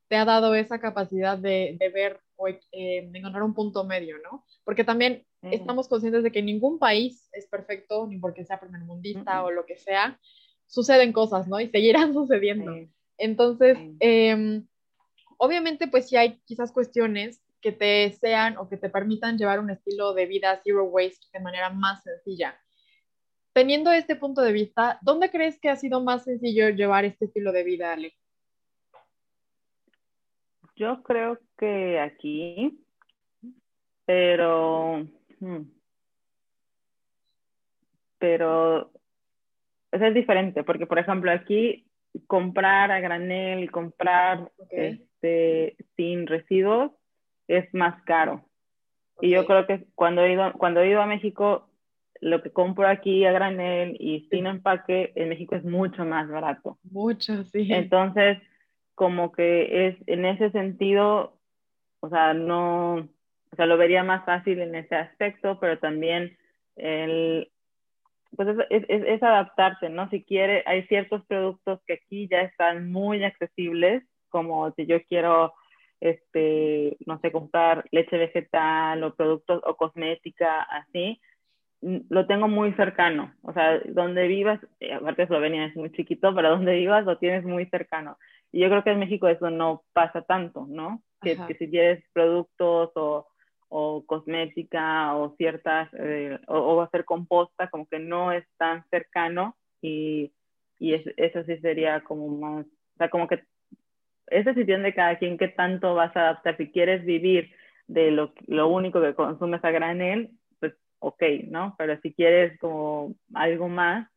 te 0.09 0.17
ha 0.17 0.25
dado 0.25 0.55
esa 0.55 0.79
capacidad 0.79 1.39
de, 1.39 1.77
de 1.79 1.89
ver 1.89 2.21
o 2.37 2.49
eh, 2.49 2.59
de 2.71 3.19
encontrar 3.19 3.43
un 3.43 3.55
punto 3.55 3.85
medio, 3.85 4.17
¿no? 4.19 4.45
Porque 4.65 4.85
también 4.85 5.25
estamos 5.43 5.89
conscientes 5.89 6.23
de 6.23 6.31
que 6.31 6.43
ningún 6.43 6.79
país 6.79 7.29
es 7.33 7.47
perfecto, 7.47 8.07
ni 8.07 8.19
porque 8.19 8.45
sea 8.45 8.61
primermundista 8.61 9.43
o 9.43 9.51
lo 9.51 9.65
que 9.65 9.77
sea, 9.77 10.21
suceden 10.67 11.13
cosas, 11.13 11.49
¿no? 11.49 11.61
Y 11.61 11.69
seguirán 11.69 12.13
sucediendo. 12.15 12.75
Entonces, 13.17 13.79
eh, 14.01 14.63
obviamente, 15.43 15.89
pues 15.89 16.09
sí 16.09 16.17
hay 16.17 16.41
quizás 16.45 16.73
cuestiones 16.73 17.43
que 17.61 17.73
te 17.73 18.11
sean 18.13 18.57
o 18.57 18.69
que 18.69 18.77
te 18.77 18.89
permitan 18.89 19.37
llevar 19.37 19.61
un 19.61 19.71
estilo 19.71 20.15
de 20.15 20.27
vida 20.27 20.61
zero 20.63 20.85
waste 20.85 21.27
de 21.33 21.41
manera 21.41 21.71
más 21.71 22.03
sencilla. 22.03 22.59
Teniendo 23.53 23.93
este 23.93 24.17
punto 24.17 24.41
de 24.41 24.53
vista, 24.53 24.99
¿dónde 25.03 25.31
crees 25.31 25.61
que 25.61 25.69
ha 25.69 25.77
sido 25.77 26.01
más 26.01 26.25
sencillo 26.25 26.71
llevar 26.71 27.05
este 27.05 27.27
estilo 27.27 27.53
de 27.53 27.65
vida, 27.65 27.93
Ale? 27.93 28.15
Yo 30.75 31.03
creo 31.03 31.39
que 31.59 32.01
aquí, 32.01 32.81
pero 34.07 35.07
Hmm. 35.43 35.65
Pero 38.19 38.93
es 39.91 40.15
diferente, 40.15 40.63
porque 40.63 40.87
por 40.87 41.01
ejemplo 41.01 41.33
aquí 41.33 41.85
comprar 42.29 42.93
a 42.93 43.01
granel 43.01 43.65
y 43.65 43.69
comprar 43.69 44.53
este, 45.23 45.77
sin 45.97 46.27
residuos 46.27 46.91
es 47.49 47.73
más 47.73 48.03
caro. 48.03 48.45
Y 49.21 49.31
yo 49.31 49.47
creo 49.47 49.67
que 49.67 49.87
cuando 49.95 50.23
he, 50.23 50.33
ido, 50.33 50.53
cuando 50.55 50.81
he 50.81 50.91
ido 50.91 51.01
a 51.01 51.07
México, 51.07 51.69
lo 52.21 52.43
que 52.43 52.51
compro 52.51 52.89
aquí 52.89 53.25
a 53.25 53.33
granel 53.33 53.97
y 54.01 54.29
sin 54.31 54.47
empaque 54.47 55.13
en 55.15 55.29
México 55.29 55.55
es 55.55 55.65
mucho 55.65 56.05
más 56.05 56.29
barato. 56.29 56.79
Mucho, 56.91 57.45
sí. 57.45 57.69
Entonces, 57.73 58.39
como 58.95 59.33
que 59.33 59.89
es 59.89 59.97
en 60.07 60.25
ese 60.25 60.51
sentido, 60.51 61.39
o 62.01 62.09
sea, 62.09 62.35
no, 62.35 62.95
o 62.97 63.57
sea, 63.57 63.67
lo 63.67 63.77
vería 63.77 64.03
más 64.03 64.25
fácil 64.25 64.61
en 64.61 64.75
ese 64.75 64.97
aspecto, 64.97 65.59
pero 65.61 65.79
también 65.79 66.37
el, 66.77 67.49
pues 68.35 68.49
es, 68.71 68.85
es, 68.89 69.05
es, 69.07 69.23
adaptarse, 69.23 69.89
¿no? 69.89 70.09
Si 70.11 70.25
quiere, 70.25 70.65
hay 70.67 70.85
ciertos 70.87 71.25
productos 71.27 71.81
que 71.87 71.95
aquí 71.95 72.29
ya 72.29 72.41
están 72.41 72.91
muy 72.91 73.23
accesibles, 73.23 74.03
como 74.33 74.73
si 74.73 74.87
yo 74.87 75.01
quiero, 75.05 75.55
este, 76.01 76.97
no 77.07 77.21
sé, 77.21 77.31
comprar 77.31 77.85
leche 77.93 78.19
vegetal 78.19 79.05
o 79.05 79.15
productos 79.15 79.63
o 79.65 79.77
cosmética, 79.77 80.63
así, 80.63 81.21
lo 81.81 82.27
tengo 82.27 82.49
muy 82.49 82.73
cercano. 82.73 83.33
O 83.43 83.53
sea, 83.53 83.79
donde 83.87 84.27
vivas, 84.27 84.59
eh, 84.81 84.95
aparte 84.95 85.23
Eslovenia 85.23 85.67
es 85.67 85.77
muy 85.77 85.93
chiquito, 85.93 86.35
pero 86.35 86.51
donde 86.51 86.75
vivas 86.75 87.05
lo 87.05 87.19
tienes 87.19 87.45
muy 87.45 87.67
cercano. 87.67 88.19
Y 88.51 88.61
yo 88.61 88.69
creo 88.69 88.83
que 88.83 88.91
en 88.91 88.99
México 88.99 89.29
eso 89.29 89.51
no 89.51 89.85
pasa 89.93 90.23
tanto, 90.23 90.67
¿no? 90.69 91.03
Que, 91.21 91.37
que, 91.47 91.55
si 91.55 91.71
quieres 91.71 92.05
productos 92.13 92.91
o 92.97 93.29
o 93.75 94.05
cosmética 94.05 95.17
o 95.17 95.35
ciertas, 95.37 95.89
eh, 95.99 96.39
o, 96.47 96.83
hacer 96.83 97.07
composta, 97.07 97.71
como 97.71 97.87
que 97.87 97.99
no 97.99 98.31
es 98.31 98.45
tan 98.59 98.85
cercano 98.91 99.57
y, 99.81 100.31
y 100.79 100.93
eso 100.93 101.43
sí 101.45 101.57
sería 101.57 102.03
como 102.03 102.29
más, 102.29 102.67
o 102.67 102.97
sea, 102.99 103.09
como 103.09 103.27
que 103.27 103.43
es 104.33 104.45
decisión 104.45 104.83
de 104.83 104.95
cada 104.95 105.19
quien 105.19 105.39
qué 105.39 105.49
tanto 105.49 105.95
vas 105.95 106.15
a 106.17 106.21
adaptar. 106.21 106.57
Si 106.57 106.71
quieres 106.71 107.05
vivir 107.05 107.53
de 107.87 108.11
lo, 108.11 108.33
lo 108.47 108.69
único 108.69 109.01
que 109.01 109.15
consumes 109.15 109.65
a 109.65 109.71
granel, 109.71 110.31
pues 110.61 110.75
ok, 110.99 111.23
¿no? 111.49 111.75
Pero 111.79 111.99
si 112.01 112.13
quieres 112.13 112.59
como 112.59 113.15
algo 113.35 113.69
más, 113.69 114.09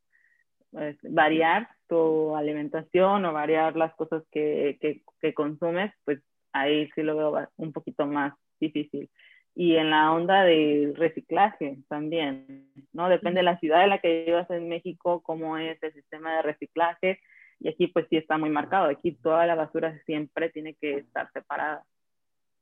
pues, 0.72 0.98
variar 1.04 1.70
tu 1.88 2.36
alimentación 2.36 3.26
o 3.26 3.34
variar 3.34 3.76
las 3.76 3.94
cosas 3.96 4.24
que, 4.32 4.78
que, 4.82 5.34
consumes, 5.34 5.92
pues 6.04 6.20
ahí 6.54 6.90
sí 6.94 7.02
lo 7.02 7.16
veo 7.16 7.48
un 7.58 7.74
poquito 7.74 8.06
más 8.06 8.34
difícil 8.60 9.10
y 9.56 9.78
en 9.78 9.90
la 9.90 10.12
onda 10.12 10.44
de 10.44 10.94
reciclaje 10.96 11.78
también, 11.88 12.70
¿no? 12.92 13.08
Depende 13.08 13.40
de 13.40 13.44
la 13.44 13.58
ciudad 13.60 13.84
en 13.84 13.90
la 13.90 14.00
que 14.00 14.26
vivas 14.26 14.50
en 14.50 14.68
México, 14.68 15.24
cómo 15.24 15.58
es 15.58 15.82
el 15.82 15.94
sistema 15.94 16.36
de 16.36 16.42
reciclaje, 16.42 17.22
y 17.60 17.70
aquí 17.70 17.88
pues 17.88 18.06
sí 18.10 18.18
está 18.18 18.38
muy 18.38 18.50
marcado, 18.50 18.90
aquí 18.90 19.14
toda 19.14 19.46
la 19.46 19.56
basura 19.56 19.98
siempre 20.06 20.50
tiene 20.50 20.76
que 20.76 20.98
estar 20.98 21.32
separada. 21.32 21.84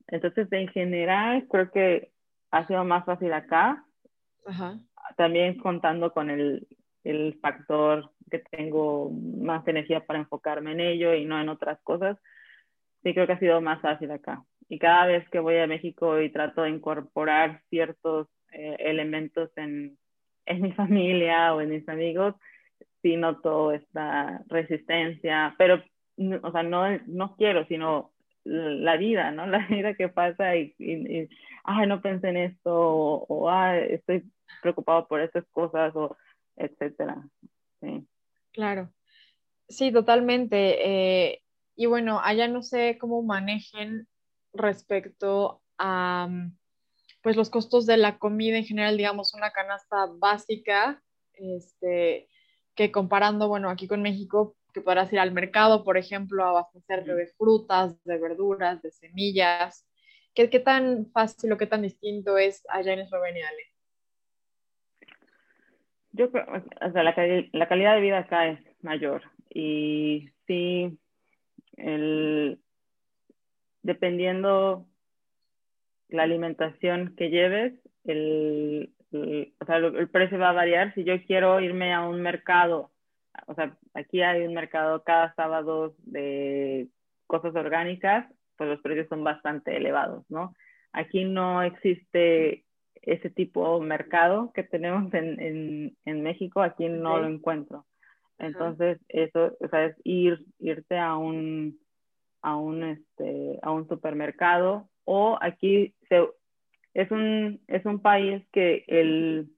Entonces, 0.08 0.52
en 0.52 0.68
general, 0.68 1.48
creo 1.50 1.72
que 1.72 2.12
ha 2.52 2.68
sido 2.68 2.84
más 2.84 3.06
fácil 3.06 3.34
acá, 3.34 3.86
también 5.16 5.58
contando 5.58 6.12
con 6.12 6.30
el, 6.30 6.68
el 7.04 7.39
factor 7.41 8.12
que 8.30 8.39
tengo 8.39 9.12
más 9.12 9.68
energía 9.68 10.06
para 10.06 10.20
enfocarme 10.20 10.72
en 10.72 10.80
ello 10.80 11.14
y 11.14 11.26
no 11.26 11.39
en 11.39 11.50
otras 11.50 11.80
cosas, 11.84 12.18
sí 13.04 13.14
creo 13.14 13.28
que 13.28 13.34
ha 13.34 13.39
sido 13.39 13.62
más 13.62 13.82
fácil 13.82 14.12
acá. 14.12 14.44
Y 14.70 14.80
cada 14.80 15.06
vez 15.06 15.28
que 15.30 15.39
voy 15.39 15.58
a 15.58 15.68
México 15.68 16.20
y 16.20 16.32
trato 16.32 16.64
de 16.64 16.70
incorporar 16.70 17.62
ciertos 17.70 18.28
eh, 18.52 18.76
elementos 18.80 19.50
en, 19.58 19.98
en, 20.46 20.62
mi 20.62 20.72
familia 20.72 21.54
o 21.54 21.62
en 21.62 21.70
mis 21.70 21.88
amigos, 21.89 22.36
sí 23.04 23.18
noto 23.18 23.72
esta 23.72 24.41
resistencia, 24.47 25.54
pero, 25.60 25.84
o 26.41 26.51
sea, 26.51 26.64
no, 26.64 26.97
no 27.06 27.36
quiero, 27.36 27.68
sino 27.68 28.14
la 28.45 28.97
vida, 28.97 29.32
¿no? 29.32 29.45
La 29.47 29.68
vida 29.68 29.93
que 29.93 30.10
pasa 30.10 30.56
y, 30.56 30.74
y, 30.80 31.30
ay, 31.64 31.88
no 31.88 32.01
pensé 32.01 32.30
en 32.30 32.38
esto, 32.38 32.74
o, 32.74 33.49
ay, 33.49 33.88
estoy 33.91 34.24
preocupado 34.62 35.08
por 35.08 35.22
estas 35.22 35.45
cosas, 35.51 35.95
o 35.95 36.18
etcétera. 36.56 37.24
Sí. 37.82 38.08
Claro. 38.51 38.91
Sí, 39.68 39.91
totalmente. 39.91 41.30
Eh, 41.32 41.43
y 41.76 41.86
bueno, 41.86 42.20
allá 42.24 42.47
no 42.47 42.62
sé 42.62 42.97
cómo 42.99 43.22
manejen 43.24 44.08
respecto 44.54 45.62
a 45.78 46.30
pues 47.22 47.38
los 47.38 47.49
costos 47.49 47.86
de 47.86 47.95
la 47.97 48.20
comida 48.20 48.58
en 48.58 48.66
general, 48.66 48.97
digamos, 48.97 49.34
una 49.34 49.51
canasta 49.51 50.08
básica, 50.18 51.01
este, 51.34 52.28
que 52.76 52.91
comparando, 52.91 53.47
bueno, 53.47 53.69
aquí 53.69 53.88
con 53.88 54.01
México, 54.01 54.55
que 54.74 54.82
podrás 54.82 55.11
ir 55.13 55.19
al 55.19 55.32
mercado, 55.32 55.84
por 55.84 55.97
ejemplo, 55.97 56.43
a 56.43 56.49
abastecerte 56.49 57.13
de 57.13 57.28
frutas, 57.28 58.03
de 58.03 58.17
verduras, 58.17 58.82
de 58.82 58.91
semillas. 58.91 59.88
¿Qué, 60.34 60.49
qué 60.49 60.59
tan 60.59 61.05
fácil 61.11 61.51
o 61.51 61.57
qué 61.57 61.67
tan 61.67 61.84
distinto 61.84 62.38
es 62.38 62.63
allá 62.69 62.93
en 62.93 62.99
Eslovenia, 63.01 63.47
Ale? 63.47 63.63
Yo 66.11 66.32
creo, 66.32 66.45
o 66.45 66.91
sea, 66.91 67.03
la, 67.03 67.15
la 67.51 67.67
calidad 67.67 67.95
de 67.95 68.01
vida 68.01 68.19
acá 68.19 68.47
es 68.47 68.59
mayor 68.84 69.24
y 69.49 70.30
sí, 70.45 70.97
el, 71.78 72.59
dependiendo 73.82 74.88
la 76.09 76.24
alimentación 76.24 77.15
que 77.15 77.30
lleves, 77.30 77.74
el, 78.03 78.93
o 79.18 79.66
sea, 79.66 79.78
el 79.78 80.09
precio 80.09 80.39
va 80.39 80.49
a 80.49 80.53
variar. 80.53 80.93
Si 80.93 81.03
yo 81.03 81.14
quiero 81.26 81.59
irme 81.59 81.93
a 81.93 82.01
un 82.07 82.22
mercado, 82.22 82.91
o 83.47 83.53
sea, 83.55 83.76
aquí 83.93 84.22
hay 84.22 84.45
un 84.45 84.53
mercado 84.53 85.03
cada 85.03 85.34
sábado 85.36 85.95
de 85.99 86.88
cosas 87.28 87.55
orgánicas, 87.55 88.28
pues 88.57 88.70
los 88.70 88.82
precios 88.82 89.07
son 89.09 89.24
bastante 89.24 89.76
elevados, 89.76 90.24
¿no? 90.30 90.53
Aquí 90.91 91.26
no 91.26 91.64
existe 91.64 92.66
ese 93.01 93.30
tipo 93.30 93.80
de 93.80 93.86
mercado 93.86 94.51
que 94.53 94.64
tenemos 94.64 95.14
en, 95.14 95.39
en, 95.39 95.97
en 96.05 96.22
México, 96.22 96.61
aquí 96.61 96.88
no 96.88 97.18
lo 97.20 97.28
encuentro. 97.28 97.86
Entonces, 98.39 98.99
eso, 99.09 99.55
o 99.59 99.68
sea, 99.68 99.86
es 99.86 99.95
ir, 100.03 100.45
irte 100.59 100.97
a 100.97 101.16
un, 101.18 101.80
a 102.41 102.55
un, 102.55 102.84
este, 102.84 103.59
a 103.61 103.72
un 103.72 103.88
supermercado 103.88 104.88
o 105.05 105.38
aquí 105.41 105.93
se, 106.09 106.28
es, 106.94 107.12
un, 107.12 107.62
es 107.68 107.86
un 107.86 108.02
país 108.02 108.44
que 108.52 108.84
el, 108.88 109.50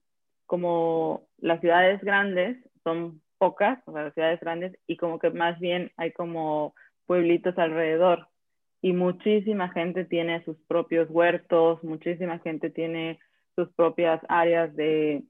como 0.46 1.28
las 1.38 1.60
ciudades 1.62 2.02
grandes 2.02 2.58
son 2.84 3.22
pocas, 3.38 3.80
o 3.86 3.94
sea, 3.94 4.04
las 4.04 4.14
ciudades 4.14 4.40
grandes, 4.40 4.78
y 4.88 4.98
como 4.98 5.20
que 5.20 5.30
más 5.30 5.60
bien 5.60 5.92
hay 5.98 6.12
como 6.12 6.74
pueblitos 7.06 7.58
alrededor. 7.58 8.28
Y 8.82 8.94
muchísima 8.94 9.70
gente 9.70 10.06
tiene 10.06 10.44
sus 10.46 10.58
propios 10.68 11.10
huertos, 11.10 11.84
muchísima 11.84 12.40
gente 12.40 12.70
tiene 12.70 13.20
sus 13.56 13.70
propias 13.74 14.22
áreas 14.28 14.76
de, 14.76 15.24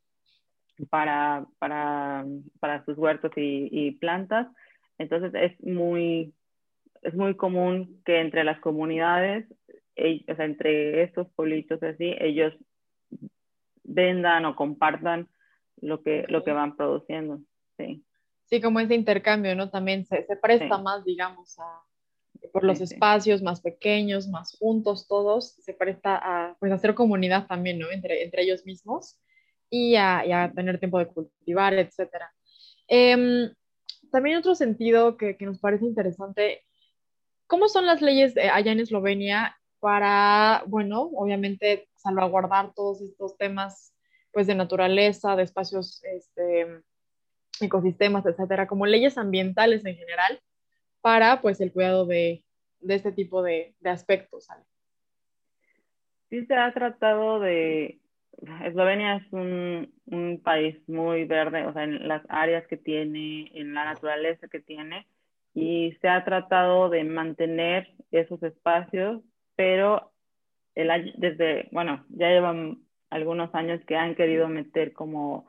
para, 0.89 1.45
para, 1.59 2.25
para 2.59 2.83
sus 2.85 2.97
huertos 2.97 3.31
y, 3.35 3.91
plantas. 3.91 4.47
Entonces 4.97 5.33
es 5.35 5.63
muy, 5.63 6.33
es 7.01 7.13
muy 7.13 7.35
común 7.35 8.01
que 8.05 8.19
entre 8.19 8.43
las 8.43 8.59
comunidades, 8.59 9.45
o 9.95 10.35
sea, 10.35 10.45
entre 10.45 11.03
estos 11.03 11.27
pueblitos 11.35 11.81
así, 11.83 12.15
ellos 12.19 12.53
vendan 13.83 14.45
o 14.45 14.55
compartan 14.55 15.29
lo 15.77 16.01
que, 16.01 16.25
lo 16.27 16.43
que 16.43 16.51
van 16.51 16.75
produciendo. 16.75 17.39
Sí. 17.77 18.03
Sí, 18.45 18.61
como 18.61 18.79
ese 18.79 18.95
intercambio, 18.95 19.55
¿no? 19.55 19.69
También 19.69 20.05
se, 20.05 20.23
se 20.25 20.35
presta 20.35 20.77
más, 20.77 21.03
digamos, 21.03 21.57
a, 21.57 21.83
por 22.51 22.63
los 22.63 22.79
espacios 22.79 23.41
más 23.41 23.61
pequeños, 23.61 24.27
más 24.27 24.55
juntos 24.57 25.07
todos, 25.07 25.53
se 25.53 25.73
presta 25.73 26.15
a 26.15 26.55
pues, 26.59 26.71
hacer 26.71 26.93
comunidad 26.93 27.47
también, 27.47 27.79
¿no? 27.79 27.89
Entre, 27.89 28.23
entre 28.23 28.43
ellos 28.43 28.65
mismos 28.65 29.19
y 29.69 29.95
a, 29.95 30.25
y 30.25 30.31
a 30.31 30.51
tener 30.53 30.79
tiempo 30.79 30.99
de 30.99 31.07
cultivar, 31.07 31.73
etc. 31.73 32.09
Eh, 32.87 33.51
también 34.11 34.37
otro 34.37 34.53
sentido 34.53 35.17
que, 35.17 35.37
que, 35.37 35.45
nos 35.45 35.59
parece 35.59 35.85
interesante, 35.85 36.63
¿cómo 37.47 37.67
son 37.67 37.85
las 37.85 38.01
leyes 38.01 38.37
allá 38.37 38.71
en 38.71 38.79
Eslovenia 38.79 39.57
para, 39.79 40.63
bueno, 40.67 41.09
obviamente 41.15 41.87
salvaguardar 41.95 42.73
todos 42.73 43.01
estos 43.01 43.37
temas 43.37 43.93
pues 44.31 44.47
de 44.47 44.55
naturaleza, 44.55 45.35
de 45.35 45.43
espacios, 45.43 46.03
este, 46.03 46.81
ecosistemas, 47.61 48.25
etcétera, 48.25 48.67
como 48.67 48.85
leyes 48.85 49.17
ambientales 49.17 49.85
en 49.85 49.95
general, 49.95 50.41
para 51.01 51.41
pues 51.41 51.61
el 51.61 51.71
cuidado 51.71 52.05
de, 52.05 52.43
de 52.81 52.95
este 52.95 53.11
tipo 53.11 53.41
de, 53.43 53.75
de 53.79 53.89
aspectos. 53.89 54.45
¿sale? 54.45 54.63
Sí 56.29 56.45
se 56.45 56.55
ha 56.55 56.73
tratado 56.73 57.39
de, 57.39 57.99
Eslovenia 58.65 59.17
es 59.17 59.31
un, 59.31 59.93
un, 60.07 60.41
país 60.43 60.77
muy 60.87 61.25
verde, 61.25 61.65
o 61.65 61.73
sea, 61.73 61.83
en 61.83 62.07
las 62.07 62.23
áreas 62.29 62.67
que 62.67 62.77
tiene, 62.77 63.51
en 63.53 63.73
la 63.73 63.85
naturaleza 63.85 64.47
que 64.47 64.59
tiene, 64.59 65.07
y 65.53 65.93
se 66.01 66.09
ha 66.09 66.23
tratado 66.25 66.89
de 66.89 67.03
mantener 67.03 67.89
esos 68.11 68.43
espacios, 68.43 69.21
pero 69.55 70.11
el, 70.75 71.13
desde, 71.17 71.69
bueno, 71.71 72.05
ya 72.09 72.29
llevan 72.29 72.79
algunos 73.09 73.53
años 73.55 73.81
que 73.87 73.95
han 73.95 74.15
querido 74.15 74.47
meter 74.47 74.93
como, 74.93 75.47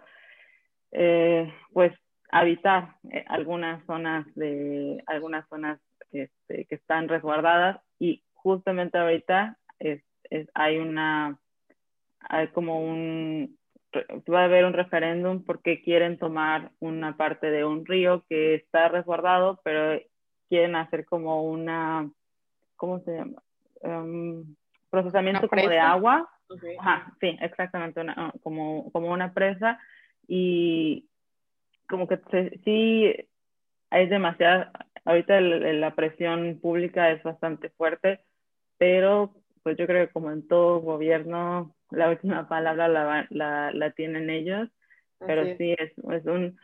eh, 0.92 1.52
pues, 1.72 1.92
habitar 2.30 2.96
eh, 3.10 3.24
algunas 3.28 3.84
zonas 3.86 4.26
de 4.34 5.02
algunas 5.06 5.48
zonas 5.48 5.80
este, 6.12 6.66
que 6.66 6.74
están 6.74 7.08
resguardadas 7.08 7.80
y 7.98 8.22
justamente 8.34 8.98
ahorita 8.98 9.58
es, 9.78 10.02
es, 10.24 10.48
hay 10.54 10.78
una 10.78 11.38
hay 12.20 12.48
como 12.48 12.80
un 12.80 13.58
va 13.92 14.42
a 14.42 14.44
haber 14.44 14.64
un 14.64 14.72
referéndum 14.72 15.44
porque 15.44 15.82
quieren 15.82 16.18
tomar 16.18 16.72
una 16.80 17.16
parte 17.16 17.50
de 17.50 17.64
un 17.64 17.86
río 17.86 18.24
que 18.28 18.54
está 18.54 18.88
resguardado 18.88 19.60
pero 19.64 20.00
quieren 20.48 20.76
hacer 20.76 21.06
como 21.06 21.44
una 21.44 22.10
cómo 22.76 23.00
se 23.00 23.16
llama 23.16 23.42
um, 23.82 24.54
procesamiento 24.90 25.48
como 25.48 25.68
de 25.68 25.78
agua. 25.78 26.28
Ajá, 26.78 27.12
sí 27.20 27.36
exactamente 27.40 28.00
una, 28.00 28.32
como 28.42 28.90
como 28.92 29.10
una 29.12 29.32
presa. 29.32 29.78
Y 30.28 31.08
como 31.88 32.08
que 32.08 32.18
sí 32.64 33.14
hay 33.90 34.06
demasiada, 34.08 34.72
ahorita 35.04 35.40
la 35.40 35.94
presión 35.94 36.58
pública 36.60 37.10
es 37.10 37.22
bastante 37.22 37.70
fuerte, 37.70 38.20
pero 38.78 39.34
pues 39.62 39.76
yo 39.76 39.86
creo 39.86 40.06
que 40.06 40.12
como 40.12 40.30
en 40.30 40.46
todo 40.46 40.80
gobierno, 40.80 41.74
la 41.90 42.10
última 42.10 42.48
palabra 42.48 42.88
la, 42.88 43.26
la, 43.30 43.72
la 43.72 43.90
tienen 43.92 44.30
ellos, 44.30 44.68
pero 45.18 45.44
sí 45.56 45.74
es, 45.78 45.92
es 46.12 46.26
un, 46.26 46.58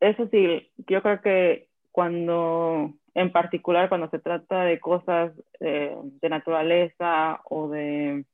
eso 0.00 0.28
sí, 0.30 0.70
yo 0.88 1.02
creo 1.02 1.20
que 1.20 1.68
cuando, 1.90 2.94
en 3.16 3.32
particular 3.32 3.88
cuando 3.88 4.10
se 4.10 4.18
trata 4.18 4.64
de 4.64 4.78
cosas 4.78 5.32
eh, 5.60 5.96
de 6.20 6.28
naturaleza 6.28 7.40
o 7.48 7.66
de, 7.70 8.26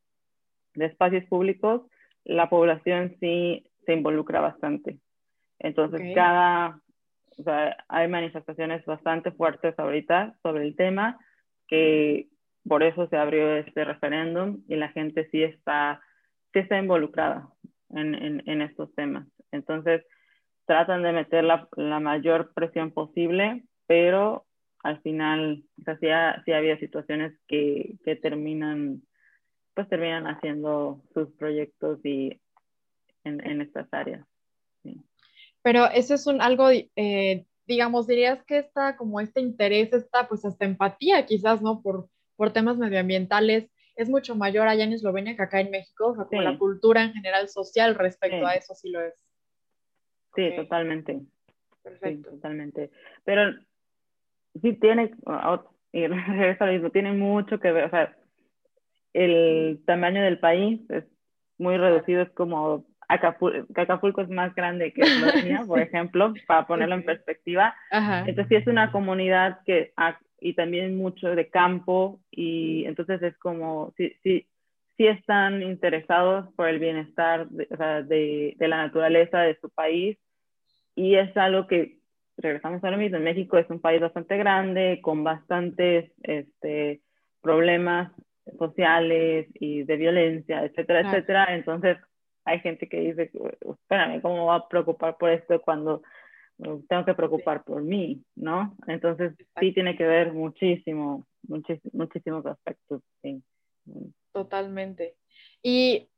de 0.75 0.85
espacios 0.85 1.25
públicos, 1.27 1.83
la 2.25 2.51
población 2.51 3.15
sí 3.21 3.65
se 3.87 3.93
involucra 3.93 4.41
bastante. 4.41 4.99
Entonces, 5.61 6.03
cada, 6.17 6.81
o 7.39 7.43
sea, 7.45 7.77
hay 7.87 8.09
manifestaciones 8.09 8.85
bastante 8.85 9.31
fuertes 9.31 9.79
ahorita 9.79 10.35
sobre 10.43 10.65
el 10.65 10.75
tema, 10.75 11.17
que 11.69 12.27
por 12.69 12.83
eso 12.83 13.07
se 13.07 13.17
abrió 13.17 13.55
este 13.55 13.85
referéndum 13.85 14.65
y 14.67 14.75
la 14.75 14.89
gente 14.89 15.29
sí 15.31 15.45
está, 15.45 16.01
sí 16.53 16.59
está 16.59 16.77
involucrada 16.77 17.49
en, 17.91 18.17
en, 18.17 18.43
en 18.47 18.63
estos 18.63 18.93
temas. 18.97 19.29
Entonces, 19.53 20.05
tratan 20.67 21.05
de 21.05 21.13
meter 21.13 21.45
la, 21.45 21.69
la, 21.77 22.01
mayor 22.01 22.53
presión 22.53 22.91
posible, 22.91 23.63
pero 23.87 24.45
al 24.83 25.01
final, 25.03 25.65
o 25.81 25.85
sea, 25.85 25.97
sí, 25.99 26.09
ha, 26.09 26.43
sí 26.45 26.53
había 26.53 26.79
situaciones 26.79 27.39
que, 27.47 27.97
que 28.05 28.17
terminan, 28.17 29.03
pues 29.75 29.89
terminan 29.89 30.27
haciendo 30.27 31.03
sus 31.15 31.31
proyectos 31.33 32.05
y 32.05 32.41
en, 33.25 33.45
en 33.47 33.61
estas 33.61 33.93
áreas. 33.93 34.27
Sí. 34.83 35.01
Pero 35.63 35.87
eso 35.87 36.15
es 36.15 36.27
un 36.27 36.41
algo, 36.43 36.69
eh, 36.71 37.47
digamos, 37.67 38.07
dirías 38.07 38.45
que 38.45 38.59
está 38.59 38.97
como 38.97 39.21
este 39.21 39.41
interés, 39.41 39.93
esta 39.93 40.29
pues 40.29 40.45
hasta 40.45 40.65
empatía 40.65 41.25
quizás, 41.27 41.63
¿no? 41.63 41.81
Por, 41.81 42.09
por 42.37 42.53
temas 42.53 42.77
medioambientales, 42.77 43.71
es 43.95 44.09
mucho 44.09 44.35
mayor 44.35 44.67
allá 44.67 44.85
en 44.85 44.95
Eslovenia 44.95 45.37
que 45.37 45.43
acá 45.43 45.61
en 45.61 45.71
México, 45.71 46.09
o 46.09 46.15
sea, 46.17 46.25
como 46.25 46.43
la 46.43 46.59
cultura 46.59 47.05
en 47.05 47.13
general 47.13 47.49
social 47.49 47.95
respecto 47.95 48.47
a 48.47 48.55
eso 48.55 48.75
sí 48.75 48.91
lo 48.91 49.01
es. 49.01 49.15
Sí, 50.35 50.51
totalmente. 50.57 51.21
Perfecto. 51.83 52.31
totalmente. 52.31 52.91
Pero 53.25 53.53
sí 54.61 54.73
tiene, 54.75 55.13
y 55.93 56.07
regreso 56.07 56.65
a 56.65 56.67
lo 56.67 56.73
mismo, 56.73 56.91
tiene 56.91 57.13
mucho 57.13 57.59
que 57.59 57.73
ver, 57.73 57.85
o 57.85 57.91
sea, 57.91 58.15
el 59.13 59.81
tamaño 59.87 60.23
del 60.23 60.39
país 60.39 60.81
es 60.91 61.05
muy 61.59 61.77
reducido, 61.77 62.23
es 62.23 62.31
como 62.31 62.87
Acapulco, 63.09 64.23
es 64.23 64.29
más 64.29 64.55
grande 64.55 64.93
que 64.93 65.03
Eslovenia, 65.03 65.65
por 65.67 65.81
ejemplo, 65.81 66.33
para 66.47 66.67
ponerlo 66.67 66.95
en 66.95 67.05
perspectiva. 67.05 67.75
Entonces 67.91 68.47
sí 68.49 68.55
es 68.57 68.67
una 68.67 68.91
comunidad 68.91 69.61
que, 69.67 69.93
y 70.41 70.55
también 70.55 70.97
mucho 70.97 71.35
de 71.35 71.49
campo, 71.49 72.21
y 72.31 72.85
entonces 72.87 73.23
es 73.23 73.37
como, 73.39 73.93
sí, 73.97 74.17
sí, 74.23 74.47
sí 74.97 75.07
están 75.07 75.63
interesados 75.63 76.53
por 76.55 76.69
el 76.69 76.79
bienestar 76.79 77.49
de, 77.49 77.69
o 77.71 77.77
sea, 77.77 78.03
de, 78.03 78.55
de, 78.59 78.69
la 78.69 78.79
naturaleza 78.79 79.41
de 79.41 79.59
su 79.61 79.69
país, 79.71 80.19
y 80.95 81.15
es 81.17 81.37
algo 81.37 81.67
que, 81.67 81.99
regresamos 82.37 82.83
a 82.85 82.91
lo 82.91 82.97
mismo, 82.97 83.19
México 83.19 83.59
es 83.59 83.69
un 83.71 83.81
país 83.81 84.01
bastante 84.01 84.37
grande, 84.37 85.01
con 85.03 85.25
bastantes 85.25 86.13
este, 86.23 87.01
problemas 87.41 88.13
sociales 88.59 89.49
y 89.55 89.85
de 89.85 89.97
violencia, 89.97 90.65
etcétera, 90.65 91.01
etcétera, 91.01 91.55
entonces 91.55 91.99
hay 92.45 92.61
gente 92.61 92.89
que 92.89 93.01
dice, 93.01 93.31
espérame, 93.61 94.21
¿cómo 94.21 94.47
va 94.47 94.57
a 94.57 94.69
preocupar 94.69 95.17
por 95.17 95.31
esto 95.31 95.61
cuando 95.63 96.03
tengo 96.89 97.05
que 97.05 97.15
preocupar 97.15 97.65
por 97.65 97.83
mí, 97.83 98.23
¿no? 98.35 98.77
Entonces 98.87 99.35
sí 99.59 99.73
tiene 99.73 99.97
que 99.97 100.05
ver 100.05 100.33
muchísimo, 100.33 101.27
muchísimos 101.43 102.47
aspectos, 102.47 103.03
sí. 103.23 103.43
Totalmente. 104.33 105.17
Y 105.63 106.09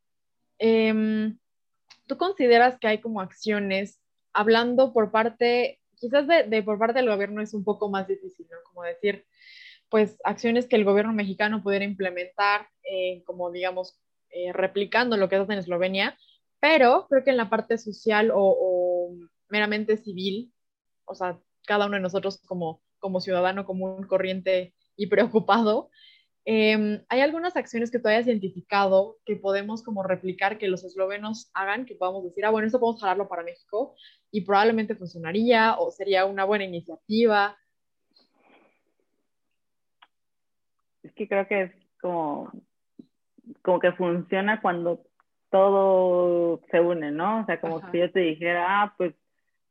eh, 0.59 1.33
¿tú 2.07 2.17
consideras 2.17 2.79
que 2.79 2.89
hay 2.89 2.99
como 2.99 3.21
acciones, 3.21 4.01
hablando 4.33 4.93
por 4.93 5.11
parte, 5.11 5.81
quizás 6.05 6.27
de, 6.27 6.63
por 6.63 6.79
parte 6.79 6.99
del 6.99 7.09
gobierno 7.09 7.41
es 7.41 7.55
un 7.55 7.65
poco 7.65 7.89
más 7.89 8.07
difícil, 8.07 8.47
¿no? 8.51 8.59
Como 8.65 8.83
decir, 8.83 9.25
pues 9.89 10.19
acciones 10.23 10.69
que 10.69 10.77
el 10.77 10.85
gobierno 10.85 11.15
mexicano 11.15 11.63
pudiera 11.63 11.87
implementar, 11.87 12.69
eh, 12.83 13.23
como 13.25 13.51
digamos, 13.51 13.99
eh, 14.29 14.53
replicando 14.53 15.17
lo 15.17 15.31
que 15.31 15.37
hace 15.37 15.55
en 15.55 15.61
Eslovenia, 15.61 16.19
pero 16.61 17.07
creo 17.09 17.25
que 17.25 17.31
en 17.31 17.39
la 17.39 17.49
parte 17.49 17.79
social 17.79 18.31
o, 18.35 19.15
meramente 19.49 19.97
civil, 19.97 20.53
o 21.07 21.15
sea, 21.15 21.39
cada 21.67 21.87
uno 21.87 21.97
de 21.97 22.03
nosotros 22.03 22.39
como, 22.47 22.83
como 22.99 23.21
ciudadano 23.21 23.65
común, 23.65 24.07
corriente 24.07 24.75
y 24.97 25.07
preocupado, 25.07 25.89
Em, 26.47 27.03
¿Hay 27.09 27.21
algunas 27.21 27.57
acciones 27.57 27.91
que 27.91 27.99
tú 27.99 28.09
hayas 28.09 28.27
identificado 28.27 29.17
que 29.25 29.37
podemos 29.37 29.83
como 29.83 30.03
replicar 30.03 30.59
que 30.59 30.69
los 30.69 30.85
eslovenos 30.85 31.51
hagan, 31.55 31.87
que 31.87 31.95
podamos 31.95 32.23
decir, 32.25 32.45
ah, 32.45 32.51
bueno, 32.51 32.67
esto 32.67 32.79
podemos 32.79 33.01
jalarlo 33.01 33.29
para 33.29 33.43
México 33.43 33.95
y 34.31 34.43
probablemente 34.43 34.95
funcionaría 34.95 35.77
o 35.79 35.91
sería 35.91 36.27
una 36.27 36.45
buena 36.45 36.65
iniciativa? 36.65 37.57
Es 41.03 41.13
que 41.15 41.27
creo 41.29 41.49
que 41.49 41.63
es 41.63 41.73
como, 42.01 42.53
como 43.63 43.81
que 43.81 43.93
funciona 43.93 44.61
cuando 44.61 45.03
todo 45.51 46.61
se 46.71 46.81
une, 46.81 47.11
¿no? 47.11 47.41
O 47.41 47.47
sea, 47.47 47.59
como 47.61 47.81
si 47.91 47.99
yo 47.99 48.11
te 48.11 48.21
dijera, 48.21 48.83
ah, 48.83 48.95
pues 48.99 49.15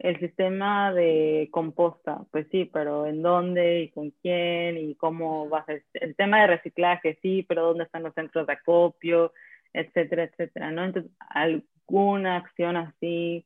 el 0.03 0.19
sistema 0.19 0.93
de 0.93 1.47
composta, 1.49 2.19
pues 2.29 2.45
sí, 2.51 2.65
pero 2.65 3.05
¿en 3.05 3.21
dónde 3.21 3.83
y 3.83 3.89
con 3.89 4.11
quién 4.11 4.77
y 4.77 4.95
cómo 4.95 5.49
va 5.49 5.59
a 5.59 5.65
ser? 5.65 5.85
El 5.93 6.13
tema 6.17 6.41
de 6.41 6.47
reciclaje, 6.47 7.17
sí, 7.21 7.45
pero 7.47 7.67
¿dónde 7.67 7.85
están 7.85 8.03
los 8.03 8.13
centros 8.13 8.45
de 8.45 8.53
acopio? 8.53 9.31
Etcétera, 9.71 10.23
etcétera, 10.23 10.71
¿no? 10.71 10.83
Entonces, 10.83 11.09
alguna 11.29 12.35
acción 12.35 12.75
así 12.75 13.45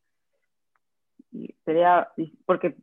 sería, 1.63 2.09
porque 2.47 2.73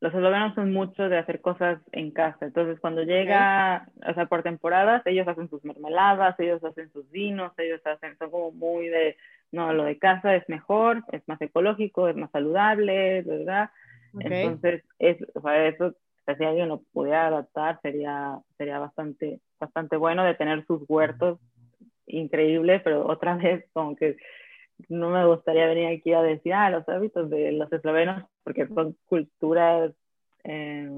los 0.00 0.12
eslovenos 0.12 0.56
son 0.56 0.72
muchos 0.72 1.08
de 1.08 1.18
hacer 1.18 1.40
cosas 1.40 1.80
en 1.92 2.10
casa. 2.10 2.46
Entonces, 2.46 2.80
cuando 2.80 3.04
llega, 3.04 3.88
o 4.08 4.14
sea, 4.14 4.26
por 4.26 4.42
temporadas, 4.42 5.06
ellos 5.06 5.28
hacen 5.28 5.48
sus 5.48 5.64
mermeladas, 5.64 6.38
ellos 6.40 6.64
hacen 6.64 6.90
sus 6.92 7.08
vinos, 7.12 7.52
ellos 7.58 7.80
hacen, 7.86 8.18
son 8.18 8.32
como 8.32 8.50
muy 8.50 8.88
de 8.88 9.16
no, 9.50 9.72
lo 9.72 9.84
de 9.84 9.98
casa 9.98 10.34
es 10.34 10.48
mejor, 10.48 11.04
es 11.12 11.26
más 11.26 11.40
ecológico, 11.40 12.08
es 12.08 12.16
más 12.16 12.30
saludable, 12.30 13.22
¿verdad? 13.22 13.70
Entonces, 14.18 14.84
es, 14.98 15.16
o 15.34 15.40
sea, 15.40 15.66
eso, 15.66 15.94
si 16.36 16.44
alguien 16.44 16.68
lo 16.68 16.82
pudiera 16.92 17.28
adaptar, 17.28 17.78
sería, 17.82 18.38
sería 18.56 18.78
bastante, 18.78 19.40
bastante 19.58 19.96
bueno 19.96 20.24
de 20.24 20.34
tener 20.34 20.66
sus 20.66 20.82
huertos 20.88 21.38
increíbles, 22.06 22.82
pero 22.82 23.06
otra 23.06 23.36
vez 23.36 23.64
como 23.72 23.96
que 23.96 24.16
no 24.88 25.10
me 25.10 25.26
gustaría 25.26 25.66
venir 25.66 25.86
aquí 25.88 26.12
a 26.12 26.22
decir, 26.22 26.54
ah, 26.54 26.70
los 26.70 26.88
hábitos 26.88 27.28
de 27.30 27.52
los 27.52 27.72
eslovenos, 27.72 28.24
porque 28.44 28.66
son 28.68 28.96
culturas, 29.06 29.92
eh, 30.44 30.88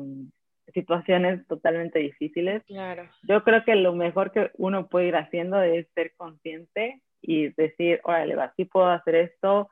situaciones 0.74 1.46
totalmente 1.46 1.98
difíciles. 1.98 2.62
Claro. 2.64 3.08
Yo 3.22 3.42
creo 3.42 3.64
que 3.64 3.74
lo 3.74 3.94
mejor 3.94 4.30
que 4.32 4.50
uno 4.58 4.88
puede 4.88 5.08
ir 5.08 5.16
haciendo 5.16 5.60
es 5.62 5.88
ser 5.94 6.12
consciente 6.16 7.00
y 7.22 7.48
decir, 7.54 8.00
órale, 8.04 8.34
va, 8.34 8.52
sí 8.56 8.64
puedo 8.64 8.88
hacer 8.88 9.14
esto, 9.14 9.68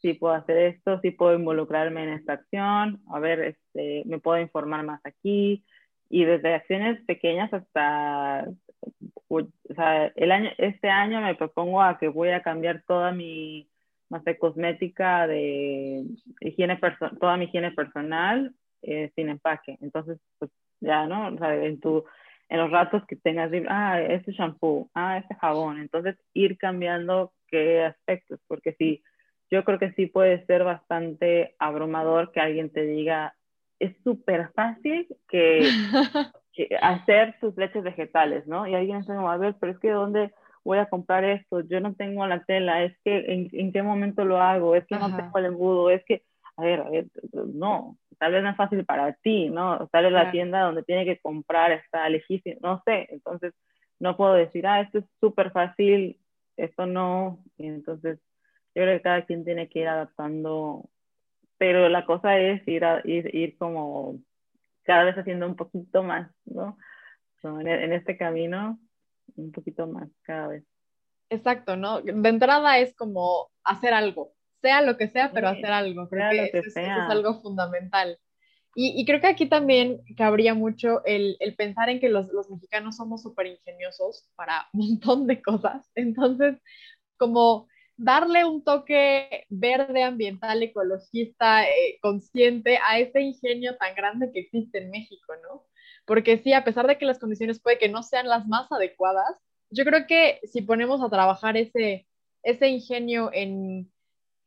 sí 0.00 0.14
puedo 0.14 0.34
hacer 0.34 0.58
esto, 0.58 1.00
sí 1.00 1.10
puedo 1.12 1.34
involucrarme 1.34 2.02
en 2.04 2.10
esta 2.10 2.34
acción, 2.34 3.00
a 3.10 3.20
ver, 3.20 3.40
este, 3.40 4.02
me 4.06 4.18
puedo 4.18 4.40
informar 4.40 4.84
más 4.84 5.00
aquí, 5.04 5.64
y 6.10 6.24
desde 6.24 6.54
acciones 6.54 7.02
pequeñas 7.06 7.52
hasta, 7.54 8.46
o 9.28 9.42
sea, 9.74 10.06
el 10.14 10.32
año, 10.32 10.50
este 10.58 10.90
año 10.90 11.20
me 11.20 11.34
propongo 11.34 11.80
a 11.80 11.98
que 11.98 12.08
voy 12.08 12.30
a 12.30 12.42
cambiar 12.42 12.82
toda 12.86 13.12
mi, 13.12 13.68
no 14.10 14.22
sé, 14.22 14.36
cosmética 14.36 15.26
de 15.26 16.04
higiene, 16.40 16.78
toda 17.18 17.36
mi 17.36 17.46
higiene 17.46 17.70
personal 17.70 18.54
eh, 18.82 19.10
sin 19.14 19.30
empaque, 19.30 19.78
entonces, 19.80 20.18
pues 20.38 20.50
ya, 20.80 21.06
¿no? 21.06 21.28
O 21.34 21.38
sea, 21.38 21.54
en 21.54 21.80
tu 21.80 22.04
en 22.52 22.58
los 22.58 22.70
ratos 22.70 23.02
que 23.06 23.16
tengas, 23.16 23.50
ah, 23.70 23.98
este 23.98 24.30
shampoo, 24.32 24.90
ah, 24.94 25.16
este 25.16 25.34
jabón. 25.36 25.80
Entonces, 25.80 26.18
ir 26.34 26.58
cambiando 26.58 27.32
qué 27.48 27.82
aspectos, 27.82 28.40
porque 28.46 28.74
sí, 28.74 29.02
yo 29.50 29.64
creo 29.64 29.78
que 29.78 29.92
sí 29.92 30.04
puede 30.04 30.44
ser 30.44 30.62
bastante 30.62 31.56
abrumador 31.58 32.30
que 32.30 32.40
alguien 32.40 32.70
te 32.70 32.82
diga, 32.82 33.34
es 33.78 33.96
súper 34.04 34.52
fácil 34.52 35.08
que, 35.30 35.66
hacer 36.82 37.36
tus 37.40 37.56
leches 37.56 37.82
vegetales, 37.82 38.46
¿no? 38.46 38.66
Y 38.66 38.74
alguien 38.74 39.00
dice, 39.00 39.14
a 39.14 39.36
ver, 39.38 39.56
pero 39.58 39.72
es 39.72 39.78
que 39.78 39.90
¿dónde 39.90 40.34
voy 40.62 40.76
a 40.76 40.90
comprar 40.90 41.24
esto? 41.24 41.60
Yo 41.60 41.80
no 41.80 41.94
tengo 41.94 42.26
la 42.26 42.44
tela, 42.44 42.84
es 42.84 42.94
que 43.02 43.32
¿en, 43.32 43.48
en 43.52 43.72
qué 43.72 43.82
momento 43.82 44.26
lo 44.26 44.42
hago? 44.42 44.74
Es 44.76 44.86
que 44.86 44.96
no 44.96 45.16
tengo 45.16 45.38
el 45.38 45.46
embudo, 45.46 45.88
es 45.88 46.04
que, 46.04 46.22
a 46.58 46.62
ver, 46.64 46.80
a 46.80 46.90
ver, 46.90 47.06
no, 47.32 47.96
tal 48.22 48.30
vez 48.30 48.44
no 48.44 48.50
es 48.50 48.56
fácil 48.56 48.84
para 48.84 49.12
ti, 49.14 49.48
¿no? 49.48 49.88
Tal 49.88 50.04
vez 50.04 50.12
la 50.12 50.30
tienda 50.30 50.60
donde 50.60 50.84
tiene 50.84 51.04
que 51.04 51.18
comprar 51.18 51.72
está 51.72 52.08
lejísima, 52.08 52.54
no 52.62 52.80
sé, 52.84 53.08
entonces 53.10 53.52
no 53.98 54.16
puedo 54.16 54.34
decir, 54.34 54.64
ah, 54.64 54.80
esto 54.80 54.98
es 54.98 55.04
súper 55.18 55.50
fácil, 55.50 56.20
esto 56.56 56.86
no, 56.86 57.42
y 57.56 57.66
entonces 57.66 58.20
yo 58.76 58.82
creo 58.84 58.96
que 58.96 59.02
cada 59.02 59.26
quien 59.26 59.44
tiene 59.44 59.68
que 59.68 59.80
ir 59.80 59.88
adaptando, 59.88 60.88
pero 61.58 61.88
la 61.88 62.06
cosa 62.06 62.38
es 62.38 62.62
ir, 62.68 62.84
a, 62.84 63.00
ir, 63.02 63.34
ir 63.34 63.58
como 63.58 64.20
cada 64.84 65.02
vez 65.02 65.18
haciendo 65.18 65.44
un 65.44 65.56
poquito 65.56 66.04
más, 66.04 66.30
¿no? 66.44 66.78
en, 67.42 67.66
en 67.66 67.92
este 67.92 68.16
camino, 68.16 68.78
un 69.34 69.50
poquito 69.50 69.88
más 69.88 70.08
cada 70.22 70.46
vez. 70.46 70.64
Exacto, 71.28 71.74
¿no? 71.74 72.00
De 72.02 72.28
entrada 72.28 72.78
es 72.78 72.94
como 72.94 73.50
hacer 73.64 73.92
algo, 73.92 74.32
sea 74.62 74.80
lo 74.80 74.96
que 74.96 75.08
sea, 75.08 75.32
pero 75.32 75.48
hacer 75.48 75.66
algo. 75.66 76.08
Creo 76.08 76.30
que, 76.30 76.58
eso, 76.58 76.80
es 76.80 76.88
algo 77.10 77.42
fundamental. 77.42 78.18
Y, 78.74 79.04
creo 79.04 79.20
que 79.20 79.26
aquí 79.26 79.46
también 79.46 80.02
cabría 80.16 80.54
mucho 80.54 81.04
el, 81.04 81.36
pensar 81.58 81.90
en 81.90 82.00
que 82.00 82.08
los, 82.08 82.30
mexicanos 82.48 82.96
somos 82.96 83.22
súper 83.22 83.46
ingeniosos 83.46 84.30
para 84.34 84.66
un 84.72 84.80
montón 84.88 85.26
de 85.26 85.42
cosas. 85.42 85.90
Entonces, 85.94 86.56
como 87.18 87.68
darle 87.98 88.46
un 88.46 88.64
toque 88.64 89.44
verde, 89.50 90.02
ambiental, 90.02 90.62
ecologista, 90.62 91.64
eh, 91.64 91.98
consciente 92.00 92.78
a 92.88 92.98
ese 92.98 93.20
ingenio 93.20 93.76
tan 93.76 93.94
grande 93.94 94.30
que 94.32 94.40
existe 94.40 94.78
en 94.78 94.90
México, 94.90 95.34
¿no? 95.42 95.66
Porque 96.06 96.38
sí, 96.38 96.54
a 96.54 96.64
pesar 96.64 96.86
de 96.86 96.96
que 96.96 97.04
las 97.04 97.18
condiciones 97.18 97.60
puede 97.60 97.78
que 97.78 97.90
no 97.90 98.02
sean 98.02 98.26
las 98.26 98.46
más 98.48 98.72
adecuadas, 98.72 99.36
yo 99.70 99.84
creo 99.84 100.06
que 100.06 100.40
si 100.44 100.62
ponemos 100.62 101.02
a 101.02 101.10
trabajar 101.10 101.58
ese, 101.58 102.08
ese 102.42 102.68
ingenio 102.68 103.30
en, 103.32 103.91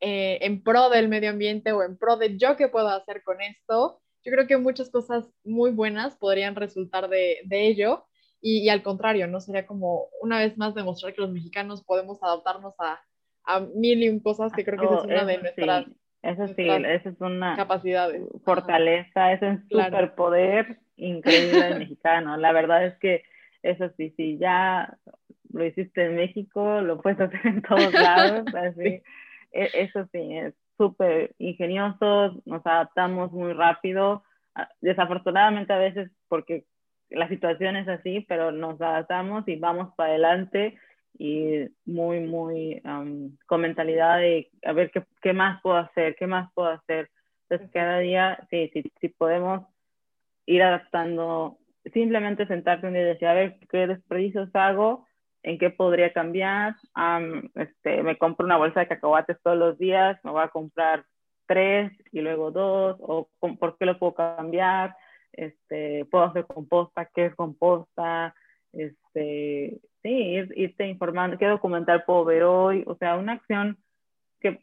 eh, 0.00 0.38
en 0.42 0.62
pro 0.62 0.90
del 0.90 1.08
medio 1.08 1.30
ambiente 1.30 1.72
o 1.72 1.82
en 1.82 1.96
pro 1.96 2.16
de 2.16 2.36
yo 2.36 2.56
qué 2.56 2.68
puedo 2.68 2.88
hacer 2.88 3.22
con 3.22 3.40
esto, 3.40 4.00
yo 4.24 4.32
creo 4.32 4.46
que 4.46 4.56
muchas 4.56 4.90
cosas 4.90 5.30
muy 5.44 5.70
buenas 5.70 6.16
podrían 6.16 6.56
resultar 6.56 7.08
de, 7.08 7.38
de 7.44 7.68
ello 7.68 8.06
y, 8.40 8.68
al 8.68 8.82
contrario, 8.82 9.26
¿no? 9.26 9.40
Sería 9.40 9.66
como 9.66 10.06
una 10.20 10.38
vez 10.38 10.56
más 10.58 10.74
demostrar 10.74 11.14
que 11.14 11.20
los 11.20 11.32
mexicanos 11.32 11.82
podemos 11.84 12.22
adaptarnos 12.22 12.74
a, 12.78 13.00
a 13.44 13.60
mil 13.60 14.02
y 14.02 14.08
un 14.08 14.20
cosas 14.20 14.52
que 14.52 14.64
creo 14.64 14.78
que 14.78 14.86
esa 14.86 14.98
es 14.98 15.04
una 15.04 15.24
de 15.24 15.38
nuestras, 15.38 15.86
Eso 16.22 16.46
sí, 16.48 16.68
esa 16.68 17.08
es 17.08 17.20
una 17.20 17.56
capacidades. 17.56 18.22
fortaleza, 18.44 19.32
es 19.32 19.42
un 19.42 19.66
superpoder 19.68 20.78
increíble 20.96 21.64
del 21.64 21.78
mexicano. 21.78 22.36
La 22.36 22.52
verdad 22.52 22.84
es 22.84 22.96
que 22.98 23.22
eso 23.62 23.88
sí, 23.96 24.12
si 24.16 24.38
ya 24.38 24.96
lo 25.52 25.64
hiciste 25.64 26.04
en 26.04 26.16
México, 26.16 26.80
lo 26.82 27.00
puedes 27.00 27.20
hacer 27.20 27.40
en 27.46 27.62
todos 27.62 27.92
lados, 27.92 28.44
así. 28.54 29.02
E, 29.56 29.70
eso 29.72 30.06
sí, 30.12 30.36
es 30.36 30.54
súper 30.76 31.34
ingenioso, 31.38 32.42
nos 32.44 32.64
adaptamos 32.66 33.32
muy 33.32 33.54
rápido, 33.54 34.22
ah, 34.54 34.68
desafortunadamente 34.82 35.72
a 35.72 35.78
veces 35.78 36.10
porque 36.28 36.64
la 37.08 37.28
situación 37.28 37.76
es 37.76 37.88
así, 37.88 38.20
pero 38.28 38.52
nos 38.52 38.80
adaptamos 38.80 39.46
y 39.48 39.56
vamos 39.56 39.94
para 39.96 40.10
adelante 40.10 40.76
y 41.18 41.66
muy, 41.86 42.20
muy 42.20 42.82
con 43.46 43.60
mentalidad 43.62 44.18
de 44.18 44.50
a 44.64 44.72
ver 44.72 44.90
qué, 44.90 45.04
qué, 45.22 45.32
más 45.32 45.62
puedo 45.62 45.76
hacer, 45.76 46.14
qué 46.16 46.26
más 46.26 46.52
puedo 46.52 46.68
hacer. 46.68 47.08
Entonces, 47.48 47.72
cada 47.72 48.00
día, 48.00 48.38
sí, 48.50 48.70
sí, 48.74 48.82
sí 49.00 49.08
podemos 49.08 49.66
ir 50.44 50.62
adaptando, 50.62 51.58
simplemente 51.94 52.46
sentarte 52.46 52.86
un 52.86 52.92
día 52.92 53.02
y 53.02 53.06
decir, 53.06 53.28
a 53.28 53.34
ver, 53.34 53.58
¿qué 53.70 53.86
desperdicios 53.86 54.54
hago? 54.54 55.06
En 55.46 55.58
qué 55.58 55.70
podría 55.70 56.12
cambiar. 56.12 56.74
este, 57.54 58.02
me 58.02 58.18
compro 58.18 58.44
una 58.44 58.56
bolsa 58.56 58.80
de 58.80 58.88
cacahuates 58.88 59.38
todos 59.42 59.56
los 59.56 59.78
días, 59.78 60.18
me 60.24 60.32
voy 60.32 60.42
a 60.42 60.48
comprar 60.48 61.04
tres 61.46 61.92
y 62.10 62.20
luego 62.20 62.50
dos, 62.50 62.96
o 63.00 63.28
por 63.38 63.78
qué 63.78 63.86
lo 63.86 63.96
puedo 63.96 64.14
cambiar, 64.14 64.96
este, 65.32 66.04
puedo 66.06 66.24
hacer 66.24 66.46
composta, 66.46 67.08
qué 67.14 67.26
es 67.26 67.34
composta, 67.36 68.34
este, 68.72 69.78
sí, 70.02 70.10
ir, 70.10 70.52
irte 70.56 70.88
informando, 70.88 71.38
qué 71.38 71.46
documental 71.46 72.02
puedo 72.04 72.24
ver 72.24 72.42
hoy, 72.42 72.82
o 72.84 72.96
sea, 72.96 73.16
una 73.16 73.34
acción, 73.34 73.78
qué, 74.40 74.58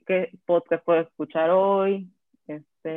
podcast 0.45 0.83
puedo 0.83 0.99
escuchar 0.99 1.49
hoy, 1.49 2.09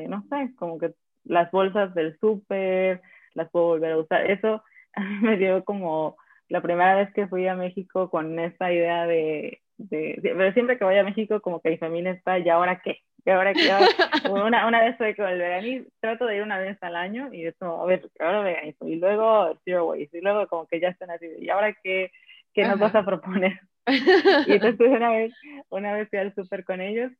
no 0.08 0.24
sé, 0.28 0.52
como 0.56 0.78
que 0.78 0.92
las 1.22 1.52
bolsas 1.52 1.94
del 1.94 2.18
súper, 2.18 3.00
las 3.34 3.48
puedo 3.50 3.66
volver 3.66 3.92
a 3.92 3.98
usar, 3.98 4.28
eso 4.28 4.64
me 5.22 5.36
dio 5.36 5.64
como 5.64 6.16
la 6.48 6.60
primera 6.60 6.96
vez 6.96 7.12
que 7.12 7.26
fui 7.26 7.46
a 7.48 7.54
México 7.54 8.10
con 8.10 8.38
esta 8.38 8.72
idea 8.72 9.06
de 9.06 9.60
de, 9.78 10.18
pero 10.22 10.52
siempre 10.52 10.78
que 10.78 10.84
voy 10.84 10.96
a 10.96 11.04
México, 11.04 11.40
como 11.40 11.60
que 11.60 11.70
mi 11.70 11.78
familia 11.78 12.12
está, 12.12 12.38
¿y 12.38 12.48
ahora 12.48 12.80
qué? 12.82 13.02
¿Y 13.24 13.30
ahora 13.30 13.52
qué? 13.52 13.60
una, 14.30 14.66
una 14.66 14.82
vez 14.82 14.96
fue 14.96 15.14
con 15.14 15.26
el 15.26 15.38
veganismo, 15.38 15.88
trato 16.00 16.26
de 16.26 16.36
ir 16.36 16.42
una 16.42 16.58
vez 16.58 16.80
al 16.82 16.96
año 16.96 17.32
y 17.32 17.46
es 17.46 17.56
como, 17.58 17.82
a 17.82 17.86
ver, 17.86 18.08
ahora 18.20 18.40
veganismo, 18.40 18.88
y 18.88 18.96
luego 18.96 19.58
zero 19.64 19.86
waste, 19.86 20.18
y 20.18 20.20
luego 20.20 20.46
como 20.48 20.66
que 20.66 20.80
ya 20.80 20.88
están 20.88 21.10
así, 21.10 21.26
¿y 21.38 21.48
ahora 21.50 21.74
qué, 21.82 22.10
qué 22.54 22.64
nos 22.64 22.78
vas 22.78 22.94
a 22.94 23.04
proponer? 23.04 23.60
y 24.46 24.52
entonces 24.52 24.88
una 24.88 25.10
vez, 25.10 25.32
una 25.68 25.92
vez 25.92 26.08
fui 26.08 26.18
al 26.18 26.34
súper 26.34 26.64
con 26.64 26.80
ellos 26.80 27.12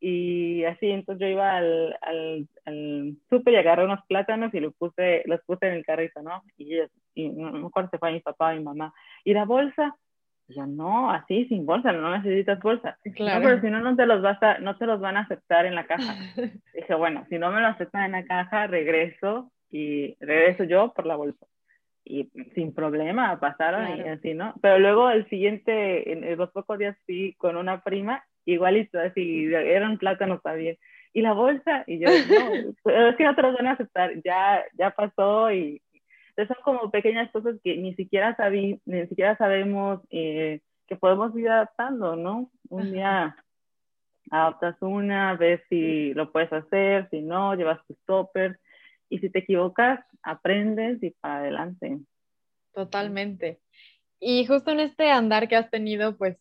y 0.00 0.64
así, 0.64 0.90
entonces 0.90 1.20
yo 1.20 1.32
iba 1.32 1.56
al, 1.56 1.96
al, 2.00 2.48
al 2.64 3.16
súper 3.28 3.54
y 3.54 3.56
agarré 3.58 3.84
unos 3.84 4.00
plátanos 4.06 4.52
y 4.54 4.60
los 4.60 4.74
puse, 4.74 5.22
los 5.26 5.40
puse 5.42 5.66
en 5.68 5.74
el 5.74 5.84
carrito, 5.84 6.22
¿no? 6.22 6.42
Y 6.56 6.74
ellos, 6.74 6.90
y 7.14 7.28
no 7.28 7.52
me 7.52 7.66
acuerdo 7.66 7.90
si 7.92 7.98
fue 7.98 8.12
mi 8.12 8.20
papá 8.20 8.52
o 8.52 8.54
mi 8.54 8.64
mamá. 8.64 8.94
¿Y 9.24 9.34
la 9.34 9.44
bolsa? 9.44 9.94
yo, 10.50 10.66
no, 10.66 11.10
así, 11.10 11.46
sin 11.46 11.64
bolsa, 11.64 11.92
no 11.92 12.16
necesitas 12.16 12.60
bolsa. 12.60 12.98
Claro. 13.14 13.40
No, 13.40 13.46
pero 13.46 13.60
si 13.60 13.70
no, 13.70 13.80
no 13.80 13.96
te, 13.96 14.06
los 14.06 14.20
vas 14.22 14.42
a, 14.42 14.58
no 14.58 14.76
te 14.76 14.86
los 14.86 15.00
van 15.00 15.16
a 15.16 15.20
aceptar 15.20 15.66
en 15.66 15.74
la 15.74 15.86
caja. 15.86 16.14
Dije, 16.74 16.94
bueno, 16.94 17.24
si 17.28 17.38
no 17.38 17.50
me 17.50 17.60
lo 17.60 17.68
aceptan 17.68 18.04
en 18.04 18.12
la 18.12 18.24
caja, 18.24 18.66
regreso 18.66 19.50
y 19.70 20.16
regreso 20.20 20.64
yo 20.64 20.92
por 20.92 21.06
la 21.06 21.16
bolsa. 21.16 21.46
Y 22.04 22.30
sin 22.54 22.74
problema, 22.74 23.38
pasaron 23.38 23.98
y 23.98 24.08
así, 24.08 24.34
¿no? 24.34 24.54
Pero 24.60 24.78
luego 24.78 25.10
el 25.10 25.28
siguiente, 25.28 26.12
en 26.12 26.36
los 26.36 26.50
pocos 26.50 26.78
días 26.78 26.96
fui 27.06 27.34
con 27.34 27.56
una 27.56 27.82
prima, 27.82 28.24
igualito, 28.52 28.98
así, 28.98 29.46
eran 29.46 29.98
plátanos 29.98 30.42
también. 30.42 30.76
Y 31.12 31.22
la 31.22 31.32
bolsa, 31.32 31.84
y 31.86 31.98
yo, 31.98 32.06
no, 32.08 32.52
es 33.10 33.16
que 33.16 33.24
no 33.24 33.34
te 33.34 33.42
los 33.42 33.54
van 33.54 33.66
a 33.66 33.72
aceptar, 33.72 34.12
ya, 34.22 34.64
ya 34.74 34.90
pasó 34.90 35.52
y, 35.52 35.82
entonces 36.30 36.56
son 36.56 36.64
como 36.64 36.90
pequeñas 36.90 37.30
cosas 37.32 37.56
que 37.62 37.76
ni 37.76 37.94
siquiera, 37.94 38.34
sabí, 38.36 38.80
ni 38.86 39.06
siquiera 39.08 39.36
sabemos 39.36 40.00
eh, 40.10 40.60
que 40.86 40.96
podemos 40.96 41.36
ir 41.36 41.48
adaptando, 41.48 42.16
¿no? 42.16 42.50
Un 42.68 42.92
día 42.92 43.36
adaptas 44.30 44.76
una, 44.80 45.34
ves 45.34 45.60
si 45.68 46.14
lo 46.14 46.30
puedes 46.30 46.52
hacer, 46.52 47.08
si 47.10 47.20
no, 47.20 47.54
llevas 47.54 47.84
tus 47.86 47.98
toppers 48.06 48.58
y 49.08 49.18
si 49.18 49.28
te 49.28 49.40
equivocas, 49.40 50.00
aprendes 50.22 51.02
y 51.02 51.10
para 51.10 51.38
adelante. 51.38 51.98
Totalmente. 52.72 53.58
Y 54.20 54.46
justo 54.46 54.70
en 54.70 54.80
este 54.80 55.10
andar 55.10 55.48
que 55.48 55.56
has 55.56 55.70
tenido, 55.70 56.16
pues 56.16 56.38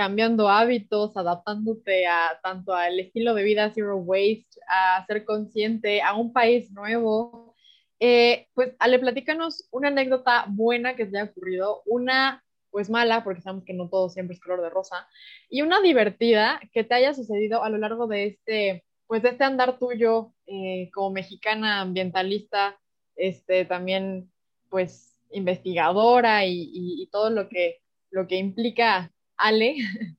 cambiando 0.00 0.48
hábitos, 0.48 1.14
adaptándote 1.14 2.06
a 2.06 2.40
tanto 2.42 2.72
al 2.72 2.98
estilo 2.98 3.34
de 3.34 3.42
vida 3.42 3.70
zero 3.74 3.98
waste, 3.98 4.58
a 4.66 5.04
ser 5.06 5.26
consciente, 5.26 6.00
a 6.00 6.14
un 6.14 6.32
país 6.32 6.72
nuevo, 6.72 7.54
eh, 7.98 8.46
pues 8.54 8.74
Ale, 8.78 8.98
platícanos 8.98 9.68
una 9.70 9.88
anécdota 9.88 10.46
buena 10.48 10.96
que 10.96 11.04
te 11.04 11.18
haya 11.18 11.30
ocurrido, 11.30 11.82
una 11.84 12.42
pues 12.70 12.88
mala, 12.88 13.22
porque 13.22 13.42
sabemos 13.42 13.66
que 13.66 13.74
no 13.74 13.90
todo 13.90 14.08
siempre 14.08 14.32
es 14.32 14.40
color 14.40 14.62
de 14.62 14.70
rosa, 14.70 15.06
y 15.50 15.60
una 15.60 15.82
divertida 15.82 16.58
que 16.72 16.82
te 16.82 16.94
haya 16.94 17.12
sucedido 17.12 17.62
a 17.62 17.68
lo 17.68 17.76
largo 17.76 18.06
de 18.06 18.24
este, 18.24 18.86
pues 19.06 19.22
de 19.22 19.28
este 19.28 19.44
andar 19.44 19.78
tuyo 19.78 20.32
eh, 20.46 20.88
como 20.94 21.10
mexicana 21.10 21.82
ambientalista, 21.82 22.80
este, 23.16 23.66
también 23.66 24.32
pues 24.70 25.20
investigadora 25.30 26.46
y, 26.46 27.06
todo 27.12 27.28
lo 27.28 27.50
que, 27.50 27.82
lo 28.10 28.26
que 28.26 28.36
implica 28.36 29.12
Ale 29.40 29.76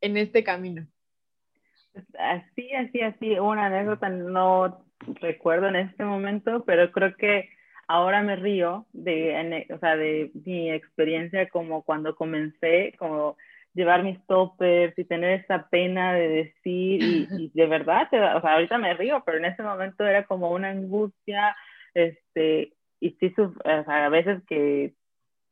en 0.00 0.16
este 0.16 0.44
camino. 0.44 0.86
Así, 2.18 2.72
así, 2.74 3.00
así, 3.00 3.38
una 3.38 3.66
anécdota 3.66 4.08
no 4.08 4.84
recuerdo 5.20 5.68
en 5.68 5.76
este 5.76 6.04
momento, 6.04 6.64
pero 6.64 6.92
creo 6.92 7.16
que 7.16 7.48
ahora 7.88 8.22
me 8.22 8.36
río 8.36 8.86
de, 8.92 9.66
o 9.74 9.78
sea, 9.78 9.96
de 9.96 10.30
mi 10.44 10.70
experiencia 10.70 11.48
como 11.48 11.82
cuando 11.82 12.14
comencé, 12.14 12.94
como 12.98 13.36
llevar 13.74 14.02
mis 14.02 14.24
toppers 14.26 14.96
y 14.98 15.04
tener 15.04 15.40
esa 15.40 15.68
pena 15.68 16.12
de 16.12 16.28
decir 16.28 17.02
y, 17.02 17.50
de 17.54 17.66
verdad, 17.66 18.06
o 18.06 18.40
sea, 18.40 18.54
ahorita 18.54 18.78
me 18.78 18.94
río, 18.94 19.22
pero 19.24 19.38
en 19.38 19.46
ese 19.46 19.62
momento 19.62 20.04
era 20.04 20.24
como 20.24 20.50
una 20.50 20.70
angustia, 20.70 21.56
este, 21.94 22.74
y 23.00 23.10
sí, 23.12 23.34
o 23.36 23.52
sea, 23.64 24.06
a 24.06 24.08
veces 24.08 24.42
que 24.46 24.94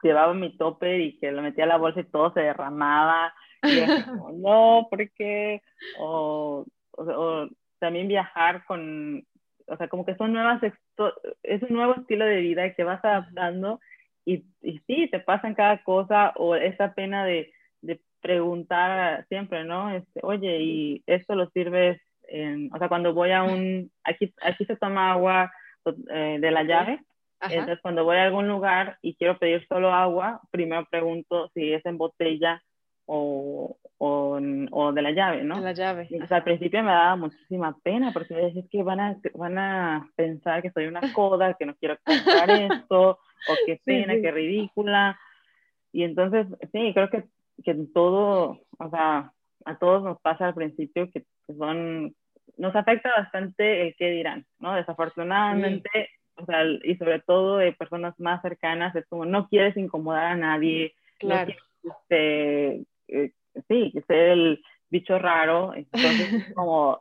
llevaba 0.03 0.35
mi 0.35 0.57
topper 0.57 1.01
y 1.01 1.19
que 1.19 1.33
lo 1.33 1.43
metía 1.43 1.65
a 1.65 1.69
la 1.69 1.77
bolsa 1.79 2.01
y 2.01 2.05
todo 2.05 2.33
se 2.33 2.41
derramaba, 2.41 3.35
y 3.63 3.79
era 3.79 4.05
como, 4.05 4.31
no, 4.33 4.87
¿por 4.91 5.11
qué? 5.13 5.63
O, 5.99 6.65
o 6.93 7.49
también 7.79 8.09
viajar 8.09 8.65
con, 8.67 9.25
o 9.67 9.77
sea, 9.77 9.89
como 9.89 10.05
que 10.05 10.17
son 10.17 10.33
nuevas, 10.33 10.63
es 11.43 11.63
un 11.63 11.77
nuevo 11.77 11.95
estilo 11.95 12.25
de 12.25 12.41
vida 12.41 12.75
que 12.75 12.85
vas 12.85 13.05
adaptando 13.05 13.81
y, 14.25 14.45
y 14.63 14.79
sí, 14.87 15.09
te 15.11 15.21
pasan 15.21 15.55
cada 15.55 15.83
cosa 15.83 16.33
o 16.37 16.57
esa 16.57 16.95
pena 16.95 17.25
de, 17.25 17.53
de 17.81 18.01
preguntar 18.21 19.25
siempre, 19.29 19.65
¿no? 19.65 19.91
Este, 19.91 20.21
Oye, 20.23 20.59
¿y 20.61 21.03
esto 21.07 21.35
lo 21.35 21.49
sirves 21.51 22.01
en, 22.29 22.71
o 22.75 22.79
sea, 22.79 22.89
cuando 22.89 23.15
voy 23.15 23.31
a 23.31 23.45
un, 23.45 23.91
aquí, 24.05 24.35
aquí 24.43 24.65
se 24.65 24.77
toma 24.77 25.13
agua 25.13 25.53
eh, 26.11 26.39
de 26.41 26.51
la 26.51 26.65
llave, 26.65 27.01
entonces 27.41 27.79
cuando 27.83 28.05
voy 28.05 28.17
a 28.17 28.25
algún 28.25 28.49
lugar 28.49 28.99
y 29.03 29.15
quiero 29.15 29.39
pedir 29.39 29.67
solo 29.69 29.93
agua, 29.93 30.41
primero 30.51 30.87
pregunto 30.91 31.51
si 31.55 31.73
es 31.73 31.85
en 31.87 31.99
botella 31.99 32.63
o, 33.07 33.79
o, 33.99 34.41
o, 34.71 34.93
de 34.93 35.03
la 35.03 35.13
llave, 35.13 35.45
¿no? 35.45 35.57
De 35.57 35.63
la 35.63 35.73
llave. 35.73 36.09
Entonces, 36.11 36.33
al 36.33 36.45
principio 36.45 36.83
me 36.83 36.91
daba 36.91 37.17
muchísima 37.17 37.77
pena 37.83 38.13
porque 38.13 38.49
es 38.49 38.69
que 38.71 38.83
van 38.83 39.01
a, 39.01 39.17
van 39.35 39.59
a 39.59 40.11
pensar 40.17 40.63
que 40.63 40.71
soy 40.71 40.87
una 40.87 41.01
coda, 41.15 41.55
que 41.55 41.67
no 41.67 41.75
quiero 41.77 41.97
comprar 42.05 42.51
esto, 42.51 43.11
o 43.11 43.55
qué 43.65 43.81
pena, 43.85 44.15
qué 44.21 44.31
ridícula. 44.31 45.19
Y 45.93 46.03
entonces, 46.03 46.47
sí, 46.73 46.93
creo 46.93 47.09
que, 47.09 47.25
que 47.65 47.75
todo, 47.95 48.61
o 48.79 48.91
sea, 48.91 49.33
a 49.65 49.79
todos 49.79 50.03
nos 50.03 50.21
pasa 50.21 50.49
al 50.49 50.55
principio 50.55 51.11
que 51.11 51.25
son, 51.47 52.15
nos 52.59 52.75
afecta 52.75 53.11
bastante 53.17 53.83
el 53.83 53.97
qué 53.97 54.11
dirán, 54.11 54.47
¿no? 54.59 54.75
Desafortunadamente, 54.75 56.11
o 56.37 56.45
sea, 56.45 56.65
y 56.85 56.97
sobre 56.97 57.21
todo 57.21 57.59
de 57.59 57.73
personas 57.73 58.19
más 58.19 58.43
cercanas, 58.43 58.95
es 58.95 59.07
como 59.07 59.25
no 59.25 59.49
quieres 59.49 59.77
incomodar 59.77 60.27
a 60.27 60.37
nadie, 60.37 60.95
claro. 61.19 61.41
no 61.41 61.47
quieres 61.47 61.63
este, 61.83 62.85
eh, 63.09 63.33
sí, 63.69 63.93
ser 64.07 64.29
el 64.29 64.63
bicho 64.91 65.19
raro. 65.19 65.75
Entonces, 65.75 66.29
como 66.55 66.99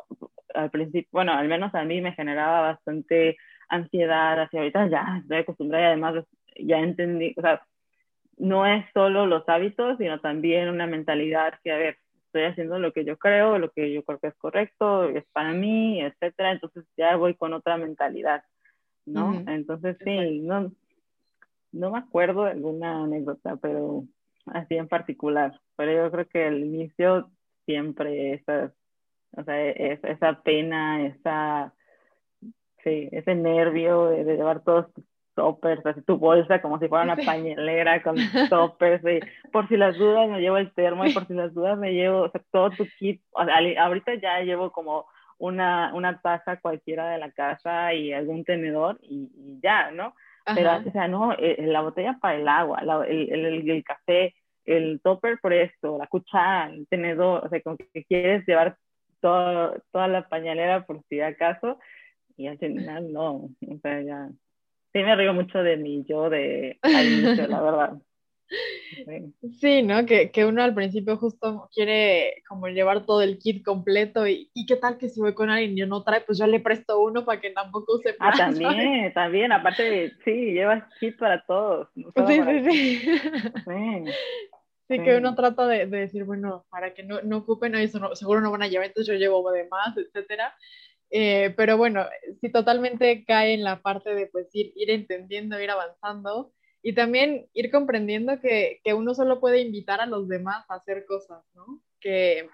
al 0.54 0.70
principio, 0.72 1.10
bueno, 1.12 1.34
al 1.34 1.48
menos 1.48 1.74
a 1.76 1.84
mí 1.84 2.02
me 2.02 2.14
generaba 2.14 2.62
bastante 2.62 3.38
ansiedad, 3.68 4.40
hacia 4.42 4.60
ahorita 4.60 4.88
ya 4.88 5.20
estoy 5.22 5.38
acostumbrada 5.38 5.86
y 5.86 5.88
además 5.88 6.26
ya 6.58 6.80
entendí, 6.80 7.34
o 7.36 7.42
sea, 7.42 7.66
no 8.38 8.66
es 8.66 8.86
solo 8.94 9.26
los 9.26 9.48
hábitos, 9.48 9.98
sino 9.98 10.20
también 10.20 10.70
una 10.70 10.88
mentalidad 10.88 11.60
que, 11.64 11.72
a 11.72 11.78
ver, 11.78 11.98
estoy 12.26 12.44
haciendo 12.44 12.80
lo 12.80 12.92
que 12.92 13.06
yo 13.06 13.18
creo, 13.18 13.58
lo 13.58 13.72
que 13.72 13.94
yo 13.94 14.04
creo 14.04 14.20
que 14.20 14.28
es 14.28 14.36
correcto, 14.36 15.06
es 15.10 15.26
para 15.32 15.52
mí, 15.54 16.02
etcétera, 16.02 16.52
entonces 16.52 16.86
ya 16.98 17.16
voy 17.16 17.36
con 17.36 17.54
otra 17.54 17.78
mentalidad, 17.78 18.44
¿no? 19.06 19.44
Entonces 19.48 19.98
sí, 20.04 20.40
no, 20.40 20.72
no 21.72 21.92
me 21.92 22.00
acuerdo 22.00 22.46
de 22.46 22.52
alguna 22.52 23.04
anécdota, 23.04 23.58
pero 23.58 24.06
así 24.48 24.76
en 24.76 24.88
particular, 24.88 25.60
pero 25.76 25.92
yo 25.92 26.12
creo 26.12 26.28
que 26.28 26.48
el 26.48 26.64
inicio 26.64 27.30
siempre 27.66 28.34
esa, 28.34 28.72
o 29.36 29.44
sea, 29.44 29.62
es, 29.68 30.04
esa 30.04 30.42
pena, 30.42 31.06
esa, 31.06 31.74
sí, 32.84 33.10
ese 33.12 33.36
nervio 33.36 34.06
de, 34.06 34.24
llevar 34.24 34.64
todos 34.64 34.92
tus 34.94 35.06
toppers, 35.34 35.86
así 35.86 36.02
tu 36.04 36.18
bolsa 36.18 36.62
como 36.62 36.80
si 36.80 36.88
fuera 36.88 37.04
una 37.04 37.18
pañalera 37.18 38.02
con 38.02 38.16
toppers, 38.50 39.04
y 39.04 39.20
por 39.52 39.68
si 39.68 39.78
las 39.78 39.98
dudas 39.98 40.30
me 40.30 40.40
llevo 40.40 40.58
el 40.58 40.72
termo 40.74 41.06
y 41.06 41.14
por 41.14 41.28
si 41.28 41.34
las 41.34 41.54
dudas 41.54 41.78
me 41.78 41.94
llevo, 41.94 42.22
o 42.22 42.30
sea, 42.30 42.42
todo 42.52 42.70
tu 42.72 42.86
kit, 43.00 43.22
o 43.32 43.44
sea, 43.44 43.58
ahorita 43.84 44.16
ya 44.16 44.40
llevo 44.42 44.72
como 44.72 45.06
una, 45.38 45.94
una 45.94 46.22
taza 46.22 46.58
cualquiera 46.58 47.10
de 47.10 47.20
la 47.20 47.32
casa 47.32 47.94
y 47.94 48.14
algún 48.14 48.44
tenedor 48.44 49.00
y, 49.02 49.30
y 49.36 49.60
ya, 49.62 49.92
¿no? 49.92 50.16
Pero, 50.54 50.78
o 50.78 50.92
sea, 50.92 51.08
no, 51.08 51.34
eh, 51.34 51.66
la 51.66 51.82
botella 51.82 52.18
para 52.22 52.38
el 52.38 52.48
agua, 52.48 52.80
el, 53.08 53.32
el, 53.32 53.70
el, 53.70 53.84
café, 53.84 54.36
el 54.64 55.02
topper 55.02 55.40
por 55.40 55.54
esto, 55.54 55.98
la 55.98 56.06
cuchara, 56.08 56.70
el 56.70 56.88
tenedor, 56.88 57.46
o 57.46 57.50
sea, 57.50 57.62
como 57.62 57.78
que 57.78 58.04
quieres 58.04 58.46
llevar 58.46 58.78
todo, 59.22 59.76
toda 59.92 60.08
la 60.08 60.28
pañalera 60.28 60.86
por 60.86 61.02
si 61.10 61.20
acaso, 61.20 61.80
y 62.38 62.46
al 62.46 62.60
final 62.60 63.12
no, 63.12 63.32
o 63.34 63.80
sea, 63.82 64.02
ya, 64.02 64.30
sí 64.94 65.00
me 65.00 65.16
río 65.16 65.34
mucho 65.34 65.64
de 65.64 65.78
mí, 65.78 66.06
yo 66.08 66.30
de 66.30 66.78
al 66.82 67.06
inicio, 67.06 67.48
la 67.48 67.62
verdad. 67.62 67.94
Sí, 69.60 69.82
¿no? 69.84 70.06
Que, 70.06 70.32
que, 70.32 70.46
uno 70.46 70.64
al 70.64 70.74
principio 70.74 71.18
justo 71.18 71.70
quiere 71.74 72.44
como 72.48 72.68
llevar 72.68 73.06
todo 73.06 73.22
el 73.22 73.38
kit 73.38 73.64
completo 73.64 74.28
y, 74.28 74.50
y 74.54 74.66
qué 74.66 74.76
tal 74.76 74.98
que 74.98 75.10
si 75.10 75.20
voy 75.20 75.34
con 75.34 75.50
alguien 75.50 75.78
y 75.78 75.90
no 75.90 76.04
trae, 76.04 76.22
pues 76.22 76.38
yo 76.38 76.48
le 76.48 76.60
presto 76.60 77.02
uno 77.02 77.26
para 77.26 77.42
que 77.42 77.52
tampoco 77.52 77.98
se 78.00 78.16
Ah, 78.20 78.34
también, 78.38 79.14
también, 79.14 79.52
aparte, 79.52 80.14
sí, 80.24 80.54
llevas 80.54 80.84
kit 81.00 81.18
para 81.18 81.44
todos. 81.46 81.88
sí, 81.96 82.04
sí, 82.16 82.72
sí, 82.72 83.00
sí. 83.66 84.12
Sí, 84.88 85.00
que 85.00 85.18
uno 85.18 85.34
trata 85.34 85.66
de, 85.66 85.88
de, 85.88 85.98
decir, 86.02 86.26
bueno, 86.26 86.68
para 86.70 86.94
que 86.94 87.02
no, 87.02 87.20
no 87.24 87.38
ocupen 87.38 87.74
eso, 87.74 88.16
seguro 88.16 88.40
no 88.42 88.52
van 88.52 88.62
a 88.62 88.68
llevar, 88.68 88.86
entonces 88.86 89.12
yo 89.12 89.20
llevo 89.20 89.52
de 89.52 89.68
más, 89.68 89.98
etcétera. 89.98 90.54
Eh, 91.10 91.54
pero 91.58 91.78
bueno, 91.78 92.06
sí 92.42 92.52
totalmente 92.52 93.26
cae 93.26 93.54
en 93.54 93.64
la 93.64 93.82
parte 93.82 94.14
de 94.14 94.28
pues 94.28 94.54
ir, 94.54 94.74
ir 94.76 94.92
entendiendo, 94.92 95.60
ir 95.60 95.72
avanzando 95.72 96.52
y 96.88 96.94
también 96.94 97.48
ir 97.54 97.72
comprendiendo 97.72 98.40
que, 98.40 98.80
uno 98.96 99.16
solo 99.16 99.40
puede 99.40 99.60
invitar 99.60 100.02
a 100.02 100.06
los 100.06 100.28
demás 100.28 100.70
a 100.70 100.76
hacer 100.76 101.08
cosas, 101.08 101.44
¿no? 101.56 101.82
Que 102.00 102.48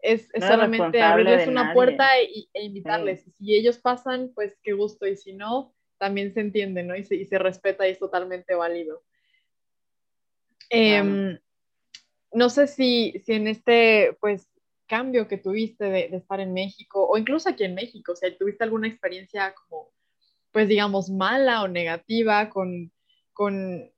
es, 0.00 0.30
solamente 0.40 1.02
abrirles 1.02 1.46
una 1.46 1.74
puerta 1.74 2.18
e, 2.18 2.48
invitarles. 2.54 3.26
Si 3.36 3.54
ellos 3.54 3.76
pasan, 3.76 4.32
pues 4.34 4.58
qué 4.62 4.72
gusto, 4.72 5.06
y 5.06 5.18
si 5.18 5.34
no, 5.34 5.74
también 5.98 6.32
se 6.32 6.40
entiende, 6.40 6.82
¿no? 6.82 6.96
Y 6.96 7.04
se, 7.04 7.16
y 7.16 7.26
se 7.26 7.38
respeta 7.38 7.86
y 7.86 7.90
es 7.90 7.98
totalmente 7.98 8.54
válido. 8.54 9.02
Em, 10.70 11.38
no 12.32 12.48
sé 12.48 12.66
si, 12.66 13.20
si 13.22 13.34
en 13.34 13.48
este, 13.48 14.16
pues, 14.18 14.48
cambio 14.86 15.28
que 15.28 15.36
tuviste 15.36 15.84
de, 15.84 16.08
de, 16.08 16.16
estar 16.16 16.40
en 16.40 16.54
México, 16.54 17.06
o 17.06 17.18
incluso 17.18 17.50
aquí 17.50 17.64
en 17.64 17.74
México, 17.74 18.12
o 18.12 18.16
sea, 18.16 18.34
tuviste 18.34 18.64
alguna 18.64 18.88
experiencia 18.88 19.54
como, 19.54 19.90
pues, 20.52 20.68
digamos, 20.68 21.10
mala 21.10 21.62
o 21.62 21.68
negativa 21.68 22.48
con 22.48 22.90
con 23.36 23.54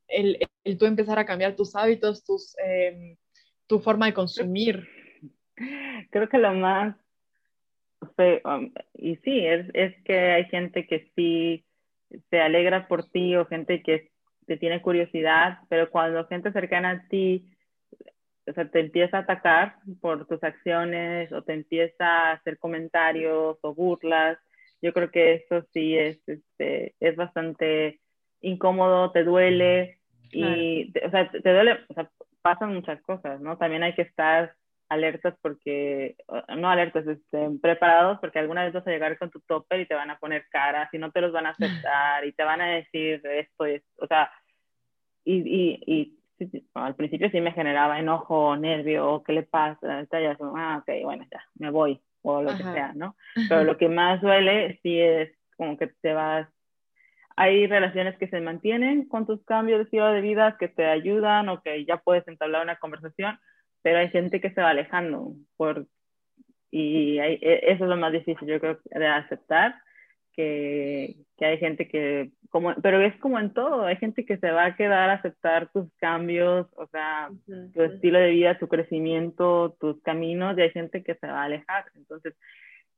el, 0.09 0.49
el, 0.65 0.79
tú 0.79 0.85
empezar 0.85 1.19
a 1.21 1.25
cambiar 1.25 1.55
tus 1.55 1.77
hábitos, 1.77 2.25
tus, 2.25 2.57
em, 2.59 3.17
tu 3.69 3.79
forma 3.79 4.07
de 4.07 4.15
consumir? 4.15 4.89
Creo 6.11 6.29
que 6.29 6.39
lo 6.39 6.53
más 6.55 6.97
feo, 8.17 8.41
um, 8.45 8.73
y 8.95 9.17
sí, 9.17 9.47
es, 9.47 9.69
es 9.75 9.95
que 10.03 10.19
hay 10.19 10.45
gente 10.47 10.89
que 10.89 11.11
sí 11.15 11.65
se 12.31 12.41
alegra 12.41 12.89
por 12.89 13.09
ti 13.09 13.37
o 13.37 13.47
gente 13.47 13.83
que 13.83 14.11
te 14.47 14.57
tiene 14.57 14.83
curiosidad, 14.83 15.61
pero 15.69 15.89
cuando 15.89 16.27
gente 16.27 16.51
cercana 16.51 16.91
a 16.91 17.09
ti 17.09 17.49
o 18.47 18.53
sea, 18.55 18.69
te 18.69 18.81
empieza 18.81 19.19
a 19.19 19.21
atacar 19.21 19.77
por 20.01 20.27
tus 20.27 20.43
acciones 20.43 21.31
o 21.33 21.43
te 21.43 21.53
empieza 21.53 22.05
a 22.05 22.33
hacer 22.33 22.59
comentarios 22.59 23.59
o 23.61 23.75
burlas, 23.75 24.39
yo 24.83 24.93
creo 24.93 25.11
que 25.11 25.35
eso 25.35 25.65
sí 25.73 25.97
es, 25.97 26.19
este, 26.27 26.95
es 26.99 27.15
bastante 27.15 28.01
incómodo, 28.41 29.11
te 29.13 29.25
duele 29.25 29.99
y, 30.31 30.93
o 31.05 31.11
sea, 31.11 31.31
te, 31.31 31.53
duele, 31.53 31.79
o 31.89 31.95
sea, 31.95 32.11
pasan 32.43 32.75
muchas 32.75 33.01
cosas, 33.03 33.41
¿no? 33.41 33.57
También 33.57 33.83
hay 33.83 33.95
que 33.95 34.03
estar 34.03 34.55
alertas 34.89 35.35
porque, 35.43 36.17
no 36.57 36.71
alertas, 36.71 37.07
este, 37.07 37.49
preparados 37.61 38.19
porque 38.21 38.39
alguna 38.39 38.65
vez 38.65 38.73
vas 38.73 38.87
a 38.87 38.91
llegar 38.91 39.19
con 39.19 39.31
tu 39.31 39.41
topper 39.41 39.81
y 39.81 39.87
te 39.87 39.95
van 39.95 40.11
a 40.11 40.19
poner 40.19 40.47
caras 40.51 40.89
y 40.93 40.99
no 40.99 41.11
te 41.11 41.21
los 41.21 41.33
van 41.33 41.47
a 41.47 41.51
aceptar 41.51 42.25
y 42.25 42.33
te 42.33 42.45
van 42.45 42.61
a 42.61 42.69
decir 42.69 43.21
esto 43.25 43.67
y 43.67 43.75
esto, 43.75 43.89
o 43.99 44.07
sea, 44.07 44.31
y, 45.25 45.37
y, 45.37 45.83
y 45.87 46.19
al 46.75 46.95
principio 46.95 47.31
sí 47.31 47.41
me 47.41 47.53
generaba 47.53 47.99
enojo, 47.99 48.57
nervio, 48.57 49.23
¿qué 49.27 49.33
le 49.33 49.43
pasa? 49.43 50.07
Ya, 50.11 50.37
ah, 50.41 50.83
ok, 50.83 51.05
bueno, 51.05 51.27
ya, 51.31 51.45
me 51.57 51.71
voy, 51.71 52.01
o 52.23 52.43
lo 52.43 52.57
que 52.57 52.63
sea, 52.63 52.93
¿no? 52.95 53.17
Pero 53.49 53.65
lo 53.65 53.77
que 53.77 53.89
más 53.89 54.23
duele 54.23 54.79
sí 54.83 54.99
es 54.99 55.31
como 55.57 55.77
que 55.77 55.89
te 56.01 56.13
vas 56.13 56.49
hay 57.39 57.69
relaciones 57.69 58.19
que 58.19 58.27
se 58.27 58.41
mantienen 58.41 59.07
con 59.07 59.25
tus 59.25 59.45
cambios 59.45 59.79
de 59.79 59.85
estilo 59.85 60.09
de 60.09 60.21
vida 60.21 60.57
que 60.59 60.67
te 60.67 60.85
ayudan 60.85 61.49
o 61.49 61.63
que 61.63 61.85
ya 61.85 61.99
puedes 61.99 62.27
entablar 62.27 62.65
una 62.65 62.81
conversación, 62.81 63.39
pero 63.81 63.99
hay 63.99 64.11
gente 64.11 64.41
que 64.41 64.51
se 64.51 64.61
va 64.61 64.71
alejando 64.71 65.35
por, 65.57 65.87
y 66.73 67.21
e, 67.21 67.39
eso 67.73 67.85
es 67.85 67.91
lo 67.91 67.97
más 67.97 68.13
difícil, 68.13 68.49
yo 68.49 68.59
creo, 68.59 68.81
de 68.87 69.07
aceptar, 69.07 69.77
que, 70.33 71.15
que, 71.37 71.45
hay 71.45 71.59
gente 71.59 71.87
que, 71.87 72.33
como, 72.51 72.75
pero 72.83 73.01
es 73.01 73.17
como 73.21 73.39
en 73.39 73.55
todo, 73.55 73.85
hay 73.85 73.97
gente 73.99 74.27
que 74.27 74.39
se 74.39 74.51
va 74.51 74.65
a 74.65 74.77
quedar 74.77 75.09
a 75.09 75.15
aceptar 75.15 75.71
tus 75.71 75.87
cambios, 75.99 76.67
o 76.77 76.89
sea, 76.89 77.31
tu 77.73 77.83
estilo 77.83 78.19
de 78.19 78.31
vida, 78.31 78.59
tu 78.59 78.67
crecimiento, 78.67 79.77
tus 79.79 80.03
caminos, 80.03 80.59
y 80.59 80.63
hay 80.63 80.71
gente 80.71 81.05
que 81.05 81.15
se 81.15 81.27
va 81.29 81.43
a 81.43 81.45
alejar. 81.45 81.85
Entonces, 81.95 82.35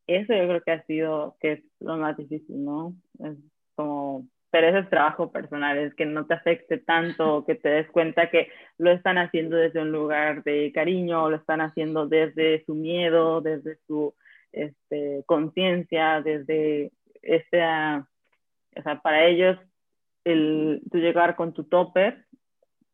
eso 0.06 0.32
yo 0.32 0.48
creo 0.48 0.62
que 0.62 0.72
ha 0.72 0.82
sido, 0.86 1.36
que 1.40 1.52
es 1.52 1.64
lo 1.78 1.98
más 1.98 2.16
difícil, 2.16 2.64
¿no? 2.64 2.94
Es, 3.22 3.36
como, 3.80 4.26
pero 4.50 4.68
ese 4.68 4.80
es 4.80 4.90
trabajo 4.90 5.30
personal, 5.30 5.78
es 5.78 5.94
que 5.94 6.06
no 6.06 6.26
te 6.26 6.34
afecte 6.34 6.78
tanto, 6.78 7.44
que 7.46 7.54
te 7.54 7.68
des 7.68 7.90
cuenta 7.90 8.30
que 8.30 8.48
lo 8.78 8.90
están 8.90 9.18
haciendo 9.18 9.56
desde 9.56 9.80
un 9.80 9.92
lugar 9.92 10.42
de 10.44 10.72
cariño, 10.72 11.30
lo 11.30 11.36
están 11.36 11.60
haciendo 11.60 12.06
desde 12.06 12.64
su 12.64 12.74
miedo, 12.74 13.40
desde 13.40 13.76
su 13.86 14.14
este, 14.52 15.22
conciencia, 15.26 16.20
desde 16.22 16.92
este, 17.22 17.62
o 17.62 18.82
sea, 18.82 19.00
para 19.02 19.26
ellos, 19.26 19.58
el, 20.24 20.82
tú 20.90 20.98
llegar 20.98 21.36
con 21.36 21.52
tu 21.52 21.64
topper, 21.64 22.24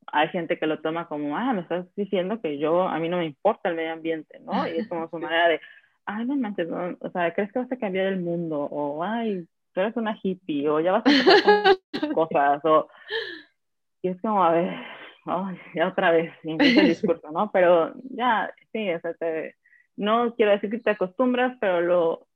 hay 0.09 0.29
gente 0.29 0.59
que 0.59 0.67
lo 0.67 0.81
toma 0.81 1.09
como, 1.09 1.37
ah, 1.37 1.53
me 1.53 1.63
estás 1.63 1.87
diciendo 1.97 2.41
que 2.41 2.59
yo, 2.59 2.83
a 2.83 2.99
mí 2.99 3.09
no 3.09 3.19
me 3.19 3.27
importa 3.27 3.69
el 3.69 3.77
medio 3.77 3.93
ambiente, 3.93 4.39
¿no? 4.41 4.67
Y 4.69 4.79
es 4.79 4.89
como 4.89 5.09
su 5.09 5.19
manera 5.19 5.49
de, 5.49 5.61
ay, 6.05 6.25
no 6.25 6.37
manches, 6.37 6.69
no, 6.69 6.97
o 7.01 7.11
sea, 7.11 7.35
¿crees 7.35 7.53
que 7.53 7.59
vas 7.59 7.73
a 7.73 7.79
cambiar 7.79 8.07
el 8.07 8.21
mundo? 8.21 8.61
O, 8.61 9.03
ay, 9.03 9.47
tú 9.77 9.83
eres 9.83 9.97
una 9.97 10.19
hippie 10.23 10.67
o 10.71 10.81
ya 10.81 10.93
vas 10.93 11.05
a 11.05 11.11
hacer 11.11 11.79
cosas 12.15 12.65
o 12.65 12.89
y 14.01 14.09
es 14.09 14.21
como 14.23 14.43
a 14.43 14.53
ver 14.53 14.75
ya 15.75 15.89
otra 15.89 16.13
vez 16.13 16.33
el 16.45 16.89
discurso 16.89 17.31
no 17.31 17.51
pero 17.53 17.93
ya 18.09 18.51
sí 18.73 18.91
o 18.91 19.01
sea, 19.01 19.13
no 19.97 20.35
quiero 20.35 20.53
decir 20.53 20.71
que 20.71 20.79
te 20.79 20.91
acostumbras 20.91 21.59
pero 21.61 21.83
lo 21.83 22.27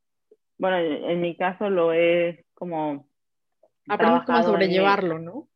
bueno 0.59 0.77
en, 0.77 1.21
mi 1.23 1.35
caso 1.35 1.71
lo 1.71 1.95
he 1.95 2.45
como 2.53 3.07
aprendes 3.89 4.25
como 4.25 4.39
a 4.39 4.43
sobrellevarlo 4.43 5.19
no 5.19 5.49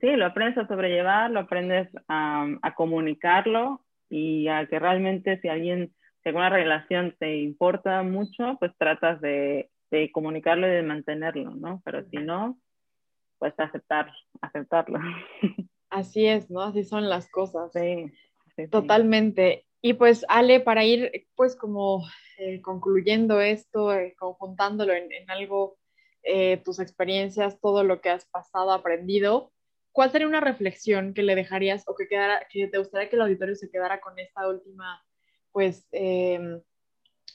sí 0.00 0.14
lo 0.14 0.26
aprendes 0.26 0.58
a 0.58 0.68
sobrellevar 0.68 1.28
lo 1.32 1.40
aprendes 1.40 1.88
a, 2.06 2.46
a 2.62 2.74
comunicarlo 2.76 3.84
y 4.08 4.46
a 4.46 4.66
que 4.66 4.78
realmente 4.78 5.40
si 5.40 5.48
alguien 5.48 5.92
si 6.22 6.28
alguna 6.28 6.50
relación 6.50 7.16
te 7.18 7.38
importa 7.38 8.04
mucho 8.04 8.58
pues 8.60 8.70
tratas 8.78 9.20
de 9.20 9.71
de 9.92 10.10
comunicarlo 10.10 10.66
y 10.66 10.70
de 10.70 10.82
mantenerlo, 10.82 11.50
¿no? 11.50 11.82
Pero 11.84 12.02
si 12.08 12.16
no, 12.16 12.58
pues 13.38 13.52
aceptar, 13.58 14.10
aceptarlo. 14.40 14.98
Así 15.90 16.26
es, 16.26 16.50
¿no? 16.50 16.62
Así 16.62 16.84
son 16.84 17.08
las 17.10 17.28
cosas. 17.28 17.70
Sí, 17.72 18.10
Totalmente. 18.70 19.66
Y 19.82 19.94
pues 19.94 20.24
Ale, 20.28 20.60
para 20.60 20.84
ir 20.84 21.26
pues 21.34 21.56
como 21.56 22.06
eh, 22.38 22.62
concluyendo 22.62 23.40
esto, 23.40 23.92
eh, 23.92 24.14
conjuntándolo 24.18 24.94
en, 24.94 25.08
algo, 25.28 25.76
eh, 26.22 26.58
tus 26.64 26.78
experiencias, 26.78 27.60
todo 27.60 27.84
lo 27.84 28.00
que 28.00 28.08
has 28.08 28.24
pasado, 28.26 28.72
aprendido, 28.72 29.52
¿cuál 29.90 30.10
sería 30.10 30.28
una 30.28 30.40
reflexión 30.40 31.12
que 31.12 31.22
le 31.22 31.34
dejarías 31.34 31.82
o 31.86 31.94
que, 31.94 32.08
quedara, 32.08 32.46
que 32.50 32.68
te 32.68 32.78
gustaría 32.78 33.10
que 33.10 33.16
el 33.16 33.22
auditorio 33.22 33.56
se 33.56 33.70
quedara 33.70 34.00
con 34.00 34.18
esta 34.18 34.48
última, 34.48 35.04
pues, 35.50 35.86
em, 35.92 36.62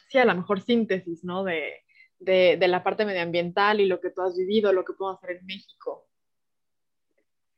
sí, 0.10 0.18
a 0.18 0.26
la 0.26 0.34
mejor 0.34 0.62
síntesis, 0.62 1.24
¿no? 1.24 1.44
De, 1.44 1.84
de, 2.20 2.58
de, 2.58 2.68
la 2.68 2.84
parte 2.84 3.06
medioambiental 3.06 3.80
y 3.80 3.88
lo 3.88 4.00
que 4.00 4.10
tú 4.10 4.22
has 4.22 4.36
vivido, 4.36 4.74
lo 4.74 4.86
que 4.86 4.94
podemos 4.94 5.24
hacer 5.24 5.38
en 5.38 5.46
México? 5.46 6.08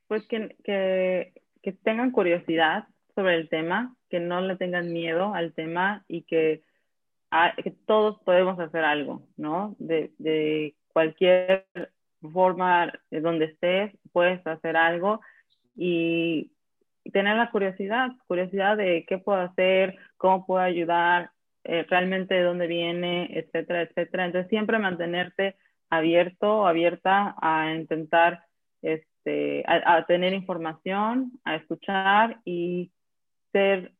Pues 0.07 0.26
que, 0.28 0.55
que, 0.64 1.34
que 1.62 1.72
tengan 1.72 2.12
curiosidad 2.12 2.88
sobre 3.16 3.36
el 3.36 3.49
tema, 3.49 3.95
que 4.10 4.20
no 4.20 4.41
le 4.41 4.55
tengan 4.55 4.91
miedo 4.91 5.34
al 5.34 5.53
tema 5.53 6.03
y 6.07 6.24
que, 6.24 6.64
que 7.64 7.72
todos 7.86 8.20
podemos 8.24 8.60
hacer 8.60 8.84
algo, 8.84 9.28
¿no? 9.38 9.76
De, 9.80 10.12
de 10.18 10.76
cualquier 10.93 11.68
forma 12.34 12.91
de 13.12 13.22
donde 13.22 13.45
estés, 13.45 13.91
puedes 14.12 14.45
hacer 14.45 14.76
algo 14.76 15.22
y 15.76 16.51
tener 17.12 17.38
la 17.38 17.51
curiosidad, 17.51 18.10
curiosidad 18.28 18.78
de 18.78 19.05
qué 19.07 19.18
puedo 19.18 19.39
hacer, 19.39 19.97
cómo 20.18 20.45
puedo 20.45 20.62
ayudar, 20.62 21.32
eh, 21.66 21.86
realmente 21.89 22.36
de 22.36 22.43
dónde 22.43 22.68
viene, 22.68 23.30
etcétera, 23.38 23.82
etcétera. 23.84 24.26
Entonces, 24.26 24.49
siempre 24.49 24.80
mantenerte 24.80 25.55
abierto 25.89 26.60
o 26.60 26.68
abierta 26.68 27.36
a 27.41 27.74
intentar 27.74 28.43
este, 28.82 29.64
a, 29.68 30.05
tener 30.05 30.34
información, 30.34 31.32
a 31.43 31.55
escuchar 31.55 32.39
y 32.45 32.91
ser, 33.51 33.91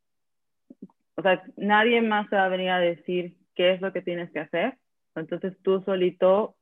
o 1.16 1.22
sea, 1.22 1.44
nadie 1.58 2.02
más 2.02 2.30
te 2.30 2.38
va 2.38 2.46
a 2.46 2.50
venir 2.50 2.70
a 2.70 2.80
decir 2.80 3.36
qué 3.56 3.74
es 3.74 3.82
lo 3.82 3.92
que 3.92 4.02
tienes 4.02 4.32
que 4.32 4.40
hacer. 4.40 4.78
Entonces, 5.16 5.58
tú 5.62 5.82
solito, 5.82 6.56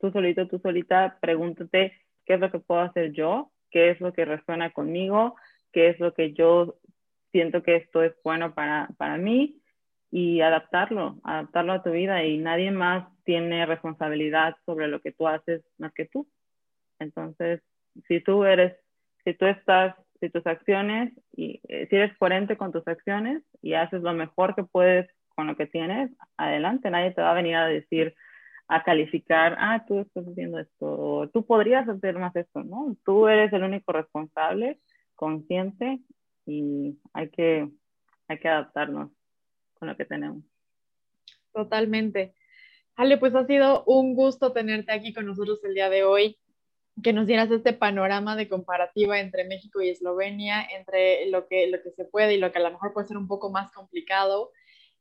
tú 0.00 0.10
solito, 0.12 0.46
tú 0.46 0.60
solita, 0.60 1.18
pregúntate 1.20 1.92
qué 2.24 2.34
es 2.34 2.40
lo 2.40 2.50
que 2.50 2.60
puedo 2.60 2.82
hacer 2.82 3.12
yo, 3.12 3.50
qué 3.70 3.90
es 3.90 4.00
lo 4.00 4.12
que 4.12 4.24
resuena 4.24 4.70
conmigo, 4.70 5.34
qué 5.72 5.88
es 5.88 5.98
lo 5.98 6.14
que 6.14 6.32
yo 6.34 6.76
siento 7.32 7.62
que 7.62 7.76
esto 7.76 8.02
es 8.02 8.14
bueno 8.22 8.54
para, 8.54 8.88
para 8.96 9.16
mí 9.18 9.60
y 10.10 10.40
adaptarlo, 10.40 11.18
adaptarlo 11.24 11.72
a 11.72 11.82
tu 11.82 11.90
vida 11.90 12.24
y 12.24 12.38
nadie 12.38 12.70
más 12.70 13.08
tiene 13.24 13.66
responsabilidad 13.66 14.56
sobre 14.64 14.88
lo 14.88 15.00
que 15.00 15.12
tú 15.12 15.26
haces 15.26 15.62
más 15.78 15.92
que 15.92 16.06
tú. 16.06 16.28
Entonces, 16.98 17.60
si 18.06 18.20
tú 18.20 18.44
eres, 18.44 18.76
si 19.24 19.34
tú 19.34 19.46
estás, 19.46 19.94
si 20.20 20.30
tus 20.30 20.46
acciones, 20.46 21.12
y 21.32 21.60
eh, 21.68 21.86
si 21.90 21.96
eres 21.96 22.16
coherente 22.16 22.56
con 22.56 22.72
tus 22.72 22.86
acciones 22.88 23.42
y 23.60 23.74
haces 23.74 24.02
lo 24.02 24.14
mejor 24.14 24.54
que 24.54 24.64
puedes 24.64 25.10
con 25.28 25.46
lo 25.48 25.56
que 25.56 25.66
tienes, 25.66 26.10
adelante, 26.36 26.90
nadie 26.90 27.10
te 27.10 27.20
va 27.20 27.32
a 27.32 27.34
venir 27.34 27.56
a 27.56 27.66
decir, 27.66 28.14
a 28.68 28.82
calificar, 28.82 29.56
ah, 29.58 29.84
tú 29.86 30.00
estás 30.00 30.26
haciendo 30.26 30.58
esto, 30.58 31.30
tú 31.32 31.44
podrías 31.44 31.88
hacer 31.88 32.18
más 32.18 32.34
esto, 32.34 32.64
¿no? 32.64 32.96
Tú 33.04 33.28
eres 33.28 33.52
el 33.52 33.62
único 33.62 33.92
responsable, 33.92 34.80
consciente 35.14 36.00
y 36.46 36.98
hay 37.12 37.28
que, 37.28 37.68
hay 38.28 38.38
que 38.38 38.48
adaptarnos 38.48 39.10
con 39.78 39.88
lo 39.88 39.96
que 39.96 40.04
tenemos. 40.04 40.44
Totalmente. 41.52 42.34
Ale, 42.96 43.18
pues 43.18 43.34
ha 43.34 43.46
sido 43.46 43.84
un 43.84 44.14
gusto 44.14 44.52
tenerte 44.52 44.92
aquí 44.92 45.12
con 45.12 45.26
nosotros 45.26 45.62
el 45.64 45.74
día 45.74 45.90
de 45.90 46.04
hoy. 46.04 46.38
que 47.02 47.12
nos 47.12 47.26
dieras 47.26 47.50
este 47.50 47.74
panorama 47.74 48.36
de 48.36 48.48
comparativa 48.48 49.20
entre 49.20 49.44
México 49.44 49.82
y 49.82 49.90
Eslovenia, 49.90 50.62
entre 50.64 51.26
lo 51.28 51.46
que, 51.46 51.66
lo 51.66 51.82
que 51.82 51.90
se 51.90 52.06
puede 52.06 52.34
y 52.34 52.38
lo 52.38 52.50
que 52.52 52.58
a 52.58 52.62
lo 52.62 52.70
mejor 52.70 52.94
puede 52.94 53.06
ser 53.06 53.18
un 53.18 53.28
poco 53.28 53.50
más 53.50 53.70
complicado. 53.72 54.50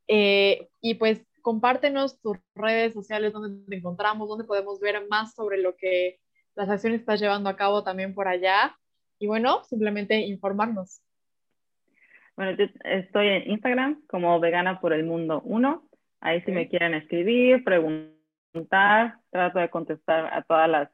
Eh, 0.09 0.67
y 0.81 0.95
pues 0.95 1.25
compártenos 1.41 2.19
tus 2.19 2.37
redes 2.53 2.93
sociales, 2.93 3.31
donde 3.31 3.65
te 3.65 3.77
encontramos, 3.77 4.27
donde 4.27 4.43
podemos 4.43 4.79
ver 4.81 5.07
más 5.07 5.33
sobre 5.35 5.57
lo 5.57 5.77
que 5.77 6.19
las 6.55 6.69
acciones 6.69 6.99
estás 6.99 7.21
llevando 7.21 7.49
a 7.49 7.55
cabo 7.55 7.83
también 7.83 8.13
por 8.13 8.27
allá. 8.27 8.77
Y 9.19 9.27
bueno, 9.27 9.63
simplemente 9.63 10.19
informarnos. 10.19 11.01
Bueno, 12.35 12.51
yo 12.51 12.65
estoy 12.83 13.27
en 13.27 13.51
Instagram 13.51 14.01
como 14.07 14.39
Vegana 14.39 14.79
por 14.81 14.93
el 14.93 15.05
Mundo 15.05 15.41
1. 15.45 15.83
Ahí 16.21 16.41
si 16.41 16.51
me 16.51 16.67
quieren 16.67 16.93
escribir, 16.93 17.63
preguntar, 17.63 19.19
trato 19.29 19.59
de 19.59 19.69
contestar 19.69 20.33
a 20.33 20.41
todas 20.43 20.69
las 20.69 20.89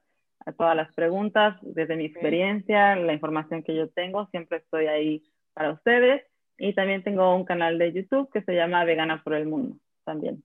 a 0.46 0.52
todas 0.54 0.76
las 0.76 0.92
preguntas 0.94 1.56
desde 1.62 1.96
mi 1.96 2.06
experiencia, 2.06 2.96
la 2.96 3.14
información 3.14 3.62
que 3.62 3.76
yo 3.76 3.90
tengo, 3.90 4.26
siempre 4.32 4.58
estoy 4.58 4.88
ahí 4.88 5.24
para 5.54 5.72
ustedes. 5.72 6.24
Y 6.58 6.74
también 6.74 7.04
tengo 7.04 7.36
un 7.36 7.46
canal 7.46 7.78
de 7.78 7.94
YouTube 7.94 8.30
que 8.32 8.42
se 8.42 8.56
llama 8.56 8.84
Vegana 8.84 9.24
por 9.24 9.34
el 9.34 9.48
Mundo 9.48 9.78
también. 10.04 10.44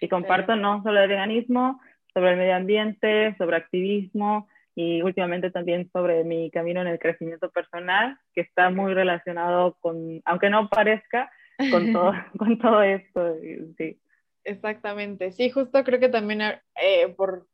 Y 0.00 0.08
comparto 0.08 0.56
no 0.56 0.82
solo 0.82 1.00
de 1.00 1.06
veganismo, 1.06 1.80
sobre 2.12 2.32
el 2.32 2.38
medio 2.38 2.56
ambiente, 2.56 3.34
sobre 3.36 3.56
activismo 3.56 4.48
y 4.76 5.00
últimamente 5.00 5.50
también 5.50 5.90
sobre 5.90 6.22
mi 6.22 6.50
camino 6.50 6.82
en 6.82 6.86
el 6.86 6.98
crecimiento 6.98 7.50
personal, 7.50 8.18
que 8.34 8.42
está 8.42 8.68
muy 8.68 8.92
relacionado 8.92 9.78
con, 9.80 10.20
aunque 10.26 10.50
no 10.50 10.68
parezca, 10.68 11.30
con 11.70 11.92
todo, 11.94 12.12
con 12.38 12.58
todo 12.58 12.82
esto. 12.82 13.34
Sí. 13.78 13.98
Exactamente, 14.44 15.32
sí, 15.32 15.50
justo 15.50 15.82
creo 15.82 15.98
que 15.98 16.10
también 16.10 16.40
eh, 16.40 17.08
por 17.16 17.48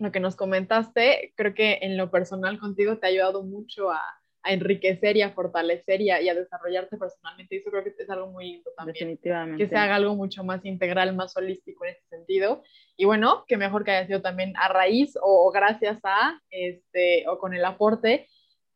lo 0.00 0.12
que 0.12 0.20
nos 0.20 0.36
comentaste, 0.36 1.32
creo 1.36 1.54
que 1.54 1.78
en 1.80 1.96
lo 1.96 2.10
personal 2.10 2.58
contigo 2.58 2.98
te 2.98 3.06
ha 3.06 3.10
ayudado 3.10 3.44
mucho 3.44 3.90
a, 3.90 4.02
a 4.48 4.52
enriquecer 4.52 5.16
y 5.16 5.22
a 5.22 5.30
fortalecer 5.30 6.00
y 6.00 6.10
a, 6.10 6.22
y 6.22 6.28
a, 6.28 6.34
desarrollarte 6.34 6.96
personalmente. 6.96 7.54
Y 7.54 7.58
eso 7.58 7.70
creo 7.70 7.84
que 7.84 7.94
es 7.96 8.10
algo 8.10 8.28
muy 8.28 8.52
lindo 8.52 8.70
también. 8.76 8.94
Definitivamente. 8.94 9.62
Que 9.62 9.68
se 9.68 9.76
haga 9.76 9.96
algo 9.96 10.16
mucho 10.16 10.42
más 10.42 10.64
integral, 10.64 11.14
más 11.14 11.36
holístico 11.36 11.84
en 11.84 11.92
ese 11.92 12.06
sentido. 12.08 12.62
Y 12.96 13.04
bueno, 13.04 13.44
que 13.46 13.56
mejor 13.56 13.84
que 13.84 13.90
haya 13.90 14.06
sido 14.06 14.22
también 14.22 14.54
a 14.56 14.68
raíz 14.68 15.16
o, 15.16 15.46
o 15.46 15.50
gracias 15.52 15.98
a, 16.02 16.40
este, 16.50 17.28
o 17.28 17.38
con 17.38 17.52
el 17.54 17.64
aporte 17.64 18.26